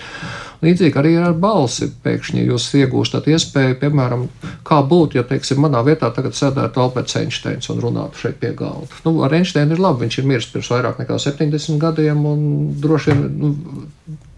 Līdzīgi 0.63 0.99
arī 0.99 1.13
ar 1.19 1.33
balsi. 1.35 1.89
Pēkšņi 2.05 2.45
jūs 2.45 2.69
iegūstat 2.79 3.25
iespēju, 3.33 3.79
piemēram, 3.81 4.27
kā 4.67 4.79
būtu, 4.87 5.17
ja 5.19 5.25
teiksim, 5.27 5.59
manā 5.65 5.81
vietā 5.83 6.07
tagad 6.15 6.37
sēdētu 6.37 6.79
Alberts 6.79 7.17
Einsteins 7.19 7.67
un 7.73 7.81
runātu 7.83 8.21
šeit 8.21 8.39
pie 8.39 8.53
galda. 8.55 8.87
Nu, 9.03 9.17
ar 9.25 9.35
Einsteinu 9.35 9.75
ir 9.75 9.83
labi, 9.83 10.05
viņš 10.05 10.19
ir 10.21 10.29
miris 10.29 10.47
pirms 10.53 10.71
vairāk 10.71 11.01
nekā 11.01 11.19
70 11.19 11.81
gadiem 11.81 12.23
un 12.29 12.45
droši 12.83 13.11
vien. 13.11 13.25
Nu, 13.41 13.51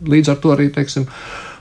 līdz 0.05 0.32
ar 0.34 0.39
to 0.41 0.53
arī 0.55 0.69
teiksim, 0.73 1.07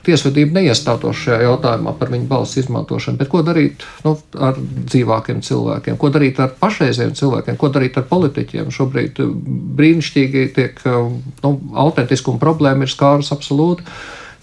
tiesvedība 0.05 0.59
neiestātos 0.59 1.23
šajā 1.23 1.45
jautājumā 1.47 1.95
par 1.99 2.11
viņu 2.13 2.27
balss 2.29 2.59
izmantošanu. 2.61 3.17
Bet 3.21 3.31
ko 3.31 3.41
darīt 3.45 3.85
nu, 4.05 4.15
ar 4.37 4.57
dzīvākiem 4.59 5.41
cilvēkiem, 5.45 5.97
ko 6.01 6.11
darīt 6.13 6.41
ar 6.43 6.53
pašreizējiem 6.59 7.15
cilvēkiem, 7.17 7.57
ko 7.61 7.71
darīt 7.73 7.97
ar 7.97 8.05
politiķiem? 8.11 8.69
Šobrīd 8.75 9.23
brīnišķīgi 9.79 10.45
tiek 10.57 10.83
nu, 10.85 11.55
autentiskuma 11.85 12.41
problēma 12.41 12.85
ir 12.85 12.93
skārus 12.93 13.33
absolūti 13.35 13.87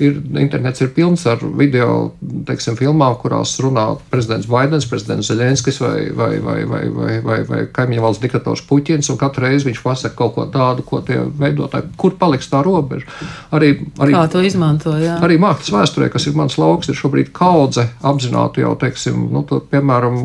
ir, 0.00 0.18
internets 0.40 0.82
ir 0.84 0.92
pilns 0.96 1.24
ar 1.28 1.42
video 1.58 2.12
teiksim, 2.48 2.76
filmām, 2.78 3.16
kurās 3.20 3.54
runā 3.62 3.84
prezidents 4.12 4.48
Baidens, 4.50 4.86
prezidents 4.88 5.30
Zelenskis 5.30 5.80
vai, 5.82 6.10
vai, 6.16 6.30
vai, 6.44 6.58
vai, 6.68 6.82
vai, 6.94 7.16
vai, 7.24 7.38
vai 7.48 7.62
kaimiņu 7.74 8.04
valsts 8.04 8.22
diktators 8.22 8.64
Puķins, 8.68 9.10
un 9.12 9.20
katru 9.20 9.46
reizi 9.46 9.68
viņš 9.68 9.82
pasaka 9.84 10.16
kaut 10.18 10.36
ko 10.36 10.46
tādu, 10.52 10.86
ko 10.86 11.02
tie 11.06 11.20
veidotāji, 11.22 11.92
kur 12.00 12.16
paliks 12.20 12.50
tā 12.52 12.62
robeža. 12.64 13.08
Arī, 13.54 13.74
arī, 13.98 14.16
Kā 14.16 14.24
to 14.32 14.44
izmanto, 14.44 14.94
jā. 15.00 15.18
Arī 15.22 15.40
mākslas 15.42 15.74
vēsturē, 15.74 16.12
kas 16.12 16.28
ir 16.28 16.38
mans 16.38 16.58
lauks, 16.60 16.90
ir 16.92 16.98
šobrīd 16.98 17.32
kaudze 17.36 17.88
apzināti 18.06 18.64
jau, 18.64 18.74
teiksim, 18.80 19.28
nu, 19.32 19.44
tur, 19.48 19.64
piemēram, 19.72 20.18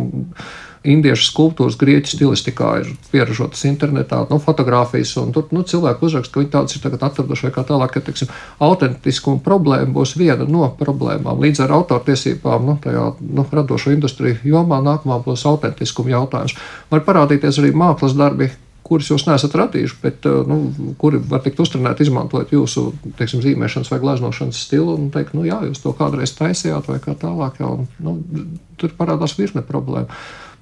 indiešu 0.87 1.27
skulptūras 1.29 1.77
grieķu 1.79 2.13
stilistikā 2.13 2.71
ir 2.81 2.91
pieražotas 3.11 3.63
internetā, 3.69 4.23
nu, 4.31 4.39
fotografijas, 4.43 5.13
un 5.21 5.33
tur 5.35 5.49
nu, 5.55 5.63
cilvēki 5.67 6.07
uzraksta, 6.07 6.33
ka 6.33 6.41
viņi 6.41 6.53
tādas 6.53 6.77
ir 6.77 6.83
tagad 6.85 7.07
atraduši 7.07 7.47
vai 7.47 7.53
kā 7.55 7.65
tālāk, 7.67 7.95
ka, 7.95 8.03
teiksim, 8.07 8.31
autentiskuma 8.63 9.41
problēma 9.43 9.91
būs 9.97 10.15
viena 10.19 10.47
no 10.47 10.69
problēmām. 10.79 11.41
Līdz 11.43 11.65
ar 11.65 11.75
autortiesībām, 11.79 12.69
nu, 12.69 12.77
tajā, 12.83 13.09
nu, 13.21 13.47
radošo 13.59 13.95
industriju 13.95 14.39
jomā 14.47 14.79
nākamā 14.85 15.19
būs 15.25 15.45
autentiskuma 15.49 16.15
jautājums. 16.15 16.55
Var 16.93 17.03
parādīties 17.07 17.59
arī 17.61 17.73
mākslas 17.75 18.15
darbi, 18.17 18.51
kurus 18.87 19.09
jūs 19.11 19.25
neesat 19.27 19.55
radījuši, 19.59 19.97
bet 20.03 20.27
nu, 20.47 20.57
kuri 21.01 21.19
var 21.31 21.43
tikt 21.43 21.59
uztrenēti, 21.63 22.07
izmantojot 22.07 22.53
jūsu 22.55 22.85
teiksim, 23.19 23.43
zīmēšanas 23.43 23.91
vai 23.91 23.99
gleznošanas 24.03 24.61
stilu. 24.63 24.95
Un 24.95 25.09
teikt, 25.13 25.35
nu, 25.37 25.43
jā, 25.47 25.59
jūs 25.67 25.83
to 25.83 25.91
kādreiz 25.97 26.31
taisījāt, 26.37 26.87
vai 26.87 26.99
kā 27.03 27.15
tālāk. 27.19 27.59
Jā, 27.61 27.71
un, 27.73 27.87
nu, 28.03 28.45
tur 28.79 28.95
parādās 28.97 29.35
virkne 29.39 29.65
problēma. 29.67 30.07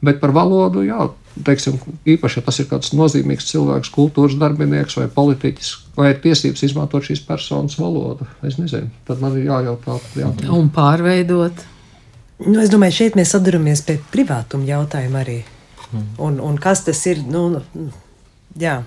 Bet 0.04 0.20
par 0.22 0.34
valodu, 0.36 0.84
jā, 0.86 1.08
teiksim, 1.48 1.78
īpaši, 2.16 2.40
ja 2.40 2.46
tas 2.46 2.60
ir 2.62 2.68
kāds 2.70 2.92
nozīmīgs 2.96 3.48
cilvēks, 3.50 3.92
kultūras 3.96 4.36
darbinieks 4.40 4.98
vai 5.00 5.08
politiķis, 5.12 5.72
vai 5.96 6.12
ir 6.14 6.20
tiesības 6.24 6.66
izmantot 6.68 7.08
šīs 7.08 7.24
personas 7.28 7.78
valodu, 7.80 8.28
es 8.46 8.60
nezinu. 8.60 8.92
Tad 9.08 9.24
man 9.24 9.38
ir 9.40 9.50
jājautā. 9.50 9.98
Jā. 10.20 10.32
Un 10.56 10.70
pārveidot. 10.76 11.64
Nu, 12.46 12.60
es 12.60 12.72
domāju, 12.72 12.98
šeit 13.00 13.16
mēs 13.16 13.32
saduramies 13.32 13.86
pie 13.88 13.98
privātuma 14.12 14.68
jautājuma 14.68 15.22
arī. 15.24 15.40
Un, 16.20 16.42
un 16.44 16.58
kas 16.60 16.84
tas 16.84 17.00
ir? 17.08 17.22
Nu, 17.32 17.62
jā. 18.60 18.82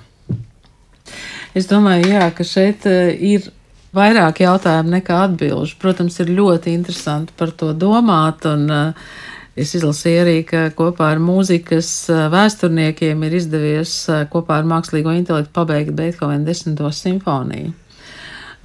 Es 1.57 1.69
domāju, 1.71 2.11
jā, 2.13 2.27
ka 2.37 2.45
šeit 2.45 2.85
ir 2.85 3.49
vairāk 3.97 4.43
jautājumu 4.45 4.93
nekā 4.99 5.23
atbilžu. 5.25 5.79
Protams, 5.81 6.19
ir 6.21 6.35
ļoti 6.37 6.75
interesanti 6.77 7.33
par 7.39 7.55
to 7.57 7.73
domāt. 7.73 8.45
Un, 8.51 8.69
uh, 8.69 9.17
Es 9.59 9.73
izlasīju 9.75 10.19
arī, 10.23 10.37
ka 10.47 10.69
kopā 10.79 11.09
ar 11.15 11.21
mūzikas 11.23 11.91
vēsturniekiem 12.31 13.25
ir 13.27 13.35
izdevies 13.41 13.95
kopā 14.31 14.61
ar 14.61 14.69
mākslīgo 14.71 15.15
intelektu 15.19 15.51
pabeigt 15.57 15.97
Beethovena 15.99 16.47
desmito 16.47 16.91
simfoniju. 16.95 17.73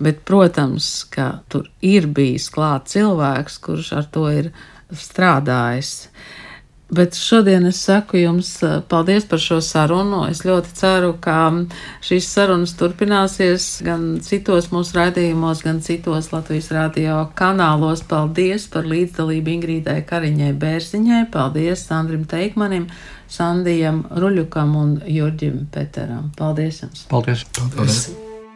Bet, 0.03 0.21
protams, 0.25 1.03
ka 1.09 1.27
tur 1.49 1.67
ir 1.85 2.05
bijis 2.13 2.49
klāt 2.53 2.91
cilvēks, 2.93 3.57
kurš 3.65 3.91
ar 3.97 4.07
to 4.13 4.27
ir 4.33 4.49
strādājis. 4.93 5.93
Bet 6.93 7.15
šodien 7.17 7.65
es 7.65 7.79
saku 7.81 8.19
jums 8.21 8.49
paldies 8.89 9.25
par 9.29 9.41
šo 9.41 9.57
sarunu. 9.65 10.23
Es 10.29 10.43
ļoti 10.45 10.73
ceru, 10.77 11.13
ka 11.21 11.37
šīs 12.05 12.27
sarunas 12.29 12.75
turpināsies 12.77 13.67
gan 13.85 14.03
citos 14.25 14.69
mūsu 14.73 14.99
raidījumos, 14.99 15.63
gan 15.65 15.81
citos 15.85 16.29
Latvijas 16.33 16.69
radio 16.75 17.23
kanālos. 17.39 18.03
Paldies 18.09 18.67
par 18.73 18.85
līdzdalību 18.89 19.55
Ingrīdai 19.57 19.99
Kariņai 20.09 20.51
Bērziņai, 20.61 21.23
paldies 21.33 21.87
Sandrim 21.87 22.27
Teikmanim, 22.29 22.89
Sandijam 23.31 24.03
Ruļukam 24.13 24.77
un 24.77 24.93
Jurģim 25.09 25.65
Peteram. 25.73 26.29
Paldies 26.37 26.83
jums! 26.85 27.07
Paldies! 27.09 27.47
paldies. 27.57 27.75
paldies. 27.79 28.32